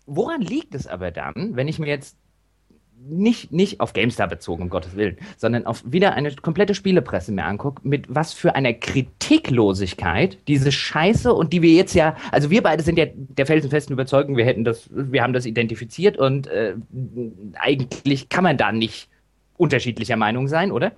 [0.07, 2.16] woran liegt es aber dann, wenn ich mir jetzt
[3.09, 7.44] nicht, nicht auf GameStar bezogen, um Gottes Willen, sondern auf wieder eine komplette Spielepresse mir
[7.44, 12.62] angucke, mit was für einer Kritiklosigkeit diese Scheiße und die wir jetzt ja, also wir
[12.62, 16.74] beide sind ja der felsenfesten Überzeugung, wir hätten das, wir haben das identifiziert und äh,
[17.54, 19.08] eigentlich kann man da nicht
[19.57, 20.92] unterschiedlicher Meinung sein, oder?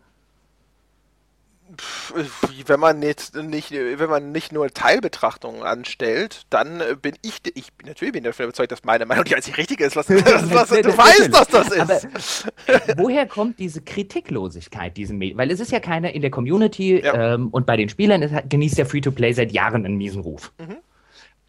[2.67, 7.89] Wenn man jetzt nicht, wenn man nicht nur Teilbetrachtungen anstellt, dann bin ich, ich bin
[7.89, 9.97] natürlich bin davon überzeugt, dass meine Meinung die einzig richtige ist.
[9.97, 12.53] Was, was, was, du weißt, dass das ist.
[12.67, 15.39] Aber, woher kommt diese Kritiklosigkeit diesem Medium?
[15.39, 17.35] Weil es ist ja keiner in der Community ja.
[17.35, 20.53] ähm, und bei den Spielern ist, genießt der Free-to-Play seit Jahren einen miesen Ruf.
[20.59, 20.77] Mhm.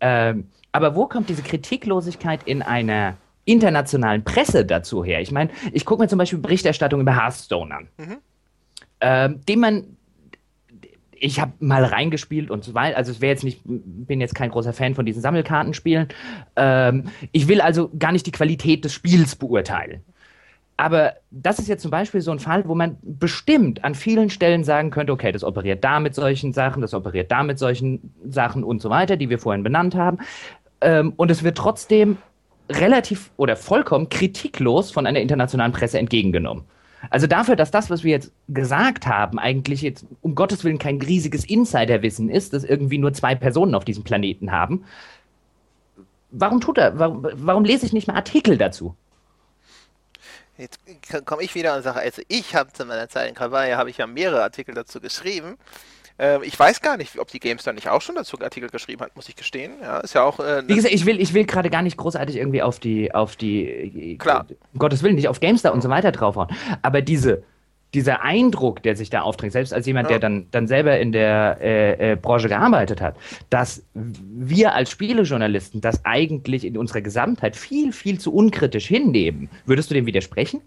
[0.01, 5.21] Ähm, aber wo kommt diese Kritiklosigkeit in einer internationalen Presse dazu her?
[5.21, 7.87] Ich meine, ich gucke mir zum Beispiel Berichterstattung über Hearthstone an.
[7.97, 8.17] Mhm.
[9.01, 9.94] Ähm, dem man
[11.25, 12.97] ich habe mal reingespielt und so weiter.
[12.97, 16.09] Also es wäre jetzt nicht, bin jetzt kein großer Fan von diesen Sammelkartenspielen.
[16.55, 20.03] Ähm, ich will also gar nicht die Qualität des Spiels beurteilen.
[20.77, 24.63] Aber das ist jetzt zum Beispiel so ein Fall, wo man bestimmt an vielen Stellen
[24.63, 28.63] sagen könnte, okay, das operiert da mit solchen Sachen, das operiert da mit solchen Sachen
[28.63, 30.19] und so weiter, die wir vorhin benannt haben.
[30.81, 32.17] Ähm, und es wird trotzdem
[32.69, 36.65] relativ oder vollkommen kritiklos von einer internationalen Presse entgegengenommen.
[37.09, 41.01] Also dafür, dass das, was wir jetzt gesagt haben, eigentlich jetzt um Gottes Willen kein
[41.01, 44.85] riesiges Insiderwissen ist, das irgendwie nur zwei Personen auf diesem Planeten haben,
[46.31, 48.95] warum tut er, warum, warum lese ich nicht mal Artikel dazu?
[50.57, 50.79] Jetzt
[51.25, 53.97] komme ich wieder und sage, also ich habe zu meiner Zeit in Kawaii, habe ich
[53.97, 55.57] ja mehrere Artikel dazu geschrieben.
[56.17, 59.01] Ähm, ich weiß gar nicht, ob die Games da nicht auch schon dazu Artikel geschrieben
[59.01, 59.73] hat, muss ich gestehen.
[59.81, 60.39] Ja, ist ja auch.
[60.39, 63.35] Äh, Wie gesagt, ich will, ich will gerade gar nicht großartig irgendwie auf die, auf
[63.35, 64.45] die, äh, Klar.
[64.73, 66.49] um Gottes Willen, nicht auf GameStar und so weiter draufhauen.
[66.81, 67.43] Aber diese,
[67.93, 70.11] dieser Eindruck, der sich da aufdrängt, selbst als jemand, ja.
[70.11, 73.15] der dann, dann selber in der äh, äh, Branche gearbeitet hat,
[73.49, 79.49] dass wir als Spielejournalisten das eigentlich in unserer Gesamtheit viel, viel zu unkritisch hinnehmen.
[79.65, 80.61] Würdest du dem widersprechen?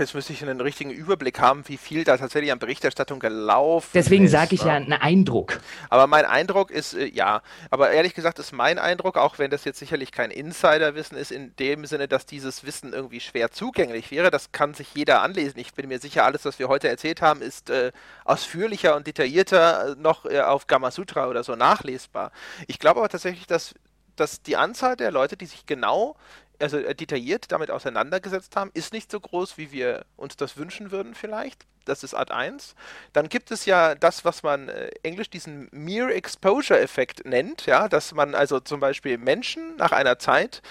[0.00, 4.24] Jetzt müsste ich einen richtigen Überblick haben, wie viel da tatsächlich an Berichterstattung gelaufen Deswegen
[4.24, 4.32] ist.
[4.32, 5.60] Deswegen sage ich ja einen Eindruck.
[5.88, 9.64] Aber mein Eindruck ist, äh, ja, aber ehrlich gesagt ist mein Eindruck, auch wenn das
[9.64, 14.30] jetzt sicherlich kein Insiderwissen ist, in dem Sinne, dass dieses Wissen irgendwie schwer zugänglich wäre,
[14.30, 15.58] das kann sich jeder anlesen.
[15.58, 17.92] Ich bin mir sicher, alles, was wir heute erzählt haben, ist äh,
[18.24, 22.32] ausführlicher und detaillierter noch äh, auf Gamasutra oder so nachlesbar.
[22.66, 23.74] Ich glaube aber tatsächlich, dass
[24.16, 26.14] dass die Anzahl der Leute, die sich genau
[26.60, 30.90] also äh, detailliert damit auseinandergesetzt haben, ist nicht so groß, wie wir uns das wünschen
[30.90, 31.66] würden vielleicht.
[31.84, 32.74] Das ist Art 1.
[33.12, 37.88] Dann gibt es ja das, was man äh, englisch diesen Mere Exposure Effekt nennt, ja,
[37.88, 40.62] dass man also zum Beispiel Menschen nach einer Zeit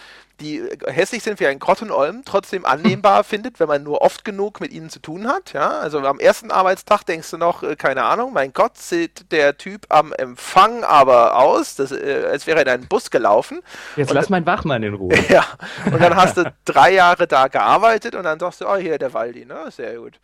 [0.41, 4.71] die hässlich sind wie ein Grottenolm, trotzdem annehmbar findet, wenn man nur oft genug mit
[4.71, 5.53] ihnen zu tun hat.
[5.53, 5.79] Ja?
[5.79, 9.85] Also am ersten Arbeitstag denkst du noch, äh, keine Ahnung, mein Gott, sieht der Typ
[9.89, 13.61] am Empfang aber aus, das, äh, als wäre er in einen Bus gelaufen.
[13.95, 15.17] Jetzt und, lass meinen Wachmann in Ruhe.
[15.29, 15.45] ja,
[15.85, 19.13] und dann hast du drei Jahre da gearbeitet und dann sagst du, oh, hier der
[19.13, 19.65] Waldi, ne?
[19.69, 20.19] sehr gut.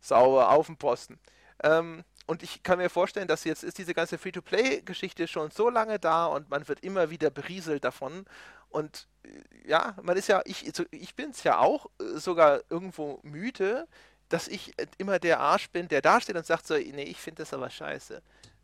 [0.00, 1.18] Sauber, auf dem Posten.
[1.62, 5.98] Ähm, und ich kann mir vorstellen, dass jetzt ist diese ganze Free-to-Play-Geschichte schon so lange
[5.98, 8.26] da und man wird immer wieder berieselt davon.
[8.68, 13.20] Und äh, ja, man ist ja, ich, ich bin es ja auch äh, sogar irgendwo
[13.22, 13.88] müde,
[14.28, 17.18] dass ich äh, immer der Arsch bin, der da steht und sagt so, nee, ich
[17.18, 18.22] finde das aber scheiße.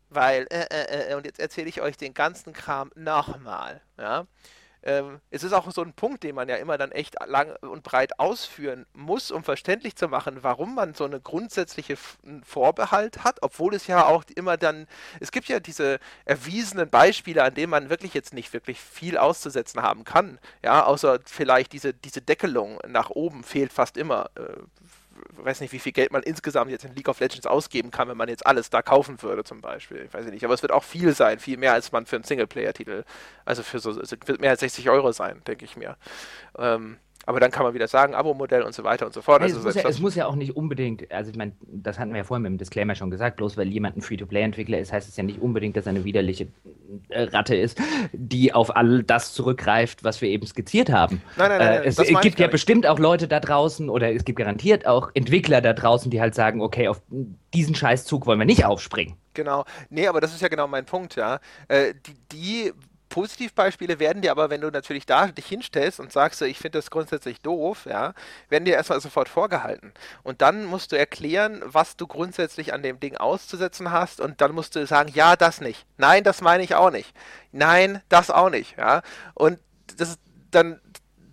[0.09, 4.27] Weil, äh, äh, äh, und jetzt erzähle ich euch den ganzen Kram nochmal, ja
[4.85, 7.83] ähm, es ist auch so ein Punkt, den man ja immer dann echt lang und
[7.83, 11.97] breit ausführen muss, um verständlich zu machen, warum man so eine grundsätzliche
[12.43, 14.87] Vorbehalt hat, obwohl es ja auch immer dann,
[15.19, 19.81] es gibt ja diese erwiesenen Beispiele, an denen man wirklich jetzt nicht wirklich viel auszusetzen
[19.81, 24.29] haben kann, ja, außer vielleicht diese, diese Deckelung nach oben fehlt fast immer.
[24.35, 24.41] Äh,
[25.37, 28.17] weiß nicht, wie viel Geld man insgesamt jetzt in League of Legends ausgeben kann, wenn
[28.17, 30.03] man jetzt alles da kaufen würde, zum Beispiel.
[30.05, 32.23] Ich weiß nicht, aber es wird auch viel sein, viel mehr als man für einen
[32.23, 33.03] Singleplayer-Titel,
[33.45, 35.97] also für so, es wird mehr als 60 Euro sein, denke ich mir.
[36.57, 39.41] Ähm, aber dann kann man wieder sagen, Abo-Modell und so weiter und so fort.
[39.41, 41.97] Nee, also es, muss ja, es, muss ja, auch nicht unbedingt, also ich meine, das
[41.97, 44.93] hatten wir ja vorhin mit dem Disclaimer schon gesagt, bloß weil jemand ein Free-to-Play-Entwickler ist,
[44.93, 46.47] heißt es ja nicht unbedingt, dass er eine widerliche
[47.09, 47.79] äh, Ratte ist,
[48.13, 51.21] die auf all das zurückgreift, was wir eben skizziert haben.
[51.35, 51.83] Nein, nein, nein.
[51.83, 55.61] Äh, es gibt ja bestimmt auch Leute da draußen oder es gibt garantiert auch Entwickler
[55.61, 57.01] da draußen, die halt sagen, okay, auf
[57.53, 59.15] diesen Scheißzug wollen wir nicht aufspringen.
[59.33, 59.65] Genau.
[59.89, 61.39] Nee, aber das ist ja genau mein Punkt, ja.
[61.67, 62.73] Äh, die, die
[63.15, 66.91] Positivbeispiele werden dir aber, wenn du natürlich da dich hinstellst und sagst, ich finde das
[66.91, 68.13] grundsätzlich doof, ja,
[68.49, 69.93] werden dir erstmal sofort vorgehalten.
[70.23, 74.51] Und dann musst du erklären, was du grundsätzlich an dem Ding auszusetzen hast und dann
[74.51, 75.85] musst du sagen, ja, das nicht.
[75.95, 77.15] Nein, das meine ich auch nicht.
[77.53, 79.01] Nein, das auch nicht, ja.
[79.33, 79.59] Und
[79.95, 80.17] das
[80.51, 80.81] dann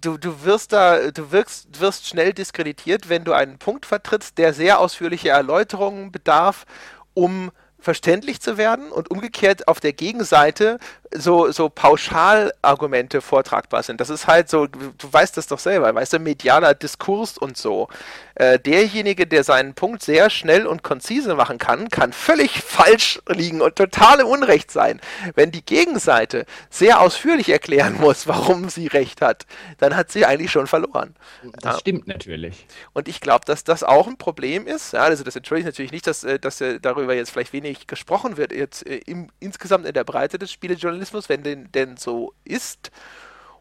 [0.01, 4.55] du, du wirst da, du wirkst, wirst schnell diskreditiert, wenn du einen Punkt vertrittst, der
[4.55, 6.65] sehr ausführliche Erläuterungen bedarf,
[7.13, 7.51] um
[7.83, 10.79] verständlich zu werden und umgekehrt auf der Gegenseite
[11.15, 14.01] so, so Pauschalargumente vortragbar sind.
[14.01, 17.89] Das ist halt so, du weißt das doch selber, weißt du, medialer Diskurs und so.
[18.35, 23.61] Äh, derjenige, der seinen Punkt sehr schnell und konzise machen kann, kann völlig falsch liegen
[23.61, 25.01] und total im Unrecht sein.
[25.35, 29.47] Wenn die Gegenseite sehr ausführlich erklären muss, warum sie recht hat,
[29.79, 31.15] dann hat sie eigentlich schon verloren.
[31.61, 31.81] Das ja.
[31.81, 32.67] stimmt natürlich.
[32.95, 34.95] Und ich glaube, dass das auch ein Problem ist.
[34.95, 38.39] Ja, also das entschuldigt natürlich nicht, dass, äh, dass äh, darüber jetzt vielleicht wenig gesprochen
[38.39, 42.91] wird, jetzt im, insgesamt in der Breite des Spielejournalismus, wenn denn, denn so ist.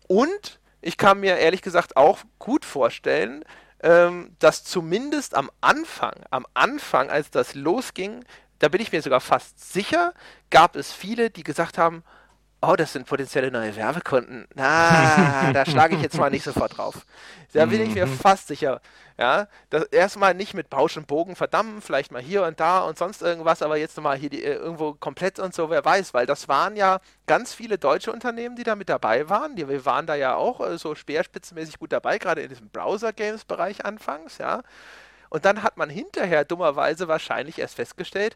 [0.07, 3.45] Und ich kann mir ehrlich gesagt auch gut vorstellen,
[3.83, 8.23] ähm, dass zumindest am Anfang, am Anfang, als das losging,
[8.59, 10.13] da bin ich mir sogar fast sicher,
[10.49, 12.03] gab es viele, die gesagt haben,
[12.61, 14.47] oh, das sind potenzielle neue Werbekunden.
[14.53, 17.05] Na, da schlage ich jetzt mal nicht sofort drauf.
[17.53, 18.17] Da bin ich mir mhm.
[18.17, 18.81] fast sicher.
[19.17, 22.97] Ja, das erstmal nicht mit Bausch und Bogen verdammen, vielleicht mal hier und da und
[22.97, 26.25] sonst irgendwas, aber jetzt nochmal hier die, äh, irgendwo komplett und so, wer weiß, weil
[26.25, 29.55] das waren ja ganz viele deutsche Unternehmen, die da mit dabei waren.
[29.55, 33.85] Die, wir waren da ja auch äh, so speerspitzenmäßig gut dabei, gerade in diesem Browser-Games-Bereich
[33.85, 34.63] anfangs, ja.
[35.29, 38.35] Und dann hat man hinterher dummerweise wahrscheinlich erst festgestellt,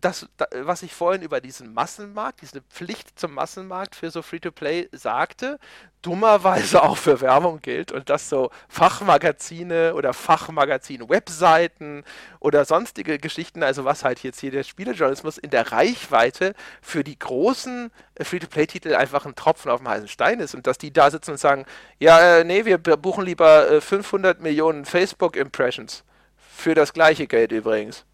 [0.00, 5.58] das, was ich vorhin über diesen Massenmarkt, diese Pflicht zum Massenmarkt für so Free-to-Play sagte,
[6.02, 12.04] dummerweise auch für Werbung gilt und dass so Fachmagazine oder Fachmagazin-Webseiten
[12.40, 17.18] oder sonstige Geschichten, also was halt jetzt hier der Spielejournalismus in der Reichweite für die
[17.18, 21.10] großen äh, Free-to-Play-Titel einfach ein Tropfen auf dem heißen Stein ist und dass die da
[21.10, 21.66] sitzen und sagen,
[21.98, 26.04] ja, äh, nee, wir buchen lieber äh, 500 Millionen Facebook-Impressions
[26.36, 28.04] für das gleiche Geld übrigens.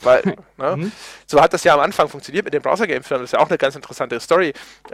[0.00, 0.22] Weil,
[0.56, 0.76] ne?
[0.76, 0.92] Mhm.
[1.26, 3.08] So hat das ja am Anfang funktioniert mit den Browser-Games.
[3.08, 4.52] Das ist ja auch eine ganz interessante Story,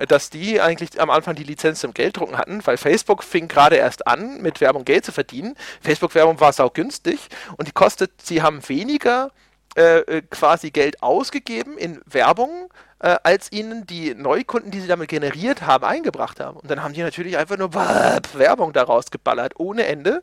[0.08, 4.06] dass die eigentlich am Anfang die Lizenz zum Gelddrucken hatten, weil Facebook fing gerade erst
[4.06, 5.56] an, mit Werbung Geld zu verdienen.
[5.82, 9.30] Facebook-Werbung war sau günstig und die kostet, sie haben weniger
[9.76, 12.70] äh, äh quasi Geld ausgegeben in Werbung,
[13.00, 16.58] äh, als ihnen die Neukunden, die sie damit generiert haben, eingebracht haben.
[16.58, 20.22] Und dann haben die natürlich einfach nur Werbung daraus geballert, ohne Ende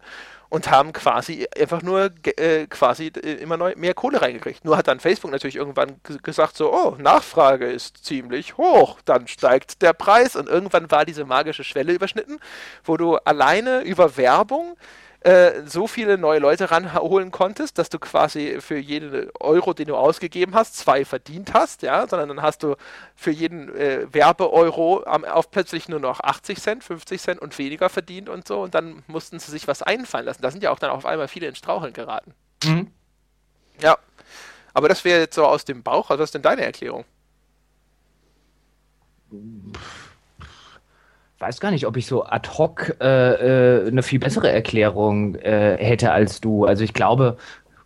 [0.50, 4.64] und haben quasi einfach nur äh, quasi äh, immer neu mehr Kohle reingekriegt.
[4.64, 9.82] Nur hat dann Facebook natürlich irgendwann gesagt so, oh, Nachfrage ist ziemlich hoch, dann steigt
[9.82, 12.40] der Preis und irgendwann war diese magische Schwelle überschnitten,
[12.84, 14.78] wo du alleine über Werbung
[15.28, 19.98] äh, so viele neue Leute ranholen konntest, dass du quasi für jeden Euro, den du
[19.98, 22.78] ausgegeben hast, zwei verdient hast, ja, sondern dann hast du
[23.14, 28.30] für jeden äh, Werbeeuro auf plötzlich nur noch 80 Cent, 50 Cent und weniger verdient
[28.30, 30.42] und so und dann mussten sie sich was einfallen lassen.
[30.42, 32.34] Da sind ja auch dann auf einmal viele in Straucheln geraten.
[32.64, 32.92] Mhm.
[33.82, 33.98] Ja.
[34.74, 36.10] Aber das wäre jetzt so aus dem Bauch.
[36.10, 37.04] Also was ist denn deine Erklärung?
[41.40, 45.78] Weiß gar nicht, ob ich so ad hoc äh, äh, eine viel bessere Erklärung äh,
[45.78, 46.66] hätte als du.
[46.66, 47.38] Also ich glaube,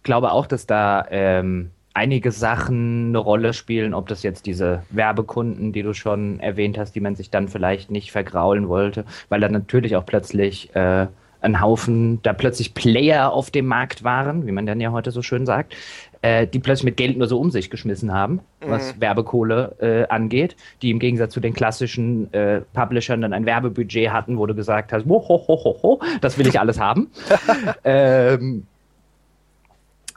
[0.03, 5.73] glaube auch, dass da ähm, einige Sachen eine Rolle spielen, ob das jetzt diese Werbekunden,
[5.73, 9.49] die du schon erwähnt hast, die man sich dann vielleicht nicht vergraulen wollte, weil da
[9.49, 11.07] natürlich auch plötzlich äh,
[11.41, 15.21] ein Haufen, da plötzlich Player auf dem Markt waren, wie man dann ja heute so
[15.21, 15.75] schön sagt,
[16.21, 18.69] äh, die plötzlich mit Geld nur so um sich geschmissen haben, mhm.
[18.69, 24.11] was Werbekohle äh, angeht, die im Gegensatz zu den klassischen äh, Publishern dann ein Werbebudget
[24.11, 27.09] hatten, wo du gesagt hast, ho, ho, ho, ho, das will ich alles haben.
[27.83, 28.67] ähm,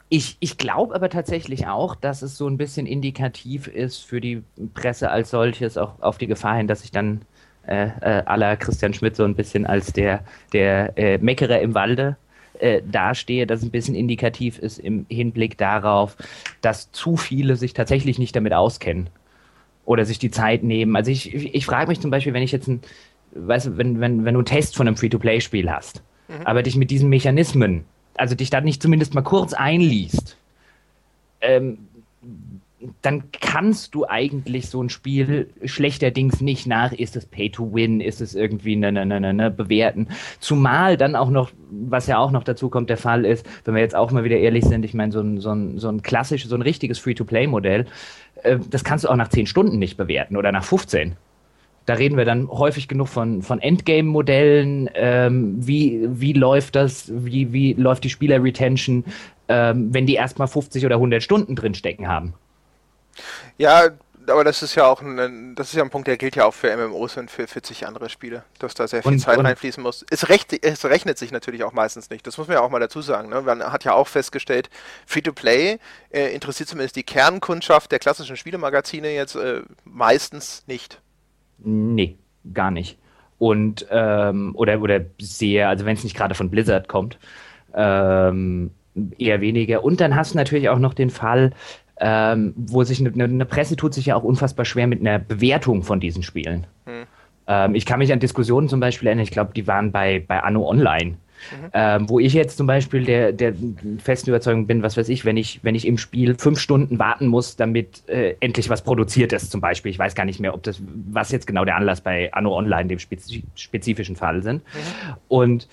[0.09, 4.43] ich, ich glaube aber tatsächlich auch, dass es so ein bisschen indikativ ist für die
[4.75, 7.21] Presse als solches, auch auf die Gefahr hin, dass sich dann
[7.67, 10.23] äh, äh, aller Christian Schmidt so ein bisschen als der,
[10.53, 12.15] der äh, Meckerer im Walde
[12.59, 16.17] äh, dastehe, das ein bisschen indikativ ist im Hinblick darauf,
[16.61, 19.09] dass zu viele sich tatsächlich nicht damit auskennen
[19.85, 20.95] oder sich die Zeit nehmen.
[20.95, 22.81] Also ich, ich, ich frage mich zum Beispiel, wenn ich jetzt ein,
[23.33, 26.45] weißt du, wenn, wenn, wenn du einen Test von einem Free-to-Play-Spiel hast, mhm.
[26.45, 30.37] aber dich mit diesen Mechanismen, also dich da nicht zumindest mal kurz einliest,
[31.41, 31.77] ähm,
[33.01, 38.01] dann kannst du eigentlich so ein Spiel schlechterdings nicht nach, ist es Pay to Win,
[38.01, 40.07] ist es irgendwie ne, ne, ne, ne, ne, bewerten.
[40.39, 43.81] Zumal dann auch noch, was ja auch noch dazu kommt, der Fall ist, wenn wir
[43.81, 46.49] jetzt auch mal wieder ehrlich sind, ich meine, so ein, so ein, so ein klassisches,
[46.49, 47.85] so ein richtiges Free-to-Play-Modell,
[48.43, 51.15] äh, das kannst du auch nach 10 Stunden nicht bewerten oder nach 15
[51.85, 54.89] da reden wir dann häufig genug von, von Endgame-Modellen.
[54.95, 57.11] Ähm, wie, wie läuft das?
[57.13, 59.05] Wie, wie läuft die Spieler-Retention,
[59.47, 62.33] ähm, wenn die erstmal 50 oder 100 Stunden drin stecken haben?
[63.57, 63.89] Ja,
[64.29, 66.53] aber das ist ja auch ein, das ist ja ein Punkt, der gilt ja auch
[66.53, 69.81] für MMOs und für 40 andere Spiele, dass da sehr viel und, Zeit und reinfließen
[69.81, 70.05] muss.
[70.09, 72.25] Es, recht, es rechnet sich natürlich auch meistens nicht.
[72.25, 73.29] Das muss man ja auch mal dazu sagen.
[73.29, 73.41] Ne?
[73.41, 74.69] Man hat ja auch festgestellt,
[75.05, 75.79] Free-to-Play
[76.11, 81.01] äh, interessiert zumindest die Kernkundschaft der klassischen Spielemagazine jetzt äh, meistens nicht.
[81.59, 82.17] Nee,
[82.53, 82.97] gar nicht.
[83.37, 87.19] Und ähm, oder oder sehr, also wenn es nicht gerade von Blizzard kommt,
[87.73, 88.71] ähm,
[89.17, 89.83] eher weniger.
[89.83, 91.51] Und dann hast du natürlich auch noch den Fall,
[91.99, 95.83] ähm, wo sich eine, eine, Presse tut sich ja auch unfassbar schwer mit einer Bewertung
[95.83, 96.67] von diesen Spielen.
[96.85, 97.03] Hm.
[97.47, 100.41] Ähm, ich kann mich an Diskussionen zum Beispiel erinnern, ich glaube, die waren bei, bei
[100.41, 101.17] Anno Online.
[101.51, 101.69] Mhm.
[101.73, 103.53] Ähm, wo ich jetzt zum Beispiel der, der
[103.99, 107.27] festen Überzeugung bin, was weiß ich, wenn ich, wenn ich im Spiel fünf Stunden warten
[107.27, 109.91] muss, damit äh, endlich was produziert ist, zum Beispiel.
[109.91, 110.81] Ich weiß gar nicht mehr, ob das,
[111.11, 114.63] was jetzt genau der Anlass bei Anno Online, dem spezifischen Fall sind.
[114.63, 115.15] Mhm.
[115.27, 115.67] Und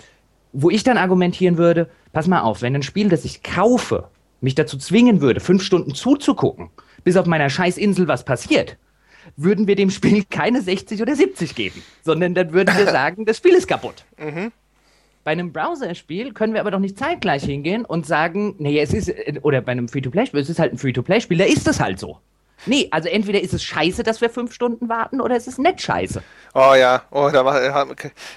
[0.51, 4.09] wo ich dann argumentieren würde, pass mal auf, wenn ein Spiel, das ich kaufe,
[4.43, 6.69] mich dazu zwingen würde, fünf Stunden zuzugucken,
[7.03, 8.77] bis auf meiner Scheißinsel was passiert,
[9.37, 13.37] würden wir dem Spiel keine 60 oder 70 geben, sondern dann würden wir sagen, das
[13.37, 14.05] Spiel ist kaputt.
[14.17, 14.51] Mhm.
[15.23, 19.11] Bei einem Browser-Spiel können wir aber doch nicht zeitgleich hingehen und sagen, nee, es ist,
[19.43, 22.19] oder bei einem Free-to-Play-Spiel, es ist halt ein Free-to-Play-Spiel, da ist es halt so.
[22.65, 25.81] Nee, also entweder ist es scheiße, dass wir fünf Stunden warten, oder es ist nicht
[25.81, 26.23] scheiße.
[26.53, 27.87] Oh ja, oh, da war,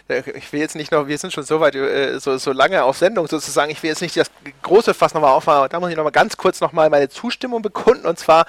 [0.09, 2.97] ich will jetzt nicht noch, wir sind schon so weit, äh, so, so lange auf
[2.97, 4.30] Sendung sozusagen, ich will jetzt nicht das
[4.62, 8.18] große Fass nochmal aufmachen, da muss ich nochmal ganz kurz nochmal meine Zustimmung bekunden und
[8.18, 8.47] zwar,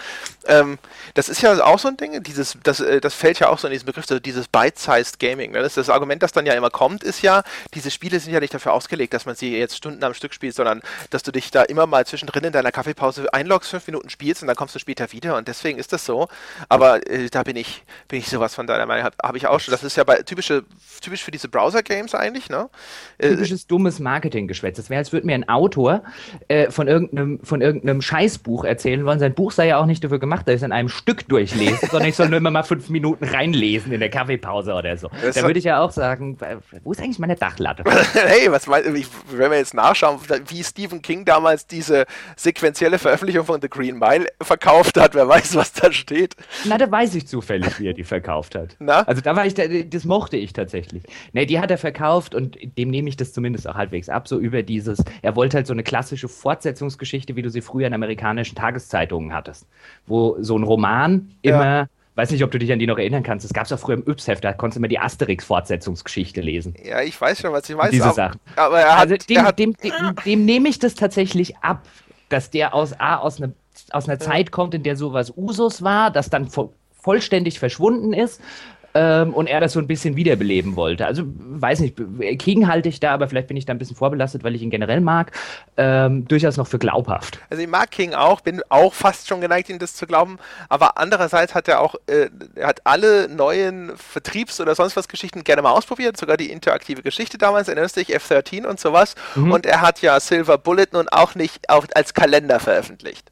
[0.47, 0.79] ähm,
[1.13, 3.67] das ist ja auch so ein Ding, dieses, das, äh, das fällt ja auch so
[3.67, 5.51] in diesen Begriff, so dieses Bite-Sized Gaming.
[5.51, 5.61] Ne?
[5.61, 8.53] Das, das Argument, das dann ja immer kommt, ist ja, diese Spiele sind ja nicht
[8.53, 11.63] dafür ausgelegt, dass man sie jetzt Stunden am Stück spielt, sondern dass du dich da
[11.63, 15.11] immer mal zwischendrin in deiner Kaffeepause einloggst, fünf Minuten spielst und dann kommst du später
[15.11, 16.27] wieder und deswegen ist das so.
[16.69, 19.59] Aber äh, da bin ich, bin ich sowas von deiner Meinung, habe hab ich auch
[19.59, 19.71] schon.
[19.71, 20.63] Das ist ja bei typische,
[21.01, 22.69] typisch für diese Browser-Games eigentlich, ne?
[23.17, 24.77] Äh, Typisches dummes Marketinggeschwätz.
[24.77, 26.03] Das wäre, als würde mir ein Autor
[26.47, 29.19] äh, von, irgendeinem, von irgendeinem Scheißbuch erzählen wollen.
[29.19, 31.85] Sein Buch sei ja auch nicht dafür gemacht, dass ich es in einem Stück durchlese,
[31.91, 35.09] sondern ich soll nur immer mal fünf Minuten reinlesen in der Kaffeepause oder so.
[35.33, 36.37] da würde ich ja auch sagen,
[36.83, 37.83] wo ist eigentlich meine Dachlatte?
[38.13, 38.93] hey, was meinst du,
[39.37, 42.05] wenn wir jetzt nachschauen, wie Stephen King damals diese
[42.35, 46.35] sequenzielle Veröffentlichung von The Green Mile verkauft hat, wer weiß, was da steht.
[46.65, 48.75] Na, da weiß ich zufällig, wie er die verkauft hat.
[48.79, 49.01] Na?
[49.01, 51.03] Also da war ich, das mochte ich tatsächlich.
[51.33, 54.37] Ne, die hat er verkauft und dem nehme ich das zumindest auch halbwegs ab, so
[54.39, 58.55] über dieses, er wollte halt so eine klassische Fortsetzungsgeschichte, wie du sie früher in amerikanischen
[58.55, 59.65] Tageszeitungen hattest,
[60.05, 61.87] wo so ein Roman immer ja
[62.17, 63.45] weiß nicht, ob du dich an die noch erinnern kannst.
[63.45, 66.73] Es gab es auch früher im Yps-Heft, da konntest du immer die Asterix-Fortsetzungsgeschichte lesen.
[66.83, 67.91] Ja, ich weiß schon, was ich weiß.
[67.91, 68.39] Diese aber, Sachen.
[68.55, 71.83] Aber er hat, also dem, hat, dem, dem, dem, nehme ich das tatsächlich ab,
[72.29, 73.53] dass der aus, A, aus, ne,
[73.91, 74.25] aus einer ja.
[74.25, 78.41] Zeit kommt, in der sowas Usus war, das dann vo vollständig verschwunden ist
[78.97, 81.05] ähm, und er das so ein bisschen wiederbeleben wollte.
[81.05, 81.95] Also weiß nicht,
[82.39, 84.71] King halte ich da, aber vielleicht bin ich da ein bisschen vorbelastet, weil ich ihn
[84.71, 85.31] generell mag,
[85.77, 87.39] ähm, durchaus noch für glaubhaft.
[87.49, 90.97] Also ich mag King auch, bin auch fast schon geneigt, ihm das zu glauben, aber
[90.97, 95.61] andererseits hat er auch, äh, er hat alle neuen Vertriebs- oder sonst was Geschichten gerne
[95.61, 99.15] mal ausprobiert, sogar die interaktive Geschichte damals, erinnerst dich, F-13 und sowas.
[99.35, 99.51] Mhm.
[99.51, 103.31] Und er hat ja Silver Bullet nun auch nicht auch als Kalender veröffentlicht.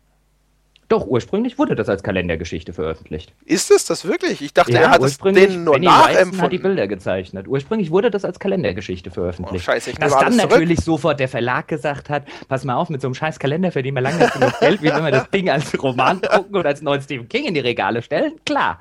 [0.88, 3.34] Doch, ursprünglich wurde das als Kalendergeschichte veröffentlicht.
[3.45, 4.41] Ist es das wirklich?
[4.41, 6.41] Ich dachte, ja, er hat es denen nur Benny nachempfunden.
[6.41, 7.48] hat die Bilder gezeichnet.
[7.48, 9.64] Ursprünglich wurde das als Kalendergeschichte veröffentlicht.
[9.68, 10.99] Oh, scheiße, ich Dass dann natürlich zurück.
[10.99, 14.02] sofort der Verlag gesagt hat, pass mal auf, mit so einem scheiß Kalender verdienen wir
[14.02, 17.02] lange nicht genug Geld, wie wenn wir das Ding als Roman drucken oder als neuen
[17.02, 18.34] Stephen King in die Regale stellen.
[18.45, 18.80] Klar.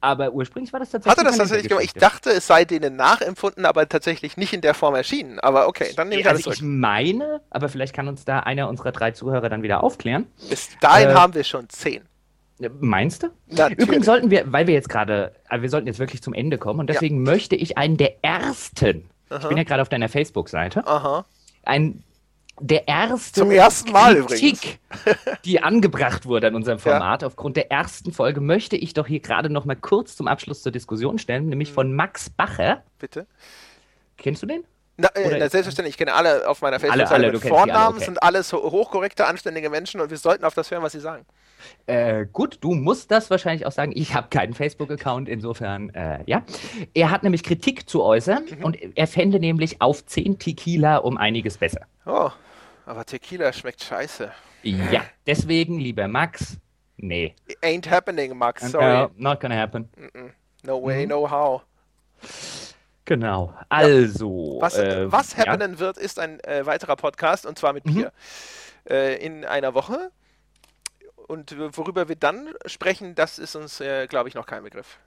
[0.00, 1.84] Aber ursprünglich war das tatsächlich Hat er das tatsächlich gemacht?
[1.84, 5.38] Ich dachte, es sei denen nachempfunden, aber tatsächlich nicht in der Form erschienen.
[5.38, 6.56] Aber okay, dann nehme ich also alles zurück.
[6.56, 10.26] Ich meine, aber vielleicht kann uns da einer unserer drei Zuhörer dann wieder aufklären.
[10.48, 12.02] Bis dahin äh, haben wir schon zehn.
[12.80, 13.28] Meinst du?
[13.48, 13.78] Natürlich.
[13.78, 16.88] Übrigens sollten wir, weil wir jetzt gerade, wir sollten jetzt wirklich zum Ende kommen und
[16.88, 17.32] deswegen ja.
[17.32, 19.40] möchte ich einen der ersten, Aha.
[19.42, 20.84] ich bin ja gerade auf deiner Facebook-Seite,
[21.64, 22.04] ein
[22.60, 24.78] der erste Zum ersten Mal Kritik,
[25.44, 27.22] die angebracht wurde an unserem Format.
[27.22, 27.28] Ja.
[27.28, 30.70] Aufgrund der ersten Folge möchte ich doch hier gerade noch mal kurz zum Abschluss zur
[30.70, 31.74] Diskussion stellen, nämlich hm.
[31.74, 32.84] von Max Bacher.
[32.98, 33.26] Bitte.
[34.18, 34.64] Kennst du den?
[34.96, 38.04] Na, äh, na, selbstverständlich, ich kenne alle auf meiner Facebook-Seite mit Vornamen, alle, okay.
[38.04, 41.24] sind alles hochkorrekte, anständige Menschen und wir sollten auf das hören, was sie sagen.
[41.86, 43.92] Äh, gut, du musst das wahrscheinlich auch sagen.
[43.94, 46.42] Ich habe keinen Facebook-Account, insofern, äh, ja.
[46.92, 48.64] Er hat nämlich Kritik zu äußern mhm.
[48.64, 51.86] und er fände nämlich auf 10 Tequila um einiges besser.
[52.04, 52.30] Oh,
[52.84, 54.30] aber Tequila schmeckt scheiße.
[54.62, 56.58] Ja, deswegen, lieber Max,
[56.96, 57.34] nee.
[57.62, 59.04] Ain't happening, Max, sorry.
[59.04, 59.88] Uh, not gonna happen.
[60.62, 61.08] No way, mhm.
[61.08, 61.62] no how.
[63.04, 63.52] Genau.
[63.68, 64.58] Also.
[64.60, 65.78] Was, äh, was happenen ja.
[65.78, 67.94] wird, ist ein äh, weiterer Podcast und zwar mit mhm.
[67.94, 68.12] mir.
[68.88, 70.10] Äh, in einer Woche.
[71.28, 74.98] Und worüber wir dann sprechen, das ist uns, äh, glaube ich, noch kein Begriff.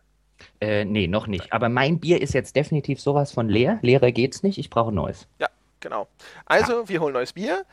[0.59, 1.53] Äh, nee, noch nicht.
[1.53, 3.79] Aber mein Bier ist jetzt definitiv sowas von leer.
[3.81, 4.57] Leerer geht's nicht.
[4.57, 5.27] Ich brauche neues.
[5.39, 5.47] Ja,
[5.79, 6.07] genau.
[6.45, 6.89] Also, ja.
[6.89, 7.65] wir holen neues Bier.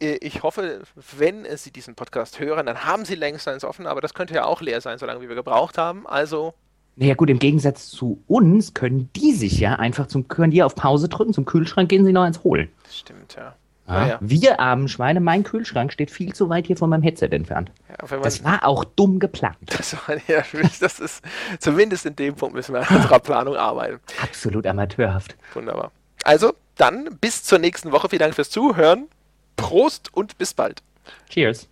[0.00, 0.82] Äh, ich hoffe,
[1.16, 4.44] wenn Sie diesen Podcast hören, dann haben Sie längst eins offen, aber das könnte ja
[4.44, 6.06] auch leer sein, solange wie wir gebraucht haben.
[6.06, 6.54] Also
[6.98, 10.74] naja gut, im Gegensatz zu uns können die sich ja einfach zum, können die auf
[10.74, 12.68] Pause drücken, zum Kühlschrank gehen sie noch eins holen.
[12.90, 13.54] Stimmt, ja.
[13.86, 14.18] Ja, ja.
[14.20, 17.70] Wir armen Schweine, mein Kühlschrank steht viel zu weit hier von meinem Headset entfernt.
[17.88, 19.56] Ja, das war auch dumm geplant.
[19.66, 20.42] Das, war, ja,
[20.80, 21.22] das ist,
[21.58, 24.00] zumindest in dem Punkt müssen wir an unserer Planung arbeiten.
[24.20, 25.36] Absolut amateurhaft.
[25.54, 25.92] Wunderbar.
[26.24, 28.08] Also, dann bis zur nächsten Woche.
[28.08, 29.06] Vielen Dank fürs Zuhören.
[29.56, 30.82] Prost und bis bald.
[31.30, 31.68] Cheers.